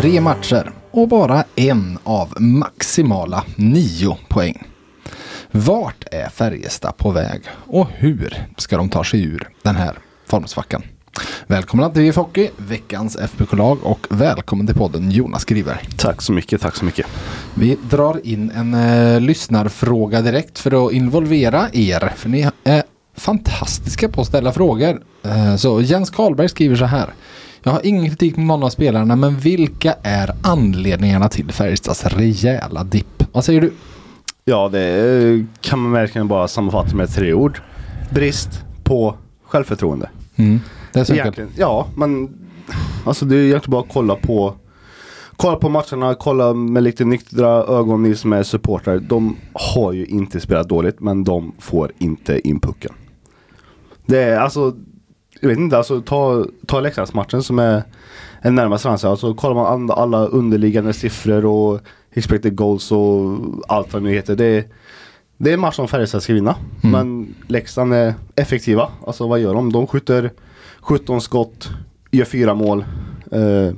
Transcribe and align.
Tre 0.00 0.20
matcher 0.20 0.70
och 0.90 1.08
bara 1.08 1.44
en 1.56 1.98
av 2.04 2.34
maximala 2.40 3.44
nio 3.56 4.16
poäng. 4.28 4.62
Vart 5.50 6.04
är 6.12 6.28
Färjestad 6.28 6.96
på 6.96 7.10
väg 7.10 7.42
och 7.66 7.86
hur 7.94 8.46
ska 8.56 8.76
de 8.76 8.88
ta 8.88 9.04
sig 9.04 9.22
ur 9.22 9.48
den 9.62 9.76
här 9.76 9.98
formsvackan? 10.26 10.82
Välkomna 11.46 11.90
till 11.90 12.02
VF 12.02 12.16
Hockey, 12.16 12.50
veckans 12.56 13.16
FBK-lag 13.16 13.78
och 13.82 14.06
välkommen 14.10 14.66
till 14.66 14.76
podden 14.76 15.10
Jonas 15.10 15.44
Griver. 15.44 15.80
Tack 15.96 16.22
så 16.22 16.32
mycket, 16.32 16.60
tack 16.60 16.76
så 16.76 16.84
mycket. 16.84 17.06
Vi 17.54 17.76
drar 17.90 18.26
in 18.26 18.50
en 18.50 18.74
eh, 18.74 19.20
lyssnarfråga 19.20 20.20
direkt 20.22 20.58
för 20.58 20.86
att 20.86 20.92
involvera 20.92 21.68
er. 21.72 22.12
För 22.16 22.28
ni 22.28 22.48
är 22.64 22.82
fantastiska 23.16 24.08
på 24.08 24.20
att 24.20 24.26
ställa 24.26 24.52
frågor. 24.52 25.02
Eh, 25.22 25.56
så 25.56 25.80
Jens 25.80 26.10
Karlberg 26.10 26.48
skriver 26.48 26.76
så 26.76 26.84
här. 26.84 27.10
Jag 27.68 27.72
har 27.72 27.86
ingen 27.86 28.08
kritik 28.08 28.36
mot 28.36 28.46
någon 28.46 28.62
av 28.62 28.70
spelarna 28.70 29.16
men 29.16 29.36
vilka 29.36 29.94
är 30.02 30.30
anledningarna 30.42 31.28
till 31.28 31.52
Färjestads 31.52 32.04
rejäla 32.04 32.84
dipp? 32.84 33.24
Vad 33.32 33.44
säger 33.44 33.60
du? 33.60 33.72
Ja, 34.44 34.68
det 34.68 35.46
kan 35.60 35.78
man 35.78 35.92
verkligen 35.92 36.28
bara 36.28 36.48
sammanfatta 36.48 36.96
med 36.96 37.14
tre 37.14 37.32
ord. 37.32 37.60
Brist 38.10 38.48
på 38.84 39.14
självförtroende. 39.44 40.10
Mm, 40.36 40.60
det 40.92 41.00
är 41.00 41.04
så. 41.04 41.14
Egentligen, 41.14 41.50
ja, 41.56 41.86
men 41.96 42.28
alltså 43.04 43.24
det 43.24 43.36
är 43.36 43.40
egentligen 43.40 43.70
bara 43.70 43.82
att 43.82 43.92
kolla 43.92 44.14
på 44.14 44.54
Kolla 45.36 45.56
på 45.56 45.68
matcherna, 45.68 46.14
kolla 46.14 46.54
med 46.54 46.82
lite 46.82 47.04
nyktra 47.04 47.48
ögon 47.48 48.02
ni 48.02 48.14
som 48.14 48.32
är 48.32 48.42
supportrar. 48.42 48.98
De 48.98 49.36
har 49.52 49.92
ju 49.92 50.06
inte 50.06 50.40
spelat 50.40 50.68
dåligt 50.68 51.00
men 51.00 51.24
de 51.24 51.52
får 51.58 51.92
inte 51.98 52.48
in 52.48 52.60
pucken. 52.60 52.92
Det 54.06 54.22
är 54.22 54.38
alltså 54.38 54.74
jag 55.40 55.48
vet 55.48 55.58
inte, 55.58 55.78
alltså 55.78 56.00
ta, 56.00 56.46
ta 56.66 56.80
Leksandsmatchen 56.80 57.42
som 57.42 57.58
är, 57.58 57.82
är 58.40 58.50
närmast 58.50 58.82
framför 58.82 59.08
Alltså 59.08 59.34
kollar 59.34 59.54
man 59.54 59.90
alla 59.90 60.26
underliggande 60.26 60.92
siffror 60.92 61.46
och 61.46 61.80
expected 62.12 62.56
goals 62.56 62.92
och 62.92 63.38
allt 63.68 63.92
vad 63.92 64.02
det 64.02 64.08
nu 64.08 64.14
heter. 64.14 64.36
Det 64.36 64.44
är, 64.44 64.64
det 65.36 65.50
är 65.50 65.54
en 65.54 65.60
match 65.60 65.76
som 65.76 65.88
Färjestad 65.88 66.22
ska 66.22 66.34
vinna. 66.34 66.56
Mm. 66.82 66.92
Men 66.92 67.34
Leksand 67.46 67.94
är 67.94 68.14
effektiva. 68.36 68.88
Alltså 69.06 69.28
vad 69.28 69.40
gör 69.40 69.54
de? 69.54 69.72
De 69.72 69.86
skjuter 69.86 70.32
17 70.80 71.20
skott, 71.20 71.70
gör 72.10 72.24
fyra 72.24 72.54
mål. 72.54 72.84
Eh, 73.32 73.74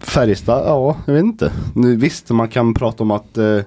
Färjestad, 0.00 0.62
ja, 0.66 0.96
jag 1.06 1.14
vet 1.14 1.24
inte. 1.24 1.52
Nu, 1.74 1.96
visst, 1.96 2.30
man 2.30 2.48
kan 2.48 2.74
prata 2.74 3.02
om 3.02 3.10
att 3.10 3.38
eh, 3.38 3.60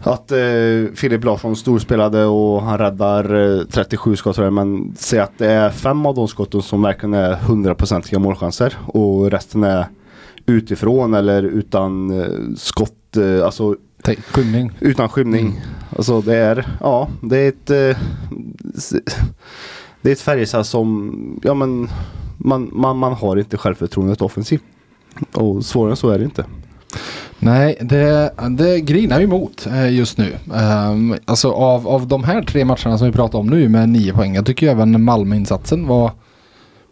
att 0.00 0.32
eh, 0.32 0.94
Filip 0.94 1.24
Larsson 1.24 1.56
storspelade 1.56 2.24
och 2.24 2.62
han 2.62 2.78
räddar 2.78 3.58
eh, 3.58 3.64
37 3.64 4.16
skott 4.16 4.38
men 4.52 4.94
säg 4.96 5.20
att 5.20 5.38
det 5.38 5.50
är 5.50 5.70
fem 5.70 6.06
av 6.06 6.14
de 6.14 6.28
skotten 6.28 6.62
som 6.62 6.82
verkligen 6.82 7.14
är 7.14 7.34
hundraprocentiga 7.34 8.18
målchanser 8.18 8.76
och 8.86 9.30
resten 9.30 9.64
är 9.64 9.86
utifrån 10.46 11.14
eller 11.14 11.42
utan 11.42 12.20
eh, 12.20 12.54
skott, 12.56 13.16
eh, 13.16 13.44
alltså 13.44 13.76
skymning. 14.26 14.72
Utan 14.80 15.08
skymning. 15.08 15.46
Mm. 15.46 15.60
Alltså 15.96 16.20
det 16.20 16.36
är, 16.36 16.66
ja, 16.80 17.08
det 17.22 17.38
är 17.38 17.48
ett 17.48 17.70
eh, 17.70 17.98
det 20.02 20.08
är 20.08 20.12
ett 20.12 20.20
Färjestad 20.20 20.66
som, 20.66 21.40
ja 21.42 21.54
men 21.54 21.88
man, 22.36 22.70
man, 22.72 22.96
man 22.96 23.12
har 23.12 23.36
inte 23.36 23.56
självförtroendet 23.56 24.22
offensivt. 24.22 24.62
Och 25.34 25.64
svårare 25.64 25.90
än 25.90 25.96
så 25.96 26.10
är 26.10 26.18
det 26.18 26.24
inte. 26.24 26.44
Nej, 27.42 27.76
det, 27.80 28.30
det 28.50 28.80
grinar 28.80 29.20
emot 29.20 29.66
eh, 29.66 29.94
just 29.94 30.18
nu. 30.18 30.32
Um, 30.44 31.16
alltså 31.24 31.52
av, 31.52 31.88
av 31.88 32.06
de 32.06 32.24
här 32.24 32.42
tre 32.42 32.64
matcherna 32.64 32.98
som 32.98 33.06
vi 33.06 33.12
pratar 33.12 33.38
om 33.38 33.46
nu 33.46 33.68
med 33.68 33.88
nio 33.88 34.12
poäng. 34.12 34.34
Jag 34.34 34.46
tycker 34.46 34.70
även 34.70 35.04
Malmö-insatsen 35.04 35.86
var 35.86 36.12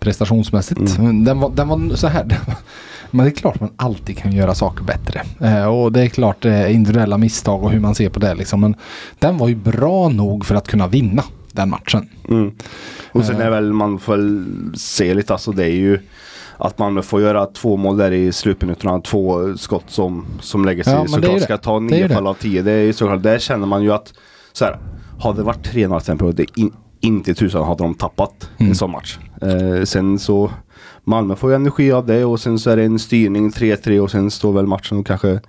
prestationsmässigt. 0.01 0.99
Mm. 0.99 1.25
Den, 1.25 1.41
var, 1.41 1.51
den 1.51 1.69
var 1.69 1.97
så 1.97 2.07
här. 2.07 2.27
Men 3.11 3.27
det 3.27 3.33
är 3.33 3.35
klart 3.35 3.61
man 3.61 3.71
alltid 3.77 4.19
kan 4.19 4.33
göra 4.33 4.55
saker 4.55 4.85
bättre. 4.85 5.23
Uh, 5.43 5.67
och 5.67 5.93
det 5.93 6.03
är 6.03 6.09
klart 6.09 6.45
är 6.45 6.69
individuella 6.69 7.19
misstag 7.19 7.65
och 7.65 7.71
hur 7.71 7.81
man 7.81 7.95
ser 7.95 8.09
på 8.09 8.21
det 8.21 8.35
liksom. 8.35 8.61
Men 8.61 8.75
den 9.19 9.39
var 9.39 9.49
ju 9.49 9.55
bra 9.55 10.09
nog 10.09 10.47
för 10.47 10.55
att 10.55 10.69
kunna 10.69 10.89
vinna 10.89 11.25
den 11.53 11.71
matchen. 11.71 12.09
Mm. 12.29 12.53
Och 13.13 13.25
sen 13.25 13.41
är 13.41 13.51
väl 13.51 13.73
man 13.73 13.99
får 13.99 14.45
se 14.77 15.15
lite 15.15 15.33
alltså 15.33 15.53
det 15.53 15.65
är 15.65 15.77
ju 15.77 15.99
att 16.59 16.79
man 16.79 17.03
får 17.03 17.21
göra 17.21 17.47
två 17.47 17.77
mål 17.77 17.97
där 17.97 18.11
i 18.13 18.33
slutminuterna. 18.33 19.01
Två 19.01 19.57
skott 19.57 19.85
som, 19.87 20.27
som 20.41 20.65
lägger 20.65 20.85
sig. 20.85 20.93
Ja, 20.93 21.07
såklart 21.07 21.43
ska 21.43 21.59
ta 21.59 21.79
nio 21.79 22.09
fall 22.09 22.27
av 22.27 22.35
tio. 22.35 22.63
Det 22.63 22.73
är 22.73 22.93
såklart, 22.93 23.23
där 23.23 23.39
känner 23.39 23.67
man 23.67 23.83
ju 23.83 23.93
att 23.93 24.13
så 24.53 24.65
här, 24.65 24.79
hade 25.21 25.37
det 25.37 25.43
varit 25.43 25.73
3-0 25.73 26.01
tempo, 26.01 26.33
det 26.33 26.59
in, 26.59 26.73
inte 27.01 27.35
tusan 27.35 27.65
hade 27.65 27.85
de 27.85 27.95
tappat 27.95 28.51
mm. 28.59 28.71
en 28.71 28.77
sån 28.77 28.91
match. 28.91 29.19
Eh, 29.43 29.85
sen 29.85 30.19
så 30.19 30.51
Malmö 31.05 31.37
får 31.37 31.51
ju 31.51 31.57
energi 31.57 31.93
av 31.93 32.07
det 32.07 32.25
och 32.25 32.41
sen 32.41 32.59
så 32.59 32.71
är 32.71 32.77
det 32.77 32.85
en 32.85 32.99
styrning 32.99 33.51
3-3 33.51 34.01
och 34.01 34.11
sen 34.11 34.31
står 34.31 34.53
väl 34.53 34.67
matchen 34.67 34.99
och 34.99 35.07
kanske 35.07 35.41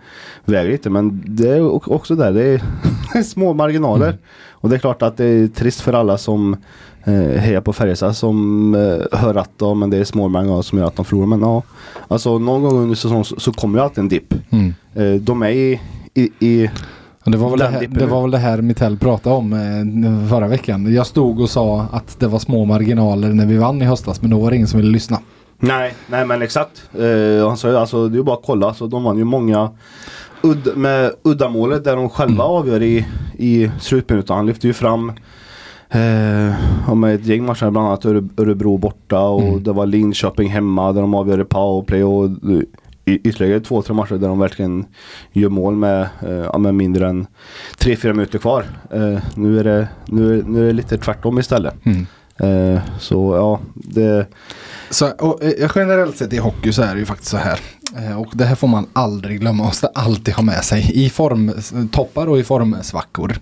väger 0.45 0.71
lite. 0.71 0.89
Men 0.89 1.23
det 1.25 1.49
är 1.49 1.91
också 1.93 2.15
där, 2.15 2.31
det 2.31 2.43
är 2.43 3.21
små 3.23 3.53
marginaler. 3.53 4.07
Mm. 4.07 4.19
Och 4.51 4.69
det 4.69 4.75
är 4.75 4.79
klart 4.79 5.01
att 5.01 5.17
det 5.17 5.25
är 5.25 5.47
trist 5.47 5.81
för 5.81 5.93
alla 5.93 6.17
som 6.17 6.57
eh, 7.03 7.41
hejar 7.41 7.61
på 7.61 7.73
Färjestad 7.73 8.15
som 8.15 8.75
eh, 8.75 9.19
hör 9.19 9.35
att 9.35 9.51
ja, 9.57 9.73
men 9.73 9.89
det 9.89 9.97
är 9.97 10.03
små 10.03 10.27
marginaler 10.27 10.61
som 10.61 10.77
gör 10.77 10.87
att 10.87 10.95
de 10.95 11.05
förlorar. 11.05 11.27
Men 11.27 11.41
ja, 11.41 11.63
alltså 12.07 12.39
någon 12.39 12.63
gång 12.63 12.77
under 12.77 12.95
säsongen 12.95 13.23
så, 13.23 13.39
så 13.39 13.53
kommer 13.53 13.79
ju 13.79 13.83
alltid 13.83 13.97
en 13.97 14.09
dipp. 14.09 14.33
Mm. 14.49 14.73
Eh, 14.93 15.21
de 15.21 15.43
är 15.43 15.49
i, 15.49 15.81
i, 16.13 16.31
i 16.39 16.69
det 17.25 17.37
var, 17.37 17.49
väl 17.49 17.59
det, 17.59 17.67
här, 17.67 17.87
det 17.87 18.05
var 18.05 18.21
väl 18.21 18.31
det 18.31 18.37
här 18.37 18.61
Mittell 18.61 18.97
pratade 18.97 19.35
om 19.35 19.53
eh, 19.53 20.29
förra 20.29 20.47
veckan. 20.47 20.93
Jag 20.93 21.07
stod 21.07 21.39
och 21.39 21.49
sa 21.49 21.87
att 21.91 22.19
det 22.19 22.27
var 22.27 22.39
små 22.39 22.65
marginaler 22.65 23.29
när 23.29 23.45
vi 23.45 23.57
vann 23.57 23.81
i 23.81 23.85
höstas 23.85 24.21
men 24.21 24.31
då 24.31 24.39
var 24.39 24.49
det 24.49 24.55
ingen 24.55 24.67
som 24.67 24.79
ville 24.79 24.91
lyssna. 24.91 25.19
Nej, 25.59 25.93
nej 26.07 26.25
men 26.25 26.41
exakt. 26.41 26.89
Eh, 26.93 27.47
han 27.47 27.57
sa 27.57 27.79
alltså, 27.79 28.07
det 28.07 28.17
är 28.17 28.23
bara 28.23 28.35
att 28.35 28.45
kolla. 28.45 28.67
Alltså, 28.67 28.87
de 28.87 29.03
vann 29.03 29.17
ju 29.17 29.23
många 29.23 29.71
udd, 30.41 30.77
med 30.77 31.11
uddamålet 31.23 31.83
där 31.83 31.95
de 31.95 32.09
själva 32.09 32.43
mm. 32.43 32.55
avgör 32.55 32.83
i, 32.83 33.05
i 33.37 33.71
slutminuten. 33.79 34.35
Han 34.35 34.45
lyfter 34.45 34.67
ju 34.67 34.73
fram 34.73 35.11
eh, 35.89 36.95
med 36.95 37.15
ett 37.15 37.25
gäng 37.25 37.45
matcher, 37.45 37.69
bland 37.69 37.87
annat 37.87 38.05
Örebro 38.39 38.77
borta 38.77 39.21
och 39.21 39.43
mm. 39.43 39.63
det 39.63 39.71
var 39.71 39.85
Linköping 39.85 40.49
hemma 40.49 40.91
där 40.91 41.01
de 41.01 41.13
avgör 41.13 41.41
i 41.41 41.45
powerplay 41.45 42.03
och 42.03 42.29
ytterligare 43.05 43.59
två, 43.59 43.81
tre 43.81 43.93
matcher 43.93 44.15
där 44.15 44.27
de 44.27 44.39
verkligen 44.39 44.85
gör 45.31 45.49
mål 45.49 45.75
med, 45.75 46.09
eh, 46.21 46.57
med 46.57 46.75
mindre 46.75 47.07
än 47.07 47.27
tre, 47.77 47.95
fyra 47.95 48.13
minuter 48.13 48.39
kvar. 48.39 48.65
Eh, 48.91 49.19
nu, 49.35 49.59
är 49.59 49.63
det, 49.63 49.87
nu, 50.05 50.43
nu 50.47 50.63
är 50.63 50.67
det 50.67 50.73
lite 50.73 50.97
tvärtom 50.97 51.39
istället. 51.39 51.85
Mm. 51.85 52.05
Eh, 52.37 52.81
så 52.99 53.35
ja, 53.35 53.59
det 53.73 54.27
så, 54.89 55.09
och, 55.09 55.43
eh, 55.43 55.71
generellt 55.75 56.17
sett 56.17 56.33
i 56.33 56.37
hockey 56.37 56.71
så 56.71 56.81
är 56.81 56.93
det 56.93 56.99
ju 56.99 57.05
faktiskt 57.05 57.31
så 57.31 57.37
här. 57.37 57.59
Eh, 57.97 58.21
och 58.21 58.27
det 58.33 58.45
här 58.45 58.55
får 58.55 58.67
man 58.67 58.87
aldrig 58.93 59.39
glömma. 59.39 59.63
Måste 59.63 59.87
alltid 59.87 60.33
ha 60.33 60.43
med 60.43 60.63
sig 60.63 61.05
i 61.05 61.09
formtoppar 61.09 62.27
och 62.27 62.39
i 62.39 62.43
formsvackor. 62.43 63.35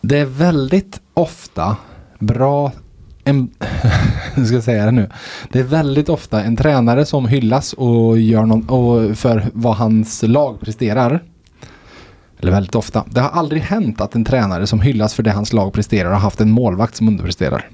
Det 0.00 0.18
är 0.18 0.24
väldigt 0.24 1.00
ofta 1.14 1.76
bra 2.18 2.72
en, 3.24 3.50
ska 4.46 4.54
jag 4.54 4.62
säga 4.62 4.84
det 4.84 4.90
nu? 4.90 5.10
Det 5.52 5.58
är 5.58 5.64
väldigt 5.64 6.08
ofta 6.08 6.42
en 6.42 6.56
tränare 6.56 7.04
som 7.06 7.26
hyllas 7.26 7.72
och 7.72 8.18
gör 8.18 8.46
någon, 8.46 8.68
och 8.68 9.18
för 9.18 9.46
vad 9.52 9.76
hans 9.76 10.22
lag 10.22 10.60
presterar. 10.60 11.22
Eller 12.38 12.52
väldigt 12.52 12.74
ofta. 12.74 13.04
Det 13.06 13.20
har 13.20 13.28
aldrig 13.28 13.62
hänt 13.62 14.00
att 14.00 14.14
en 14.14 14.24
tränare 14.24 14.66
som 14.66 14.80
hyllas 14.80 15.14
för 15.14 15.22
det 15.22 15.30
hans 15.30 15.52
lag 15.52 15.72
presterar 15.72 16.10
har 16.10 16.20
haft 16.20 16.40
en 16.40 16.50
målvakt 16.50 16.96
som 16.96 17.08
underpresterar. 17.08 17.68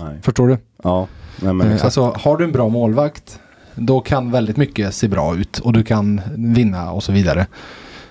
Nej. 0.00 0.18
Förstår 0.22 0.48
du? 0.48 0.58
Ja. 0.82 1.06
Nej, 1.40 1.52
men 1.52 1.72
eh, 1.72 1.84
alltså 1.84 2.16
har 2.20 2.36
du 2.36 2.44
en 2.44 2.52
bra 2.52 2.68
målvakt 2.68 3.40
då 3.74 4.00
kan 4.00 4.30
väldigt 4.30 4.56
mycket 4.56 4.94
se 4.94 5.08
bra 5.08 5.36
ut 5.36 5.58
och 5.58 5.72
du 5.72 5.82
kan 5.82 6.20
vinna 6.34 6.90
och 6.90 7.02
så 7.02 7.12
vidare. 7.12 7.46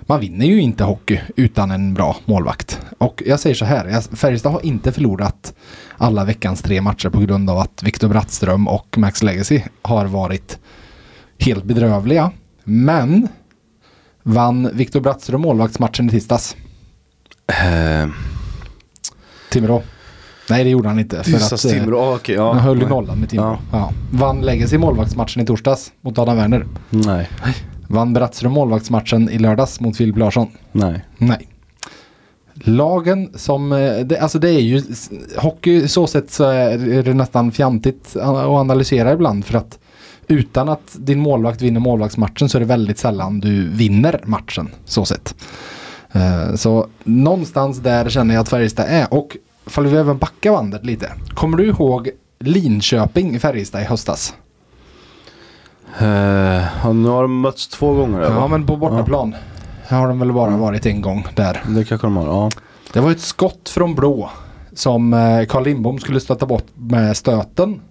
Man 0.08 0.20
vinner 0.20 0.46
ju 0.46 0.62
inte 0.62 0.84
hockey 0.84 1.22
utan 1.36 1.72
en 1.72 1.94
bra 1.94 2.16
målvakt. 2.26 2.80
Och 2.98 3.24
jag 3.26 3.40
säger 3.40 3.56
så 3.56 3.66
här, 3.66 4.16
Färjestad 4.16 4.52
har 4.52 4.66
inte 4.66 4.92
förlorat 4.92 5.54
alla 5.98 6.26
veckans 6.26 6.62
tre 6.62 6.82
matcher 6.82 7.10
på 7.10 7.20
grund 7.20 7.50
av 7.50 7.58
att 7.58 7.84
Viktor 7.84 8.08
Brattström 8.08 8.68
och 8.68 8.98
Max 8.98 9.24
Legacy 9.24 9.62
har 9.82 10.06
varit 10.06 10.60
helt 11.40 11.64
bedrövliga. 11.64 12.32
Men 12.64 13.28
vann 14.24 14.70
Viktor 14.74 15.00
Brattström 15.00 15.42
målvaktsmatchen 15.42 16.08
i 16.08 16.10
tisdags? 16.10 16.56
Uh. 17.50 18.12
Timrå. 19.52 19.84
Nej 20.50 20.64
det 20.64 20.70
gjorde 20.70 20.88
han 20.88 21.00
inte. 21.00 21.24
För 21.24 21.56
att, 21.56 21.60
Timrå, 21.60 22.04
eh, 22.04 22.16
okay, 22.16 22.36
ja. 22.36 22.54
Han 22.54 22.62
höll 22.62 22.82
ju 22.82 22.88
nollan 22.88 23.20
med 23.20 23.30
Timrå. 23.30 23.46
Ja. 23.46 23.60
Ja. 23.78 23.92
Vann 24.12 24.42
Legacy 24.42 24.78
målvaktsmatchen 24.78 25.44
i 25.44 25.46
torsdags 25.46 25.92
mot 26.02 26.20
Adam 26.20 26.38
Werner? 26.38 26.68
Nej. 26.90 27.30
Vann 27.88 28.14
Brattström 28.14 28.52
målvaktsmatchen 28.52 29.30
i 29.30 29.38
lördags 29.40 29.80
mot 29.80 29.98
Filip 29.98 30.18
Larsson? 30.18 30.48
Nej. 30.72 31.06
Nej. 31.18 31.48
Lagen 32.54 33.30
som, 33.36 33.72
eh, 33.72 34.00
det, 34.06 34.20
alltså 34.20 34.40
det 34.40 34.50
är 34.50 34.60
ju, 34.60 34.82
hockey 35.38 35.88
så 35.88 36.08
sett 36.08 36.32
så 36.32 36.44
är 36.44 37.04
det 37.04 37.14
nästan 37.14 37.52
fjantigt 37.52 38.16
att 38.16 38.46
analysera 38.46 39.14
ibland 39.14 39.46
för 39.46 39.58
att 39.58 39.80
utan 40.28 40.70
att 40.70 40.96
din 41.00 41.20
målvakt 41.20 41.62
vinner 41.62 41.80
målvaktsmatchen 41.80 42.50
så 42.50 42.58
är 42.58 42.60
det 42.60 42.66
väldigt 42.66 43.00
sällan 43.00 43.40
du 43.40 43.70
vinner 43.70 44.20
matchen 44.26 44.70
så 44.86 45.06
sett. 45.06 45.36
Uh, 46.16 46.56
så 46.56 46.88
någonstans 47.04 47.80
där 47.80 48.10
känner 48.10 48.34
jag 48.36 48.42
att 48.42 48.50
Färjestad 48.50 48.86
är 48.90 49.14
och 49.14 49.38
fall 49.66 49.88
vi 49.88 49.98
även 49.98 50.18
backar 50.18 50.52
bandet 50.52 50.86
lite. 50.86 51.12
Kommer 51.34 51.58
du 51.58 51.66
ihåg 51.66 52.10
Linköping 52.40 53.36
i 53.36 53.40
Färjestad 53.40 53.82
i 53.82 53.86
höstas? 53.86 54.34
Uh, 56.02 56.94
nu 56.94 57.10
har 57.10 57.22
de 57.22 57.42
mötts 57.42 57.68
två 57.68 57.94
gånger. 57.94 58.20
Ja, 58.20 58.26
eller? 58.26 58.48
men 58.48 58.66
på 58.66 58.76
bortaplan. 58.76 59.36
Ja. 59.90 59.98
Har 59.98 60.08
de 60.08 60.20
väl 60.20 60.34
bara 60.34 60.58
varit 60.58 60.86
en 60.86 61.02
gång 61.02 61.28
där. 61.36 61.62
Det 61.68 61.86
kanske 61.86 62.08
de 62.08 62.18
har, 62.18 62.26
ja. 62.26 62.50
Det 62.94 63.00
var 63.00 63.12
ett 63.12 63.22
skott 63.22 63.70
från 63.70 63.96
blå 63.96 64.30
som 64.74 65.14
eh, 65.14 65.46
Carl 65.46 65.64
Lindbom 65.64 66.00
skulle 66.00 66.20
stöta 66.20 66.46
bort 66.46 66.66
med 66.76 67.18
stöten. 67.18 67.82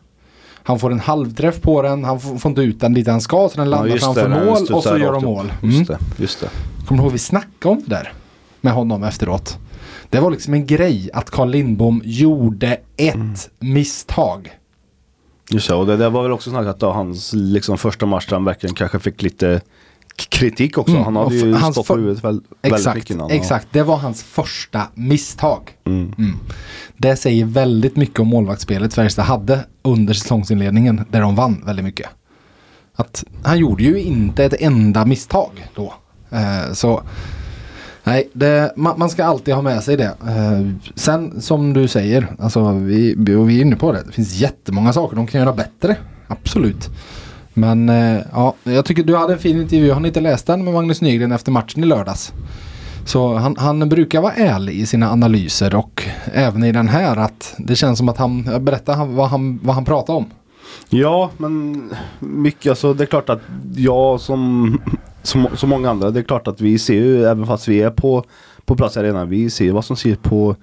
Han 0.66 0.78
får 0.78 0.92
en 0.92 1.00
halvträff 1.00 1.60
på 1.60 1.82
den, 1.82 2.04
han 2.04 2.20
får 2.20 2.46
inte 2.50 2.60
ut 2.60 2.80
den 2.80 2.94
dit 2.94 3.06
han 3.06 3.20
ska 3.20 3.48
så 3.48 3.60
den 3.60 3.70
landar 3.70 3.88
ja, 3.88 3.96
framför 3.96 4.28
det, 4.28 4.44
mål 4.44 4.66
och 4.72 4.82
så 4.82 4.98
gör 4.98 5.12
de 5.12 5.24
mål. 5.24 5.52
Mm. 5.62 5.74
Just 5.74 5.88
det, 5.88 5.98
just 6.16 6.40
det. 6.40 6.48
Kommer 6.86 7.02
du 7.02 7.04
ihåg 7.04 7.12
vi 7.12 7.18
snackade 7.18 7.74
om 7.74 7.82
det 7.86 7.94
där? 7.94 8.12
Med 8.60 8.72
honom 8.72 9.02
efteråt. 9.02 9.58
Det 10.10 10.20
var 10.20 10.30
liksom 10.30 10.54
en 10.54 10.66
grej 10.66 11.10
att 11.14 11.30
Carl 11.30 11.50
Lindbom 11.50 12.02
gjorde 12.04 12.78
ett 12.96 13.14
mm. 13.14 13.34
misstag. 13.58 14.52
Just 15.50 15.68
det, 15.68 15.74
och 15.74 15.86
det 15.86 15.96
där 15.96 16.10
var 16.10 16.22
väl 16.22 16.32
också 16.32 16.50
snackat 16.50 16.80
då 16.80 16.90
hans 16.90 17.32
liksom 17.32 17.78
första 17.78 18.06
match 18.06 18.26
där 18.26 18.36
han 18.36 18.44
verkligen 18.44 18.74
kanske 18.74 18.98
fick 18.98 19.22
lite 19.22 19.60
kritik 20.16 20.78
också. 20.78 20.92
Mm. 20.92 21.04
Han 21.04 21.16
hade 21.16 21.34
ju 21.34 21.54
hans 21.54 21.74
stått 21.74 21.86
på 21.86 21.96
huvudet 21.96 22.24
väldigt 22.24 22.46
exakt, 22.62 22.96
mycket 22.96 23.10
innan. 23.10 23.30
Exakt, 23.30 23.68
det 23.70 23.82
var 23.82 23.96
hans 23.96 24.22
första 24.22 24.82
misstag. 24.94 25.70
Mm. 25.84 26.14
Mm. 26.18 26.38
Det 26.96 27.16
säger 27.16 27.44
väldigt 27.44 27.96
mycket 27.96 28.20
om 28.20 28.28
målvaktsspelet 28.28 28.94
Färjestad 28.94 29.24
hade 29.24 29.60
under 29.82 30.14
säsongsinledningen 30.14 31.04
där 31.10 31.20
de 31.20 31.36
vann 31.36 31.62
väldigt 31.66 31.84
mycket. 31.84 32.08
Att 32.96 33.24
han 33.42 33.58
gjorde 33.58 33.82
ju 33.82 34.00
inte 34.00 34.44
ett 34.44 34.60
enda 34.60 35.04
misstag 35.04 35.68
då. 35.74 35.94
Eh, 36.30 36.72
så 36.72 37.02
Nej, 38.04 38.30
det, 38.32 38.72
man, 38.76 38.98
man, 38.98 39.10
ska 39.10 39.24
alltid 39.24 39.54
ha 39.54 39.62
med 39.62 39.82
sig 39.82 39.96
det. 39.96 40.14
Eh, 40.26 40.68
sen 40.94 41.40
som 41.40 41.72
du 41.72 41.88
säger, 41.88 42.34
alltså 42.38 42.72
vi, 42.72 43.14
vi 43.18 43.58
är 43.58 43.62
inne 43.62 43.76
på 43.76 43.92
det. 43.92 44.02
Det 44.06 44.12
finns 44.12 44.34
jättemånga 44.34 44.92
saker 44.92 45.16
de 45.16 45.26
kan 45.26 45.40
göra 45.40 45.52
bättre. 45.52 45.96
Absolut. 46.28 46.90
Men 47.54 47.88
eh, 47.88 48.20
ja, 48.32 48.54
jag 48.64 48.84
tycker 48.84 49.02
du 49.02 49.16
hade 49.16 49.32
en 49.32 49.38
fin 49.38 49.60
intervju. 49.60 49.90
Har 49.90 50.00
ni 50.00 50.08
inte 50.08 50.20
läst 50.20 50.46
den 50.46 50.64
med 50.64 50.74
Magnus 50.74 51.00
Nygren 51.00 51.32
efter 51.32 51.52
matchen 51.52 51.84
i 51.84 51.86
lördags? 51.86 52.32
Så 53.04 53.34
han, 53.34 53.56
han, 53.58 53.88
brukar 53.88 54.20
vara 54.20 54.32
ärlig 54.32 54.74
i 54.74 54.86
sina 54.86 55.10
analyser 55.10 55.74
och 55.74 56.04
även 56.24 56.64
i 56.64 56.72
den 56.72 56.88
här 56.88 57.16
att 57.16 57.54
det 57.58 57.76
känns 57.76 57.98
som 57.98 58.08
att 58.08 58.18
han 58.18 58.64
berättar 58.64 59.06
vad 59.06 59.28
han, 59.28 59.60
vad 59.62 59.74
han 59.74 59.84
pratar 59.84 60.14
om. 60.14 60.26
Ja, 60.88 61.30
men 61.36 61.82
mycket 62.18 62.70
alltså 62.70 62.94
det 62.94 63.04
är 63.04 63.06
klart 63.06 63.30
att 63.30 63.40
jag 63.76 64.20
som, 64.20 64.78
som, 65.24 65.48
som 65.54 65.68
många 65.68 65.90
andra, 65.90 66.10
det 66.10 66.20
är 66.20 66.24
klart 66.24 66.48
att 66.48 66.60
vi 66.60 66.78
ser 66.78 66.94
ju 66.94 67.24
även 67.24 67.46
fast 67.46 67.68
vi 67.68 67.82
är 67.82 67.90
på 67.90 68.24
på 68.66 68.76
plats 68.76 68.96
i 68.96 69.00
arenan. 69.00 69.28
Vi 69.28 69.50
ser 69.50 69.72
vad 69.72 69.84
som 69.84 69.96
ser 69.96 70.14
på 70.14 70.56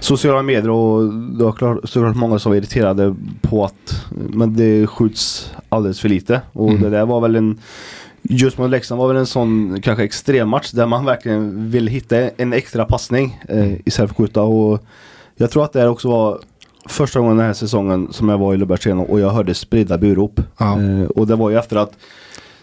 sociala 0.00 0.42
medier 0.42 0.70
och 0.70 1.12
det 1.14 1.44
är 1.44 1.52
klart, 1.52 1.78
såklart 1.84 2.16
många 2.16 2.38
som 2.38 2.52
är 2.52 2.56
irriterade 2.56 3.14
på 3.40 3.64
att 3.64 4.04
men 4.10 4.56
det 4.56 4.86
skjuts 4.86 5.52
alldeles 5.68 6.00
för 6.00 6.08
lite. 6.08 6.40
Och 6.52 6.70
mm. 6.70 6.82
det 6.82 6.90
där 6.90 7.06
var 7.06 7.20
väl 7.20 7.36
en 7.36 7.58
Just 8.24 8.58
mot 8.58 8.70
Leksand 8.70 9.00
var 9.00 9.08
väl 9.08 9.16
en 9.16 9.26
sån 9.26 9.80
kanske 9.82 10.04
extremmatch 10.04 10.70
där 10.70 10.86
man 10.86 11.04
verkligen 11.04 11.70
vill 11.70 11.86
hitta 11.86 12.16
en 12.16 12.52
extra 12.52 12.84
passning 12.84 13.40
eh, 13.48 13.72
istället 13.72 13.94
för 13.94 14.04
att 14.04 14.16
skjuta. 14.16 14.42
Och 14.42 14.82
jag 15.36 15.50
tror 15.50 15.64
att 15.64 15.72
det 15.72 15.88
också 15.88 16.08
var 16.08 16.40
första 16.86 17.20
gången 17.20 17.36
den 17.36 17.46
här 17.46 17.52
säsongen 17.52 18.12
som 18.12 18.28
jag 18.28 18.38
var 18.38 18.54
i 18.54 18.56
Löfbergsaren 18.56 18.98
och 18.98 19.20
jag 19.20 19.30
hörde 19.30 19.54
spridda 19.54 19.98
burop. 19.98 20.40
Ja. 20.58 20.80
Eh, 20.80 21.04
och 21.04 21.26
det 21.26 21.36
var 21.36 21.50
ju 21.50 21.58
efter 21.58 21.76
att 21.76 21.92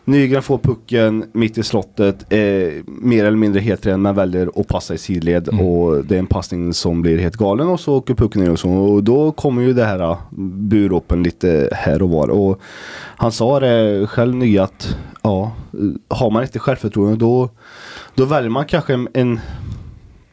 Nygren 0.09 0.41
får 0.41 0.57
pucken 0.57 1.25
mitt 1.31 1.57
i 1.57 1.63
slottet, 1.63 2.33
eh, 2.33 2.39
mer 2.85 3.25
eller 3.25 3.37
mindre 3.37 3.61
helt 3.61 3.85
ren 3.85 4.01
men 4.01 4.15
väljer 4.15 4.49
att 4.55 4.67
passa 4.67 4.93
i 4.93 4.97
sidled. 4.97 5.49
Mm. 5.53 5.65
och 5.65 6.05
det 6.05 6.15
är 6.15 6.19
en 6.19 6.27
passning 6.27 6.73
som 6.73 7.01
blir 7.01 7.17
helt 7.17 7.37
galen 7.37 7.67
och 7.67 7.79
så 7.79 7.95
åker 7.95 8.13
pucken 8.13 8.43
ner 8.43 8.51
och 8.51 8.59
så. 8.59 8.69
Och 8.69 9.03
då 9.03 9.31
kommer 9.31 9.61
ju 9.61 9.73
det 9.73 9.85
här 9.85 10.11
uh, 10.11 10.17
buropen 10.69 11.23
lite 11.23 11.69
här 11.71 12.01
och 12.01 12.09
var. 12.09 12.29
Och 12.29 12.61
han 13.17 13.31
sa 13.31 13.59
det 13.59 14.07
själv 14.07 14.35
ny 14.35 14.57
att 14.57 14.97
ja, 15.21 15.51
har 16.07 16.31
man 16.31 16.43
inte 16.43 16.59
självförtroende 16.59 17.17
då, 17.17 17.49
då 18.15 18.25
väljer 18.25 18.49
man 18.49 18.65
kanske 18.65 18.93
en, 18.93 19.07
en 19.13 19.39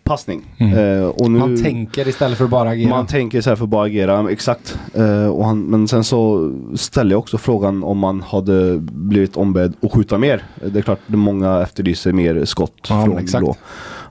passning. 0.06 0.42
Mm. 0.58 0.78
Uh, 0.78 1.08
och 1.08 1.30
nu, 1.30 1.38
man 1.38 1.62
tänker 1.62 2.08
istället 2.08 2.38
för 2.38 2.44
att 2.44 2.50
bara 2.50 2.70
agera. 2.70 2.90
Man 2.90 3.06
tänker 3.06 3.38
istället 3.38 3.58
för 3.58 3.64
att 3.64 3.70
bara 3.70 3.86
agera, 3.86 4.30
exakt. 4.30 4.78
Uh, 4.98 5.26
och 5.26 5.44
han, 5.46 5.62
men 5.62 5.88
sen 5.88 6.04
så 6.04 6.52
ställde 6.74 7.12
jag 7.12 7.18
också 7.18 7.38
frågan 7.38 7.84
om 7.84 7.98
man 7.98 8.22
hade 8.22 8.78
blivit 8.78 9.36
ombedd 9.36 9.74
att 9.82 9.92
skjuta 9.92 10.18
mer. 10.18 10.42
Det 10.64 10.78
är 10.78 10.82
klart 10.82 11.00
att 11.08 11.14
många 11.14 11.62
efterlyser 11.62 12.12
mer 12.12 12.44
skott 12.44 12.86
ja, 12.88 13.04
från 13.04 13.18
exakt. 13.18 13.44
blå. 13.44 13.56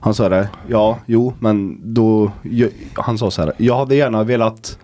Han 0.00 0.14
sa 0.14 0.28
det, 0.28 0.48
ja, 0.68 0.98
jo, 1.06 1.32
men 1.38 1.80
då, 1.94 2.32
jag, 2.42 2.70
han 2.94 3.18
sa 3.18 3.30
så 3.30 3.42
här, 3.42 3.52
jag 3.56 3.76
hade 3.76 3.94
gärna 3.94 4.24
velat 4.24 4.78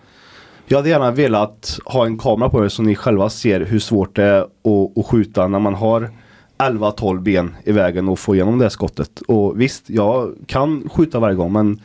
jag 0.66 0.78
hade 0.78 0.88
gärna 0.88 1.10
velat 1.10 1.78
ha 1.84 2.06
en 2.06 2.18
kamera 2.18 2.50
på 2.50 2.64
er 2.64 2.68
så 2.68 2.82
ni 2.82 2.94
själva 2.94 3.30
ser 3.30 3.60
hur 3.60 3.78
svårt 3.78 4.16
det 4.16 4.24
är 4.24 4.40
att, 4.40 4.98
att 4.98 5.06
skjuta 5.06 5.48
när 5.48 5.58
man 5.58 5.74
har 5.74 6.10
11-12 6.70 7.20
ben 7.20 7.54
i 7.64 7.72
vägen 7.72 8.08
och 8.08 8.18
få 8.18 8.34
igenom 8.34 8.58
det 8.58 8.70
skottet. 8.70 9.20
Och 9.20 9.60
visst, 9.60 9.90
jag 9.90 10.34
kan 10.46 10.88
skjuta 10.88 11.20
varje 11.20 11.36
gång 11.36 11.52
men 11.52 11.80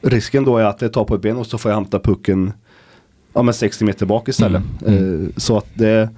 risken 0.00 0.44
då 0.44 0.58
är 0.58 0.64
att 0.64 0.78
det 0.78 0.88
tar 0.88 1.04
på 1.04 1.14
ett 1.14 1.22
ben 1.22 1.36
och 1.36 1.46
så 1.46 1.58
får 1.58 1.70
jag 1.70 1.76
hämta 1.76 1.98
pucken 1.98 2.52
ja, 3.32 3.42
men 3.42 3.54
60 3.54 3.84
meter 3.84 4.06
bak 4.06 4.28
istället. 4.28 4.62
Mm. 4.86 4.98
Mm. 4.98 5.32
så 5.36 5.56
att 5.56 5.66
det, 5.74 6.08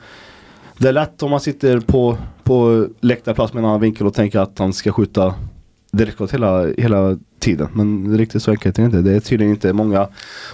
det 0.79 0.89
är 0.89 0.93
lätt 0.93 1.23
om 1.23 1.31
man 1.31 1.41
sitter 1.41 1.81
på, 1.81 2.19
på 2.43 2.87
läktarplats 3.01 3.53
med 3.53 3.61
en 3.61 3.65
annan 3.65 3.81
vinkel 3.81 4.07
och 4.07 4.15
tänker 4.15 4.39
att 4.39 4.59
han 4.59 4.73
ska 4.73 4.93
skjuta 4.93 5.35
direktskott 5.93 6.35
hela, 6.35 6.67
hela 6.67 7.19
tiden. 7.39 7.69
Men 7.73 8.19
riktigt 8.19 8.43
så 8.43 8.51
enkelt 8.51 8.79
är 8.79 8.83
det 8.83 8.87
inte. 8.87 9.11
Det 9.11 9.17
är 9.17 9.21
tydligen 9.21 9.55
inte 9.55 9.73
många, 9.73 10.09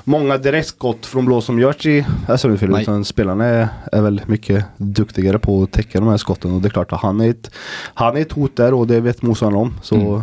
många 0.05 0.38
direktskott 0.38 1.06
från 1.06 1.25
blå 1.25 1.40
som 1.40 1.58
görs 1.58 1.87
i 1.87 2.06
SHL 2.38 2.81
utan 2.81 3.05
spelarna 3.05 3.44
är, 3.44 3.69
är 3.93 4.02
väl 4.02 4.23
mycket 4.26 4.64
duktigare 4.76 5.38
på 5.38 5.62
att 5.62 5.73
täcka 5.73 6.01
de 6.01 6.08
här 6.08 6.17
skotten. 6.17 6.53
Och 6.53 6.60
det 6.60 6.69
är 6.69 6.70
klart 6.70 6.93
att 6.93 7.01
han 7.01 7.20
är 7.20 7.31
ett, 7.31 7.51
han 7.94 8.17
är 8.17 8.20
ett 8.20 8.32
hot 8.32 8.56
där 8.56 8.74
och 8.74 8.86
det 8.86 9.01
vet 9.01 9.22
motståndaren 9.22 9.67
om. 9.67 9.74
Så 9.82 9.94
mm. 9.94 10.22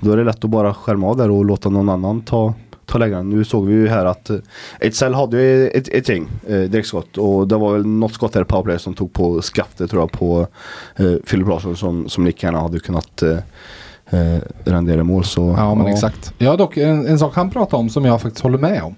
då 0.00 0.12
är 0.12 0.16
det 0.16 0.24
lätt 0.24 0.44
att 0.44 0.50
bara 0.50 0.74
skärma 0.74 1.10
av 1.10 1.16
där 1.16 1.30
och 1.30 1.44
låta 1.44 1.68
någon 1.68 1.88
annan 1.88 2.20
ta 2.20 2.54
ta 2.86 2.98
längden. 2.98 3.30
Nu 3.30 3.44
såg 3.44 3.66
vi 3.66 3.74
ju 3.74 3.88
här 3.88 4.04
att 4.04 4.30
eh, 4.30 4.36
Ejdsell 4.80 5.14
hade 5.14 5.42
ju 5.42 5.68
ett, 5.68 5.88
ett 5.88 6.08
gäng 6.08 6.28
eh, 6.48 6.60
direktskott 6.60 7.18
och 7.18 7.48
det 7.48 7.56
var 7.56 7.72
väl 7.72 7.86
något 7.86 8.12
skott 8.12 8.32
där 8.32 8.42
i 8.42 8.44
powerplay 8.44 8.78
som 8.78 8.94
tog 8.94 9.12
på 9.12 9.42
skaftet 9.42 9.90
tror 9.90 10.02
jag 10.02 10.12
på 10.12 10.46
eh, 10.96 11.14
Filip 11.24 11.48
Larsson 11.48 11.76
som, 11.76 12.08
som 12.08 12.26
lika 12.26 12.46
gärna 12.46 12.60
hade 12.60 12.80
kunnat 12.80 13.22
eh, 13.22 13.38
eh, 14.10 14.38
rendera 14.64 15.04
mål. 15.04 15.24
Så, 15.24 15.54
ja, 15.58 15.74
men 15.74 15.86
ja. 15.86 15.92
exakt. 15.92 16.32
Ja, 16.38 16.56
dock 16.56 16.76
en, 16.76 17.06
en 17.06 17.18
sak 17.18 17.34
han 17.36 17.50
pratade 17.50 17.80
om 17.80 17.88
som 17.88 18.04
jag 18.04 18.20
faktiskt 18.20 18.42
håller 18.42 18.58
med 18.58 18.82
om. 18.82 18.94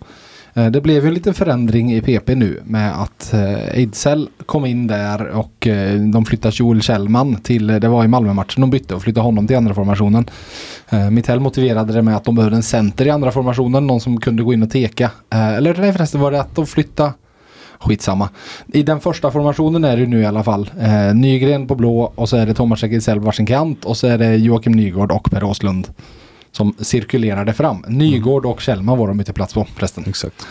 Eh, 0.57 0.67
det 0.67 0.81
blev 0.81 1.03
ju 1.03 1.09
en 1.09 1.15
liten 1.15 1.35
förändring 1.35 1.93
i 1.93 2.01
PP 2.01 2.35
nu 2.35 2.61
med 2.65 3.03
att 3.03 3.33
eh, 3.33 3.69
Ejdsell 3.69 4.29
kom 4.47 4.67
in 4.67 4.87
där 4.87 5.27
och 5.27 5.67
eh, 5.67 6.01
de 6.01 6.25
flyttade 6.25 6.55
Joel 6.57 6.83
Kjellman 6.83 7.37
till, 7.37 7.67
det 7.67 7.89
var 7.89 8.05
i 8.05 8.09
Malmö-matchen 8.09 8.61
de 8.61 8.71
bytte 8.71 8.95
och 8.95 9.03
flyttade 9.03 9.25
honom 9.25 9.47
till 9.47 9.57
andra 9.57 9.75
formationen. 9.75 10.31
Eh, 10.89 11.11
Mittell 11.11 11.41
motiverade 11.41 11.93
det 11.93 12.03
med 12.03 12.17
att 12.17 12.25
de 12.25 12.35
behövde 12.35 12.57
en 12.57 12.63
center 12.63 13.07
i 13.07 13.11
andra 13.11 13.33
formationen, 13.33 13.87
någon 13.87 14.01
som 14.01 14.21
kunde 14.21 14.43
gå 14.43 14.53
in 14.53 14.63
och 14.63 14.71
teka. 14.71 15.11
Eh, 15.33 15.55
eller 15.55 15.75
nej 15.75 15.93
förresten 15.93 16.21
var 16.21 16.31
det 16.31 16.41
att 16.41 16.55
de 16.55 16.67
flyttade 16.67 17.13
skitsamma. 17.81 18.29
I 18.67 18.83
den 18.83 19.01
första 19.01 19.31
formationen 19.31 19.85
är 19.85 19.97
det 19.97 20.07
nu 20.07 20.21
i 20.21 20.27
alla 20.27 20.45
fall 20.45 20.71
eh, 20.81 21.15
Nygren 21.15 21.67
på 21.67 21.75
blå 21.75 22.13
och 22.15 22.29
så 22.29 22.37
är 22.37 22.47
det 22.47 22.55
Thomas 22.55 22.85
Ekensell 22.85 23.21
varsin 23.21 23.47
kant 23.47 23.85
och 23.85 23.97
så 23.97 24.07
är 24.07 24.19
det 24.19 24.37
Joakim 24.37 24.73
Nygård 24.73 25.13
och 25.13 25.31
Per 25.31 25.45
Åslund 25.45 25.89
som 26.57 26.75
cirkulerade 26.79 27.53
fram. 27.53 27.85
Nygård 27.89 28.47
och 28.47 28.61
Kjellman 28.61 28.99
var 28.99 29.09
de 29.09 29.21
ute 29.21 29.33
plats 29.33 29.55
på 29.55 29.67
förresten. 29.75 30.05
Exakt. 30.07 30.47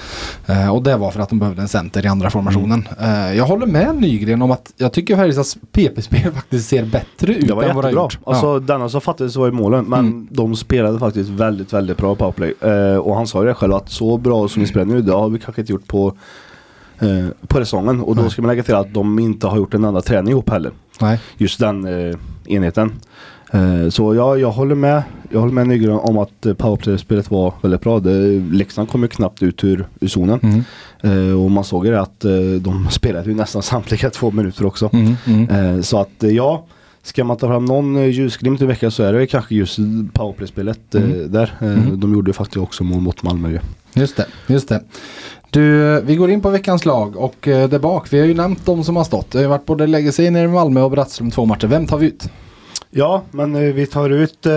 Eh, 0.46 0.76
och 0.76 0.84
det 0.84 0.98
var 0.98 1.12
för 1.12 1.20
att 1.20 1.30
de 1.30 1.40
behövde 1.40 1.62
en 1.62 1.68
center 1.68 2.06
i 2.06 2.08
andra 2.08 2.30
formationen. 2.30 2.88
Mm. 3.00 3.30
Eh, 3.30 3.38
jag 3.38 3.46
håller 3.46 3.66
med 3.66 3.96
Nygren 3.96 4.42
om 4.42 4.52
att 4.52 4.74
jag 4.78 4.94
tycker 4.94 5.16
Färjestads 5.16 5.58
PP-spel 5.72 6.32
faktiskt 6.36 6.70
ser 6.70 6.86
bättre 6.86 7.34
ut 7.34 7.50
än 7.50 7.56
vad 7.56 7.66
det 7.66 7.72
har 7.72 7.92
gjort. 7.92 8.20
Alltså 8.26 8.46
ja. 8.46 8.60
denna 8.60 8.90
som 8.90 9.02
fattades 9.02 9.36
var 9.36 9.48
i 9.48 9.52
målen 9.52 9.86
men 9.86 10.00
mm. 10.00 10.28
de 10.32 10.56
spelade 10.56 11.00
faktiskt 11.00 11.30
väldigt, 11.30 11.74
väldigt 11.74 11.98
bra 11.98 12.16
powerplay. 12.16 12.54
Eh, 12.62 12.98
och 12.98 13.16
han 13.16 13.28
sa 13.28 13.42
ju 13.42 13.48
det 13.48 13.54
själv 13.54 13.74
att 13.74 13.90
så 13.90 14.18
bra 14.18 14.48
som 14.48 14.62
vi 14.62 14.68
spelar 14.68 14.86
nu, 14.86 15.02
det 15.02 15.14
har 15.14 15.30
vi 15.30 15.40
kanske 15.40 15.62
inte 15.62 15.72
gjort 15.72 15.88
på 15.88 16.14
eh, 17.00 17.48
på 17.48 17.58
säsongen. 17.58 18.02
Och 18.02 18.16
då 18.16 18.30
ska 18.30 18.42
man 18.42 18.50
lägga 18.50 18.64
till 18.64 18.76
att 18.76 18.94
de 18.94 19.20
inte 19.20 19.48
har 19.48 19.58
gjort 19.58 19.74
en 19.74 19.84
enda 19.84 20.02
träning 20.02 20.32
ihop 20.32 20.50
heller. 20.50 20.72
Nej. 21.02 21.20
Just 21.38 21.60
den 21.60 21.86
eh, 21.86 22.16
enheten. 22.46 22.92
Eh, 23.52 23.90
så 23.90 24.16
ja, 24.16 24.38
jag 24.38 24.52
håller 24.52 24.76
med. 24.76 25.04
Jag 25.32 25.40
håller 25.40 25.54
med 25.54 25.68
Nygren 25.68 26.00
om 26.00 26.18
att 26.18 26.46
eh, 26.46 26.54
powerplay-spelet 26.54 27.32
var 27.32 27.54
väldigt 27.62 27.82
bra. 27.82 28.00
Det, 28.00 28.40
Leksand 28.52 28.90
kom 28.90 29.02
ju 29.02 29.08
knappt 29.08 29.44
ut 29.44 29.64
ur, 29.64 29.88
ur 30.00 30.08
zonen. 30.08 30.40
Mm. 30.44 30.64
Eh, 31.02 31.44
och 31.44 31.52
man 31.52 31.64
såg 31.64 31.86
ju 31.86 31.92
det 31.92 32.02
att 32.02 32.26
eh, 32.26 32.32
de 32.60 32.88
spelade 32.90 33.30
ju 33.30 33.36
nästan 33.36 33.62
samtliga 33.64 34.10
två 34.10 34.32
minuter 34.32 34.66
också. 34.66 34.90
Mm, 34.94 35.16
mm. 35.26 35.84
så 35.84 36.00
att 36.00 36.14
ja, 36.20 36.66
Ska 37.06 37.24
man 37.24 37.38
ta 37.38 37.48
fram 37.48 37.66
någon 37.66 37.96
eh, 37.96 38.06
ljusglimt 38.06 38.62
i 38.62 38.66
veckan 38.66 38.92
så 38.92 39.04
är 39.04 39.14
det 39.14 39.28
kanske 39.28 39.56
just 39.56 39.80
powerplay-spelet 40.14 40.96
mm. 40.96 41.32
där. 41.32 41.54
Mm. 41.62 42.00
De 42.00 42.14
gjorde 42.14 42.34
faktiskt 42.34 42.58
också 42.58 42.84
mål 42.84 43.02
mot 43.02 43.24
Malmö 43.24 43.50
ju. 43.50 43.60
Just 43.94 44.18
det, 44.18 44.26
just 44.48 44.70
det. 44.70 44.84
Du, 45.50 46.02
vi 46.02 46.16
går 46.16 46.32
in 46.32 46.42
på 46.42 46.50
veckans 46.50 46.86
lag 46.86 47.16
och 47.16 47.36
där 47.42 47.80
bak, 47.80 48.14
vi 48.14 48.20
har 48.20 48.28
ju 48.28 48.34
nämnt 48.34 48.66
de 48.66 48.84
som 48.84 48.96
har 48.96 49.04
stått. 49.04 49.32
Det 49.32 49.42
har 49.42 49.48
varit 49.48 49.66
både 49.66 49.88
Legacy 49.88 50.30
nere 50.30 50.44
i 50.44 50.48
Malmö 50.48 50.82
och 50.82 50.92
Brattström 50.92 51.32
två 51.32 51.46
matcher. 51.46 51.68
Vem 51.68 51.88
tar 51.88 51.98
vi 51.98 52.08
ut? 52.08 52.30
Ja, 52.98 53.24
men 53.32 53.56
eh, 53.56 53.62
vi 53.62 53.86
tar 53.86 54.10
ut 54.10 54.46
eh, 54.46 54.54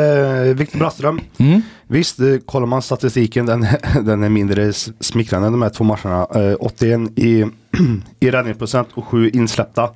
Viktor 0.54 0.78
Brattström. 0.78 1.20
Mm. 1.38 1.62
Visst, 1.86 2.20
eh, 2.20 2.36
kollar 2.46 2.66
man 2.66 2.82
statistiken, 2.82 3.46
den, 3.46 3.66
den 4.04 4.22
är 4.22 4.28
mindre 4.28 4.72
smickrande 5.00 5.50
de 5.50 5.62
här 5.62 5.70
två 5.70 5.84
matcherna. 5.84 6.26
Eh, 6.34 6.56
81 6.60 7.18
i, 7.18 7.44
i 8.20 8.30
räddningsprocent 8.30 8.88
och 8.94 9.04
7 9.04 9.30
insläppta. 9.30 9.90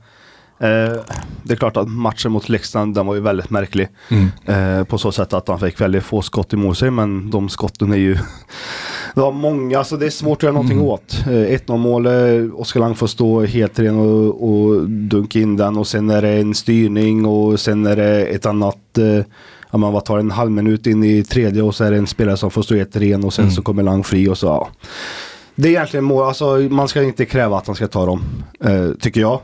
Eh, 0.62 1.00
det 1.42 1.52
är 1.52 1.56
klart 1.56 1.76
att 1.76 1.88
matchen 1.88 2.32
mot 2.32 2.48
Leksand, 2.48 2.94
den 2.94 3.06
var 3.06 3.14
ju 3.14 3.20
väldigt 3.20 3.50
märklig. 3.50 3.88
Mm. 4.08 4.28
Eh, 4.78 4.84
på 4.84 4.98
så 4.98 5.12
sätt 5.12 5.32
att 5.32 5.48
han 5.48 5.60
fick 5.60 5.80
väldigt 5.80 6.02
få 6.02 6.22
skott 6.22 6.52
emot 6.52 6.78
sig, 6.78 6.90
men 6.90 7.30
de 7.30 7.48
skotten 7.48 7.92
är 7.92 7.96
ju 7.96 8.14
det 9.14 9.20
var 9.20 9.32
många, 9.32 9.84
så 9.84 9.96
det 9.96 10.06
är 10.06 10.10
svårt 10.10 10.38
att 10.38 10.42
göra 10.42 10.52
någonting 10.52 10.78
mm. 10.78 10.88
åt. 10.88 11.24
1-0 11.26 11.70
eh, 11.70 11.76
mål, 11.76 12.06
Oskar 12.54 12.80
Lang 12.80 12.94
får 12.94 13.06
stå 13.06 13.44
helt 13.44 13.78
ren 13.78 13.98
och, 13.98 14.48
och 14.48 14.88
dunka 14.90 15.38
in 15.38 15.56
den 15.56 15.76
och 15.76 15.86
sen 15.86 16.10
är 16.10 16.22
det 16.22 16.30
en 16.30 16.54
styrning 16.54 17.26
och 17.26 17.60
sen 17.60 17.86
är 17.86 17.96
det 17.96 18.24
ett 18.24 18.46
annat 18.46 18.78
ja, 19.70 19.78
man 19.78 20.00
tar 20.00 20.18
en 20.18 20.30
halv 20.30 20.50
minut 20.50 20.86
in 20.86 21.04
i 21.04 21.24
tredje 21.24 21.62
och 21.62 21.74
så 21.74 21.84
är 21.84 21.90
det 21.90 21.96
en 21.96 22.06
spelare 22.06 22.36
som 22.36 22.50
får 22.50 22.62
stå 22.62 22.74
helt 22.74 22.96
ren 22.96 23.24
och 23.24 23.32
sen 23.32 23.44
mm. 23.44 23.54
så 23.54 23.62
kommer 23.62 23.82
Lang 23.82 24.04
fri 24.04 24.28
och 24.28 24.38
så 24.38 24.46
ja. 24.46 24.68
Det 25.54 25.68
är 25.68 25.72
egentligen 25.72 26.04
mål, 26.04 26.24
alltså 26.24 26.56
man 26.56 26.88
ska 26.88 27.02
inte 27.02 27.24
kräva 27.24 27.58
att 27.58 27.66
han 27.66 27.76
ska 27.76 27.88
ta 27.88 28.06
dem, 28.06 28.22
eh, 28.64 28.90
tycker 29.00 29.20
jag. 29.20 29.40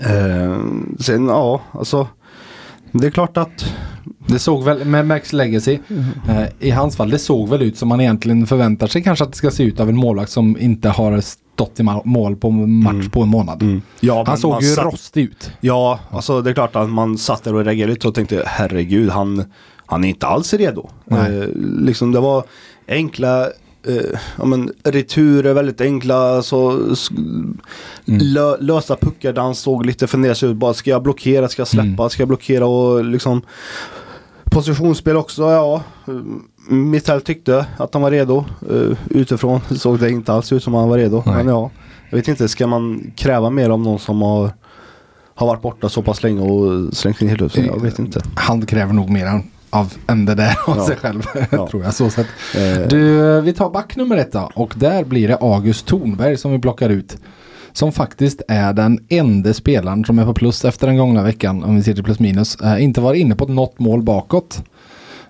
Eh, 0.00 0.58
sen 1.00 1.28
ja, 1.28 1.60
alltså 1.72 2.08
det 2.92 3.06
är 3.06 3.10
klart 3.10 3.36
att 3.36 3.74
det 4.26 4.38
såg 4.38 4.64
väl 4.64 4.84
med 4.84 5.06
Max 5.06 5.32
Legacy 5.32 5.78
mm. 5.88 6.04
eh, 6.28 6.48
i 6.58 6.70
hans 6.70 6.96
fall, 6.96 7.10
det 7.10 7.18
såg 7.18 7.48
väl 7.48 7.62
ut 7.62 7.78
som 7.78 7.88
man 7.88 8.00
egentligen 8.00 8.46
förväntar 8.46 8.86
sig 8.86 9.02
kanske 9.02 9.24
att 9.24 9.30
det 9.30 9.36
ska 9.36 9.50
se 9.50 9.62
ut 9.62 9.80
av 9.80 9.88
en 9.88 9.96
målvakt 9.96 10.30
som 10.30 10.56
inte 10.60 10.88
har 10.88 11.20
stått 11.20 11.80
i 11.80 11.82
mål 12.04 12.36
på 12.36 12.50
match 12.50 12.92
mm. 12.92 13.10
på 13.10 13.22
en 13.22 13.28
månad. 13.28 13.62
Mm. 13.62 13.82
Ja, 14.00 14.24
han 14.26 14.38
såg 14.38 14.62
ju 14.62 14.74
satt... 14.74 14.84
rostig 14.84 15.22
ut. 15.22 15.50
Ja, 15.60 16.00
alltså 16.10 16.42
det 16.42 16.50
är 16.50 16.54
klart 16.54 16.76
att 16.76 16.90
man 16.90 17.18
satt 17.18 17.44
där 17.44 17.54
och 17.54 17.64
reagerade 17.64 17.92
lite 17.92 18.08
och 18.08 18.14
tänkte 18.14 18.42
herregud, 18.46 19.10
han, 19.10 19.44
han 19.86 20.04
är 20.04 20.08
inte 20.08 20.26
alls 20.26 20.54
redo. 20.54 20.90
Eh, 21.10 21.48
liksom 21.80 22.12
det 22.12 22.20
var 22.20 22.44
enkla 22.88 23.48
eh, 23.86 24.18
ja, 24.38 24.44
men, 24.44 24.72
returer 24.84 25.54
väldigt 25.54 25.80
enkla. 25.80 26.42
Så, 26.42 26.70
mm. 26.70 27.58
lö, 28.04 28.56
lösa 28.60 28.96
puckar 28.96 29.32
där 29.32 29.42
han 29.42 29.54
såg 29.54 29.86
lite 29.86 30.06
fundersam 30.06 30.48
ut. 30.48 30.56
Bara 30.56 30.74
ska 30.74 30.90
jag 30.90 31.02
blockera, 31.02 31.48
ska 31.48 31.60
jag 31.60 31.68
släppa, 31.68 32.02
mm. 32.02 32.10
ska 32.10 32.20
jag 32.20 32.28
blockera 32.28 32.66
och 32.66 33.04
liksom 33.04 33.42
Positionsspel 34.50 35.16
också, 35.16 35.42
ja. 35.42 35.82
Mitell 36.68 37.20
tyckte 37.20 37.66
att 37.76 37.94
han 37.94 38.02
var 38.02 38.10
redo. 38.10 38.44
Uh, 38.70 38.96
utifrån 39.10 39.60
såg 39.70 39.98
det 39.98 40.10
inte 40.10 40.32
alls 40.32 40.52
ut 40.52 40.62
som 40.62 40.74
han 40.74 40.88
var 40.88 40.98
redo. 40.98 41.22
Nej. 41.26 41.34
Men 41.34 41.48
ja, 41.48 41.70
jag 42.10 42.16
vet 42.16 42.28
inte, 42.28 42.48
ska 42.48 42.66
man 42.66 43.10
kräva 43.16 43.50
mer 43.50 43.70
av 43.70 43.80
någon 43.80 43.98
som 43.98 44.22
har, 44.22 44.50
har 45.34 45.46
varit 45.46 45.62
borta 45.62 45.88
så 45.88 46.02
pass 46.02 46.22
länge 46.22 46.40
och 46.40 46.94
slängt 46.94 47.22
in 47.22 47.28
helt 47.28 47.56
Jag 47.56 47.80
vet 47.80 47.98
inte. 47.98 48.20
Han 48.34 48.66
kräver 48.66 48.92
nog 48.92 49.10
mer 49.10 49.42
av 49.70 49.94
än 50.06 50.24
det 50.24 50.34
där 50.34 50.56
av 50.66 50.76
ja. 50.76 50.86
sig 50.86 50.96
själv. 50.96 51.22
Ja. 51.50 51.68
tror 51.68 51.84
jag. 51.84 51.94
Så 51.94 52.10
sätt. 52.10 52.26
Eh. 52.54 52.88
Du, 52.88 53.40
vi 53.40 53.52
tar 53.52 53.70
back 53.70 53.96
nummer 53.96 54.16
ett 54.16 54.32
då. 54.32 54.50
Och 54.54 54.74
där 54.76 55.04
blir 55.04 55.28
det 55.28 55.36
August 55.36 55.86
Thornberg 55.86 56.36
som 56.36 56.52
vi 56.52 56.58
plockar 56.58 56.88
ut. 56.88 57.16
Som 57.72 57.92
faktiskt 57.92 58.42
är 58.48 58.72
den 58.72 58.98
enda 59.08 59.54
spelaren 59.54 60.04
som 60.04 60.18
är 60.18 60.24
på 60.24 60.34
plus 60.34 60.64
efter 60.64 60.86
den 60.86 60.96
gångna 60.96 61.22
veckan. 61.22 61.64
Om 61.64 61.76
vi 61.76 61.82
ser 61.82 61.94
till 61.94 62.04
plus 62.04 62.18
minus. 62.20 62.56
Eh, 62.56 62.84
inte 62.84 63.00
var 63.00 63.14
inne 63.14 63.34
på 63.34 63.46
något 63.46 63.78
mål 63.78 64.02
bakåt. 64.02 64.62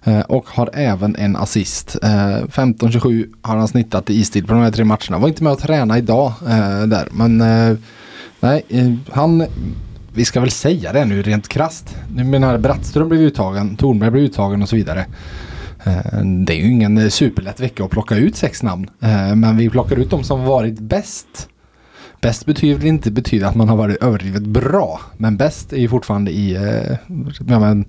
Eh, 0.04 0.20
och 0.20 0.48
har 0.48 0.70
även 0.72 1.16
en 1.16 1.36
assist. 1.36 1.96
Eh, 2.02 2.08
15-27 2.48 3.26
har 3.42 3.56
han 3.56 3.68
snittat 3.68 4.10
i 4.10 4.14
istid 4.14 4.46
på 4.46 4.54
de 4.54 4.62
här 4.62 4.70
tre 4.70 4.84
matcherna. 4.84 5.18
Var 5.18 5.28
inte 5.28 5.42
med 5.42 5.52
att 5.52 5.58
träna 5.58 5.98
idag 5.98 6.32
eh, 6.42 6.82
där. 6.82 7.08
Men 7.10 7.40
eh, 7.40 7.76
nej, 8.40 8.64
han 9.10 9.46
vi 10.16 10.24
ska 10.24 10.40
väl 10.40 10.50
säga 10.50 10.92
det 10.92 11.04
nu 11.04 11.22
rent 11.22 11.48
krast. 11.48 11.96
Nu 12.14 12.24
menar 12.24 12.58
Brattström 12.58 13.08
blev 13.08 13.20
uttagen, 13.20 13.76
Tornberg 13.76 14.10
blev 14.10 14.24
uttagen 14.24 14.62
och 14.62 14.68
så 14.68 14.76
vidare. 14.76 15.06
Det 16.46 16.52
är 16.52 16.56
ju 16.56 16.70
ingen 16.70 17.10
superlätt 17.10 17.60
vecka 17.60 17.84
att 17.84 17.90
plocka 17.90 18.16
ut 18.16 18.36
sex 18.36 18.62
namn. 18.62 18.90
Men 19.34 19.56
vi 19.56 19.70
plockar 19.70 19.96
ut 19.96 20.10
de 20.10 20.24
som 20.24 20.44
varit 20.44 20.78
bäst. 20.80 21.48
Bäst 22.20 22.46
betyder 22.46 22.86
inte 22.86 23.10
betyda 23.10 23.48
att 23.48 23.54
man 23.54 23.68
har 23.68 23.76
varit 23.76 24.02
överdrivet 24.02 24.42
bra. 24.42 25.00
Men 25.16 25.36
bäst 25.36 25.72
är 25.72 25.76
ju 25.76 25.88
fortfarande 25.88 26.30
i, 26.30 26.58
ja, 27.48 27.60
men, 27.60 27.84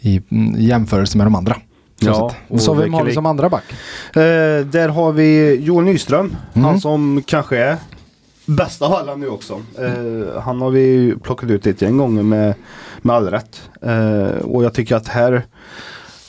i 0.00 0.22
jämförelse 0.56 1.18
med 1.18 1.26
de 1.26 1.34
andra. 1.34 1.56
Så, 2.00 2.06
ja, 2.06 2.32
och 2.48 2.60
så 2.60 2.74
vem 2.74 2.94
har 2.94 3.04
vi 3.04 3.14
som 3.14 3.26
andra 3.26 3.48
back? 3.48 3.64
Eh, 4.12 4.66
där 4.66 4.88
har 4.88 5.12
vi 5.12 5.54
Joel 5.54 5.84
Nyström. 5.84 6.36
Mm. 6.54 6.64
Han 6.64 6.80
som 6.80 7.22
kanske 7.26 7.58
är 7.58 7.76
bäst 8.48 8.82
av 8.82 8.92
alla 8.92 9.14
nu 9.14 9.28
också. 9.28 9.60
Eh, 9.78 10.40
han 10.40 10.60
har 10.60 10.70
vi 10.70 11.14
plockat 11.22 11.50
ut 11.50 11.66
ett 11.66 11.82
gäng 11.82 11.96
gånger 11.96 12.22
med, 12.22 12.54
med 13.02 13.16
all 13.16 13.30
rätt. 13.30 13.70
Eh, 13.82 14.44
och 14.44 14.64
jag 14.64 14.74
tycker 14.74 14.96
att 14.96 15.08
här, 15.08 15.32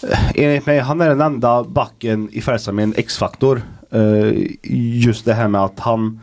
eh, 0.09 0.29
enligt 0.35 0.65
mig, 0.65 0.79
han 0.79 1.01
är 1.01 1.09
den 1.09 1.21
enda 1.21 1.63
backen 1.63 2.29
i 2.31 2.41
Färjestad 2.41 2.75
med 2.75 2.83
en 2.83 2.93
X-faktor. 2.97 3.61
Eh, 3.91 4.33
just 5.01 5.25
det 5.25 5.33
här 5.33 5.47
med 5.47 5.61
att 5.61 5.79
han 5.79 6.19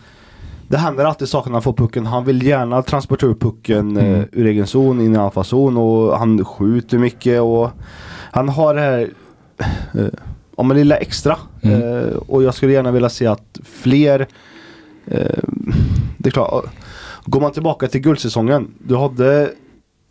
det 0.68 0.78
händer 0.78 1.04
alltid 1.04 1.28
saker 1.28 1.50
när 1.50 1.54
han 1.54 1.62
får 1.62 1.72
pucken. 1.72 2.06
Han 2.06 2.24
vill 2.24 2.42
gärna 2.42 2.82
transportera 2.82 3.30
upp 3.30 3.40
pucken 3.40 3.96
mm. 3.96 4.14
eh, 4.14 4.24
ur 4.32 4.46
egen 4.46 4.66
zon 4.66 5.00
in 5.00 5.14
i 5.14 5.18
anfallszon 5.18 5.76
och 5.76 6.18
han 6.18 6.44
skjuter 6.44 6.98
mycket 6.98 7.40
och 7.40 7.70
han 8.30 8.48
har 8.48 8.74
det 8.74 8.80
här 8.80 9.10
eh, 9.94 10.06
om 10.54 10.70
en 10.70 10.76
lilla 10.76 10.96
extra. 10.96 11.36
Mm. 11.62 11.82
Eh, 11.82 12.16
och 12.16 12.42
jag 12.42 12.54
skulle 12.54 12.72
gärna 12.72 12.90
vilja 12.90 13.08
se 13.08 13.26
att 13.26 13.60
fler 13.64 14.20
eh, 14.20 14.26
det 16.18 16.28
är 16.28 16.30
klart, 16.30 16.64
går 17.25 17.40
man 17.40 17.52
tillbaka 17.52 17.88
till 17.88 18.00
guldsäsongen. 18.00 18.75
Du 18.78 18.96
hade 18.96 19.52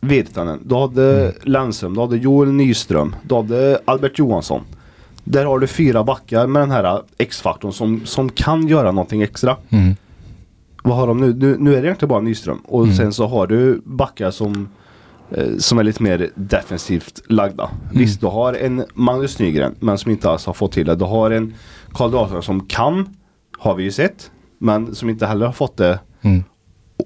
Virtanen, 0.02 0.60
du 0.66 0.76
hade 0.76 1.22
mm. 1.22 1.34
Lennström, 1.44 1.94
du 1.94 2.02
hade 2.02 2.18
Joel 2.18 2.52
Nyström, 2.52 3.16
du 3.24 3.36
hade 3.36 3.82
Albert 3.86 4.20
Johansson. 4.20 4.62
Där 5.24 5.46
har 5.46 5.60
du 5.60 5.68
fyra 5.68 6.04
backar 6.04 6.48
med 6.48 6.62
den 6.62 6.72
här 6.72 7.02
X-faktorn 7.18 7.74
som, 7.74 8.06
som 8.06 8.30
kan 8.30 8.68
göra 8.68 8.92
någonting 8.92 9.22
extra. 9.22 9.58
Mm 9.70 9.96
vad 10.86 10.98
har 10.98 11.08
de 11.08 11.20
nu? 11.20 11.34
Nu, 11.34 11.58
nu 11.60 11.76
är 11.76 11.82
det 11.82 11.88
egentligen 11.88 12.10
bara 12.10 12.22
Nyström. 12.22 12.58
Och 12.58 12.84
mm. 12.84 12.96
sen 12.96 13.14
så 13.14 13.28
har 13.28 13.48
du 13.48 13.82
backar 13.86 14.32
som 14.32 14.70
eh, 15.32 15.58
som 15.58 15.80
är 15.80 15.84
lite 15.84 16.04
mer 16.04 16.30
defensivt 16.36 17.22
lagda. 17.28 17.64
Mm. 17.64 18.00
Visst, 18.00 18.22
du 18.22 18.28
har 18.28 18.54
en 18.54 18.86
Magnus 18.94 19.40
Nygren 19.40 19.76
men 19.80 19.98
som 19.98 20.12
inte 20.12 20.30
alls 20.30 20.46
har 20.46 20.54
fått 20.54 20.72
till 20.72 20.86
det. 20.86 20.96
Du 20.96 21.06
har 21.06 21.32
en 21.32 21.54
Karl 21.94 22.12
Dahlström 22.12 22.42
som 22.42 22.66
kan, 22.66 23.10
har 23.58 23.76
vi 23.76 23.84
ju 23.84 23.92
sett, 23.92 24.32
men 24.66 24.96
som 24.96 25.10
inte 25.10 25.26
heller 25.26 25.46
har 25.46 25.54
fått 25.54 25.78
det 25.78 26.00
mm. 26.22 26.44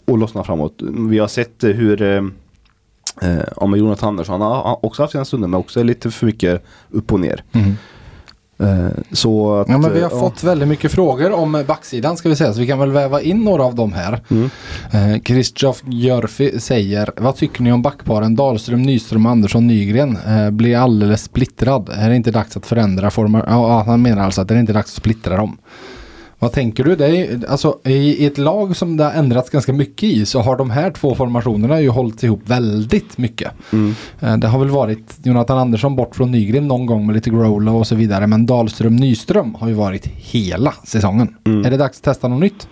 och 0.08 0.18
lossna 0.18 0.44
framåt. 0.44 0.82
Vi 1.10 1.20
har 1.20 1.28
sett 1.28 1.64
hur 1.64 2.02
eh, 2.02 2.24
eh, 3.22 3.44
om 3.56 3.78
Jonathan 3.78 4.10
Andersson 4.10 4.42
har 4.42 4.86
också 4.86 5.04
haft 5.04 5.12
sina 5.12 5.26
stunder 5.26 5.48
men 5.48 5.60
också 5.60 5.84
lite 5.84 6.12
för 6.12 6.26
mycket 6.26 6.64
upp 6.90 7.14
och 7.14 7.20
ner. 7.20 7.44
Mm. 7.52 7.76
Eh, 8.64 8.92
så 9.12 9.56
att, 9.56 9.70
ja, 9.70 9.78
men 9.78 9.94
vi 9.94 10.02
har 10.02 10.12
ja. 10.12 10.20
fått 10.20 10.44
väldigt 10.44 10.68
mycket 10.68 10.92
frågor 10.92 11.32
om 11.32 11.64
backsidan 11.68 12.18
ska 12.18 12.30
vi 12.30 12.36
säga 12.36 12.54
så 12.54 12.60
vi 12.60 12.68
kan 12.68 12.80
väl 12.80 12.92
väva 12.92 13.22
in 13.22 13.44
några 13.44 13.64
av 13.64 13.76
dem 13.76 13.94
här. 13.94 14.22
Mm. 14.30 14.50
Eh, 14.92 15.22
Christoph 15.22 15.80
Jörfi 15.86 16.60
säger 16.60 17.12
Vad 17.18 17.36
tycker 17.36 17.62
ni 17.62 17.72
om 17.72 17.82
backparen 17.82 18.36
Dahlström, 18.36 18.82
Nyström, 18.82 19.26
Andersson, 19.26 19.68
Nygren? 19.68 20.18
Eh, 20.28 20.50
blir 20.52 20.78
alldeles 20.78 21.24
splittrad. 21.24 21.90
Är 21.94 22.10
det 22.10 22.16
inte 22.16 22.32
dags 22.32 22.58
att 22.58 22.66
förändra 22.66 23.12
former? 23.12 23.44
Ja, 23.48 23.84
han 23.84 24.02
menar 24.02 24.24
alltså 24.24 24.42
att 24.42 24.48
det 24.48 24.54
är 24.54 24.60
inte 24.60 24.74
dags 24.74 24.92
att 24.92 24.98
splittra 24.98 25.38
dem. 25.38 25.58
Vad 26.40 26.52
tänker 26.52 26.84
du? 26.84 26.96
Det 26.96 27.06
är, 27.08 27.46
alltså, 27.50 27.80
i, 27.84 28.26
ett 28.26 28.38
lag 28.38 28.76
som 28.76 28.98
det 28.98 29.04
har 29.04 29.12
ändrats 29.12 29.50
ganska 29.50 29.74
mycket 29.74 30.04
i 30.04 30.26
så 30.26 30.40
har 30.40 30.58
de 30.58 30.70
här 30.70 30.92
två 30.92 31.16
formationerna 31.16 31.82
ju 31.82 31.90
hållit 31.90 32.24
ihop 32.24 32.42
väldigt 32.46 33.18
mycket. 33.18 33.52
Mm. 33.74 33.96
Eh, 34.20 34.38
det 34.38 34.48
har 34.48 34.60
väl 34.60 34.70
varit 34.70 35.18
Jonathan 35.24 35.58
Andersson 35.58 35.96
bort 35.96 36.16
från 36.16 36.32
Nygren 36.32 36.68
någon 36.68 36.86
gång 36.86 37.06
med 37.06 37.16
lite 37.16 37.30
Growla 37.30 37.72
och 37.72 37.88
så 37.88 37.96
vidare. 37.96 38.28
Men 38.28 38.46
Dahlström 38.46 38.96
Nyström 38.96 39.56
har 39.56 39.68
ju 39.68 39.74
varit 39.74 40.06
hela 40.06 40.74
säsongen. 40.84 41.36
Mm. 41.46 41.66
Är 41.66 41.72
det 41.72 41.78
dags 41.78 41.98
att 41.98 42.04
testa 42.04 42.28
något 42.28 42.42
nytt? 42.42 42.68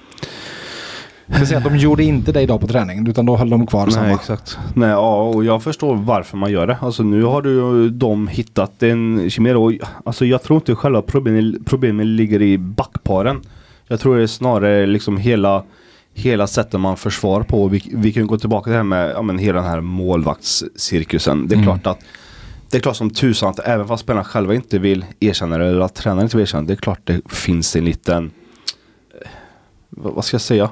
Jag 1.28 1.48
säga 1.48 1.58
att 1.58 1.64
de 1.64 1.78
gjorde 1.78 2.04
inte 2.04 2.32
det 2.32 2.42
idag 2.42 2.62
på 2.62 2.68
träningen 2.68 3.08
utan 3.08 3.26
då 3.26 3.38
höll 3.38 3.50
de 3.50 3.68
kvar 3.68 3.86
Nej, 3.86 3.94
samma. 3.94 4.14
Exakt. 4.14 4.58
Nej, 4.74 4.90
ja, 4.90 5.22
och 5.22 5.46
jag 5.46 5.64
förstår 5.64 5.96
varför 5.96 6.38
man 6.38 6.52
gör 6.52 6.68
det. 6.68 6.78
Alltså 6.82 7.04
nu 7.04 7.24
har 7.24 7.42
du 7.42 7.90
de 7.90 8.28
hittat 8.28 8.84
en 8.84 9.30
Chimero. 9.30 9.72
Alltså 10.06 10.26
jag 10.26 10.44
tror 10.44 10.58
inte 10.58 10.76
själva 10.76 11.02
problemet, 11.02 11.66
problemet 11.66 12.06
ligger 12.06 12.42
i 12.42 12.58
backparen. 12.58 13.42
Jag 13.88 14.00
tror 14.00 14.18
det 14.18 14.24
är 14.24 14.28
snarare 14.28 14.86
liksom 14.86 15.18
hela 15.18 15.64
hela 16.14 16.48
sättet 16.48 16.80
man 16.80 16.98
försvar 16.98 17.44
på. 17.44 17.68
Vi, 17.68 17.92
vi 17.96 18.14
kan 18.14 18.28
gå 18.28 18.38
tillbaka 18.38 18.64
till 18.64 18.72
det 18.72 18.78
här 18.78 18.84
med 18.84 19.12
ja, 19.16 19.22
men 19.22 19.38
hela 19.38 19.62
den 19.62 19.70
här 19.70 19.82
målvaktscirkusen. 19.82 21.48
Det 21.48 21.56
är 21.56 21.58
mm. 21.58 21.66
klart 21.66 21.88
att 21.88 22.06
det 22.70 22.78
är 22.78 22.82
klart 22.82 22.96
som 22.96 23.10
tusan 23.10 23.50
att 23.50 23.60
även 23.60 23.88
fast 23.88 24.04
spelarna 24.04 24.24
själva 24.24 24.56
inte 24.56 24.80
vill 24.80 25.06
erkänna 25.20 25.58
det 25.58 25.66
eller 25.66 25.82
att 25.82 25.96
tränaren 25.96 26.24
inte 26.24 26.38
vill 26.38 26.44
erkänna 26.44 26.62
det. 26.62 26.68
Det 26.68 26.74
är 26.74 26.82
klart 26.82 27.00
det 27.04 27.22
finns 27.30 27.76
en 27.76 27.86
liten, 27.86 28.32
eh, 29.22 29.28
vad 29.90 30.26
ska 30.26 30.36
jag 30.36 30.42
säga? 30.42 30.70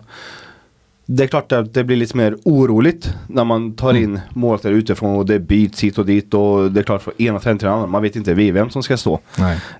Det 1.06 1.24
är 1.24 1.28
klart 1.28 1.52
att 1.52 1.74
det 1.74 1.84
blir 1.84 1.98
lite 1.98 2.18
mer 2.18 2.38
oroligt 2.44 3.14
när 3.28 3.44
man 3.44 3.74
tar 3.74 3.90
mm. 3.90 4.04
in 4.04 4.20
målvakter 4.30 4.72
utifrån 4.72 5.16
och 5.16 5.26
det 5.26 5.40
byts 5.40 5.84
hit 5.84 5.98
och 5.98 6.06
dit 6.06 6.34
och 6.34 6.72
det 6.72 6.80
är 6.80 6.84
klart 6.84 7.02
från 7.02 7.14
ena 7.18 7.40
trenden 7.40 7.60
till 7.60 7.68
annan. 7.68 7.92
Man 7.92 8.02
vet 8.02 8.16
inte 8.16 8.34
vem 8.34 8.70
som 8.70 8.84
ska 8.84 8.98
stå. 8.98 9.20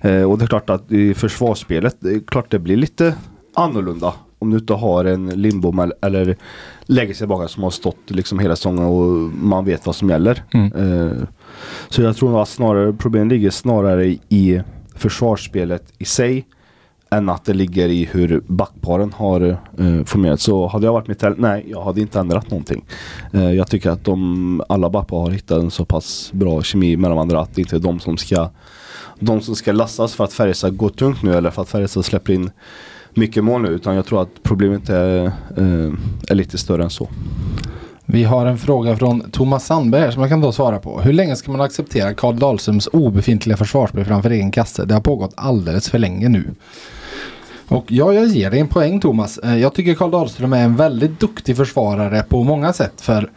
Eh, 0.00 0.22
och 0.22 0.38
det 0.38 0.44
är 0.44 0.46
klart 0.46 0.70
att 0.70 0.92
i 0.92 1.14
försvarsspelet, 1.14 1.96
det 2.00 2.10
är 2.10 2.20
klart 2.26 2.50
det 2.50 2.58
blir 2.58 2.76
lite 2.76 3.14
annorlunda. 3.54 4.12
Om 4.38 4.50
du 4.50 4.58
inte 4.58 4.72
har 4.72 5.04
en 5.04 5.26
Lindbom 5.26 5.92
eller 6.02 6.36
lägger 6.82 7.14
sig 7.14 7.18
tillbaka 7.18 7.48
som 7.48 7.62
har 7.62 7.70
stått 7.70 8.10
liksom 8.10 8.38
hela 8.38 8.56
säsongen 8.56 8.84
och 8.84 9.12
man 9.36 9.64
vet 9.64 9.86
vad 9.86 9.96
som 9.96 10.10
gäller. 10.10 10.42
Mm. 10.54 10.72
Eh, 10.72 11.22
så 11.88 12.02
jag 12.02 12.16
tror 12.16 12.42
att 12.42 12.48
snarare 12.48 12.92
problemet 12.92 13.28
ligger 13.28 13.50
snarare 13.50 14.06
i 14.28 14.62
försvarsspelet 14.94 15.92
i 15.98 16.04
sig 16.04 16.46
än 17.10 17.28
att 17.28 17.44
det 17.44 17.54
ligger 17.54 17.88
i 17.88 18.04
hur 18.04 18.42
backparen 18.46 19.12
har 19.12 19.58
eh, 19.78 20.04
formerat. 20.04 20.40
Så 20.40 20.66
hade 20.66 20.86
jag 20.86 20.92
varit 20.92 21.08
mitt 21.08 21.24
nej 21.36 21.66
jag 21.68 21.82
hade 21.82 22.00
inte 22.00 22.20
ändrat 22.20 22.50
någonting. 22.50 22.84
Eh, 23.32 23.52
jag 23.52 23.68
tycker 23.68 23.90
att 23.90 24.04
de, 24.04 24.62
alla 24.68 24.90
backpar 24.90 25.20
har 25.20 25.30
hittat 25.30 25.62
en 25.62 25.70
så 25.70 25.84
pass 25.84 26.30
bra 26.32 26.62
kemi 26.62 26.96
mellan 26.96 27.16
varandra 27.16 27.40
att 27.40 27.54
det 27.54 27.60
inte 27.60 27.76
är 27.76 27.80
de 27.80 28.00
som 28.00 28.16
ska 28.16 28.50
de 29.18 29.40
som 29.40 29.56
ska 29.56 29.72
lastas 29.72 30.14
för 30.14 30.24
att 30.24 30.32
Färjestad 30.32 30.76
går 30.76 30.88
tungt 30.88 31.22
nu 31.22 31.34
eller 31.34 31.50
för 31.50 31.62
att 31.62 31.68
Färjestad 31.68 32.04
släpper 32.04 32.32
in 32.32 32.50
mycket 33.14 33.44
mål 33.44 33.62
nu. 33.62 33.68
Utan 33.68 33.94
jag 33.94 34.06
tror 34.06 34.22
att 34.22 34.42
problemet 34.42 34.88
är, 34.88 35.24
eh, 35.56 35.92
är 36.28 36.34
lite 36.34 36.58
större 36.58 36.82
än 36.82 36.90
så. 36.90 37.08
Vi 38.08 38.24
har 38.24 38.46
en 38.46 38.58
fråga 38.58 38.96
från 38.96 39.30
Thomas 39.30 39.66
Sandberg 39.66 40.12
som 40.12 40.22
jag 40.22 40.30
kan 40.30 40.40
då 40.40 40.52
svara 40.52 40.78
på. 40.78 41.00
Hur 41.00 41.12
länge 41.12 41.36
ska 41.36 41.52
man 41.52 41.60
acceptera 41.60 42.14
Karl 42.14 42.38
Dahlströms 42.38 42.86
obefintliga 42.92 43.56
försvarsspel 43.56 44.04
framför 44.04 44.30
egen 44.30 44.50
kasse? 44.50 44.84
Det 44.84 44.94
har 44.94 45.00
pågått 45.00 45.32
alldeles 45.36 45.90
för 45.90 45.98
länge 45.98 46.28
nu. 46.28 46.54
Och 47.68 47.92
ja, 47.92 48.12
jag 48.12 48.26
ger 48.26 48.50
dig 48.50 48.60
en 48.60 48.68
poäng 48.68 49.00
Thomas. 49.00 49.38
Eh, 49.38 49.58
jag 49.58 49.74
tycker 49.74 49.94
Karl 49.94 50.10
Dahlström 50.10 50.52
är 50.52 50.64
en 50.64 50.76
väldigt 50.76 51.20
duktig 51.20 51.56
försvarare 51.56 52.22
på 52.28 52.44
många 52.44 52.72
sätt. 52.72 53.00
För 53.00 53.30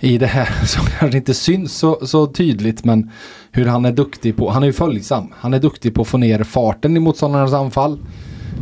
i 0.00 0.18
det 0.18 0.26
här 0.26 0.48
som 0.66 0.84
kanske 0.98 1.18
inte 1.18 1.34
syns 1.34 1.72
så, 1.72 2.06
så 2.06 2.26
tydligt 2.26 2.84
men 2.84 3.10
hur 3.50 3.66
han 3.66 3.84
är 3.84 3.92
duktig 3.92 4.36
på, 4.36 4.50
han 4.50 4.62
är 4.62 4.66
ju 4.66 4.72
följsam. 4.72 5.32
Han 5.36 5.54
är 5.54 5.58
duktig 5.58 5.94
på 5.94 6.02
att 6.02 6.08
få 6.08 6.18
ner 6.18 6.44
farten 6.44 6.96
i 6.96 7.00
motståndarnas 7.00 7.52
anfall. 7.52 7.98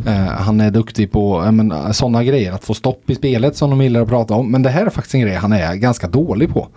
Uh, 0.07 0.13
han 0.13 0.61
är 0.61 0.71
duktig 0.71 1.11
på 1.11 1.41
uh, 1.41 1.91
sådana 1.91 2.23
grejer, 2.23 2.51
att 2.51 2.65
få 2.65 2.73
stopp 2.73 3.09
i 3.09 3.15
spelet 3.15 3.55
som 3.55 3.69
de 3.69 3.81
gillar 3.81 4.01
att 4.01 4.09
prata 4.09 4.33
om. 4.33 4.51
Men 4.51 4.63
det 4.63 4.69
här 4.69 4.85
är 4.85 4.89
faktiskt 4.89 5.15
en 5.15 5.21
grej 5.21 5.35
han 5.35 5.53
är 5.53 5.75
ganska 5.75 6.07
dålig 6.07 6.53
på. 6.53 6.67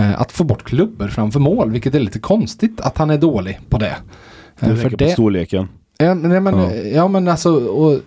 Uh, 0.00 0.20
att 0.20 0.32
få 0.32 0.44
bort 0.44 0.64
klubbor 0.64 1.08
framför 1.08 1.40
mål, 1.40 1.70
vilket 1.70 1.94
är 1.94 2.00
lite 2.00 2.18
konstigt 2.18 2.80
att 2.80 2.98
han 2.98 3.10
är 3.10 3.18
dålig 3.18 3.60
på 3.68 3.78
det. 3.78 3.96
Du 4.60 4.76
tänker 4.76 5.06
på 5.06 5.10
storleken? 5.10 5.68
Ja, 6.00 6.14
nej, 6.14 6.40
men, 6.40 6.58
ja. 6.58 6.72
ja 6.72 7.08
men 7.08 7.28
alltså 7.28 7.66
och, 7.66 8.00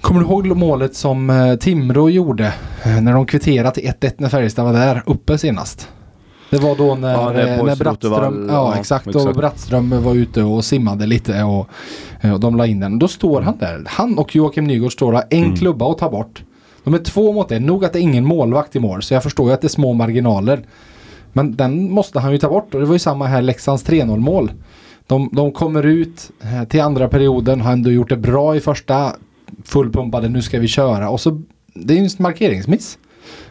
Kommer 0.00 0.20
du 0.20 0.26
ihåg 0.26 0.46
målet 0.46 0.96
som 0.96 1.30
eh, 1.30 1.54
Timrå 1.54 2.10
gjorde 2.10 2.54
eh, 2.84 3.00
när 3.00 3.12
de 3.12 3.26
kvitterade 3.26 3.74
till 3.74 3.84
1-1 3.84 4.12
när 4.16 4.28
Färjestad 4.28 4.64
var 4.64 4.72
där 4.72 5.02
uppe 5.06 5.38
senast? 5.38 5.88
Det 6.50 6.58
var 6.58 6.76
då 6.76 6.94
när, 6.94 7.12
ja, 7.12 7.34
eh, 7.34 7.64
när 7.64 7.76
Brattström, 7.76 8.48
ja, 8.50 8.76
exakt, 8.78 9.06
exakt. 9.06 9.26
Och 9.26 9.34
Brattström 9.34 10.02
var 10.02 10.14
ute 10.14 10.42
och 10.42 10.64
simmade 10.64 11.06
lite 11.06 11.42
och, 11.42 11.68
och 12.32 12.40
de 12.40 12.56
la 12.56 12.66
in 12.66 12.80
den. 12.80 12.98
Då 12.98 13.08
står 13.08 13.42
han 13.42 13.58
där. 13.58 13.84
Han 13.86 14.18
och 14.18 14.36
Joakim 14.36 14.64
Nygård 14.64 14.92
står 14.92 15.12
där, 15.12 15.24
en 15.30 15.44
mm. 15.44 15.56
klubba 15.56 15.90
att 15.90 15.98
ta 15.98 16.10
bort. 16.10 16.42
De 16.84 16.94
är 16.94 16.98
två 16.98 17.32
mot 17.32 17.52
en. 17.52 17.66
Nog 17.66 17.84
att 17.84 17.92
det 17.92 17.98
är 17.98 18.02
ingen 18.02 18.24
målvakt 18.24 18.76
i 18.76 18.80
mål 18.80 19.02
så 19.02 19.14
jag 19.14 19.22
förstår 19.22 19.48
ju 19.48 19.54
att 19.54 19.60
det 19.60 19.66
är 19.66 19.68
små 19.68 19.92
marginaler. 19.92 20.60
Men 21.32 21.56
den 21.56 21.90
måste 21.90 22.20
han 22.20 22.32
ju 22.32 22.38
ta 22.38 22.48
bort 22.48 22.74
och 22.74 22.80
det 22.80 22.86
var 22.86 22.94
ju 22.94 22.98
samma 22.98 23.26
här 23.26 23.42
Leksands 23.42 23.86
3-0 23.86 24.18
mål. 24.18 24.50
De, 25.08 25.30
de 25.32 25.52
kommer 25.52 25.86
ut 25.86 26.30
eh, 26.40 26.68
till 26.68 26.80
andra 26.80 27.08
perioden, 27.08 27.60
har 27.60 27.72
ändå 27.72 27.90
gjort 27.90 28.08
det 28.08 28.16
bra 28.16 28.56
i 28.56 28.60
första. 28.60 29.12
Fullpumpade, 29.64 30.28
nu 30.28 30.42
ska 30.42 30.58
vi 30.58 30.68
köra. 30.68 31.10
Och 31.10 31.20
så, 31.20 31.42
det 31.74 31.94
är 31.94 31.98
ju 31.98 32.04
en 32.04 32.10
markeringsmiss. 32.18 32.98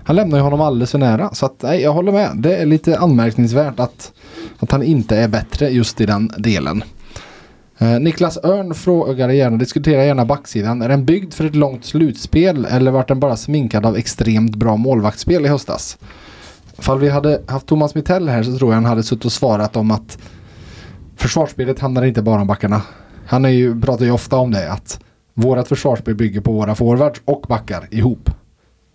Han 0.03 0.15
lämnar 0.15 0.37
ju 0.37 0.43
honom 0.43 0.61
alldeles 0.61 0.91
för 0.91 0.97
nära. 0.97 1.33
Så 1.33 1.45
att, 1.45 1.61
nej, 1.61 1.81
jag 1.81 1.93
håller 1.93 2.11
med. 2.11 2.31
Det 2.35 2.55
är 2.55 2.65
lite 2.65 2.99
anmärkningsvärt 2.99 3.79
att, 3.79 4.13
att 4.59 4.71
han 4.71 4.83
inte 4.83 5.17
är 5.17 5.27
bättre 5.27 5.69
just 5.69 6.01
i 6.01 6.05
den 6.05 6.31
delen. 6.37 6.83
Eh, 7.77 7.99
Niklas 7.99 8.37
Örn 8.43 8.73
frågar 8.73 9.29
gärna, 9.29 9.57
diskuterar 9.57 10.03
gärna 10.03 10.25
backsidan. 10.25 10.81
Är 10.81 10.89
den 10.89 11.05
byggd 11.05 11.33
för 11.33 11.45
ett 11.45 11.55
långt 11.55 11.85
slutspel 11.85 12.65
eller 12.65 12.91
vart 12.91 13.07
den 13.07 13.19
bara 13.19 13.35
sminkad 13.35 13.85
av 13.85 13.97
extremt 13.97 14.55
bra 14.55 14.75
målvaktsspel 14.75 15.45
i 15.45 15.49
höstas? 15.49 15.97
Fall 16.77 16.99
vi 16.99 17.09
hade 17.09 17.41
haft 17.47 17.67
Thomas 17.67 17.95
Mittell 17.95 18.29
här 18.29 18.43
så 18.43 18.57
tror 18.57 18.71
jag 18.71 18.75
han 18.75 18.85
hade 18.85 19.03
suttit 19.03 19.25
och 19.25 19.31
svarat 19.31 19.75
om 19.75 19.91
att 19.91 20.17
försvarsspelet 21.17 21.79
handlar 21.79 22.05
inte 22.05 22.21
bara 22.21 22.41
om 22.41 22.47
backarna. 22.47 22.81
Han 23.25 23.45
är 23.45 23.49
ju, 23.49 23.81
pratar 23.81 24.05
ju 24.05 24.11
ofta 24.11 24.37
om 24.37 24.51
det 24.51 24.71
att 24.71 24.99
vårat 25.33 25.67
försvarsspel 25.67 26.15
bygger 26.15 26.41
på 26.41 26.51
våra 26.51 26.75
forwards 26.75 27.21
och 27.25 27.45
backar 27.49 27.87
ihop. 27.91 28.29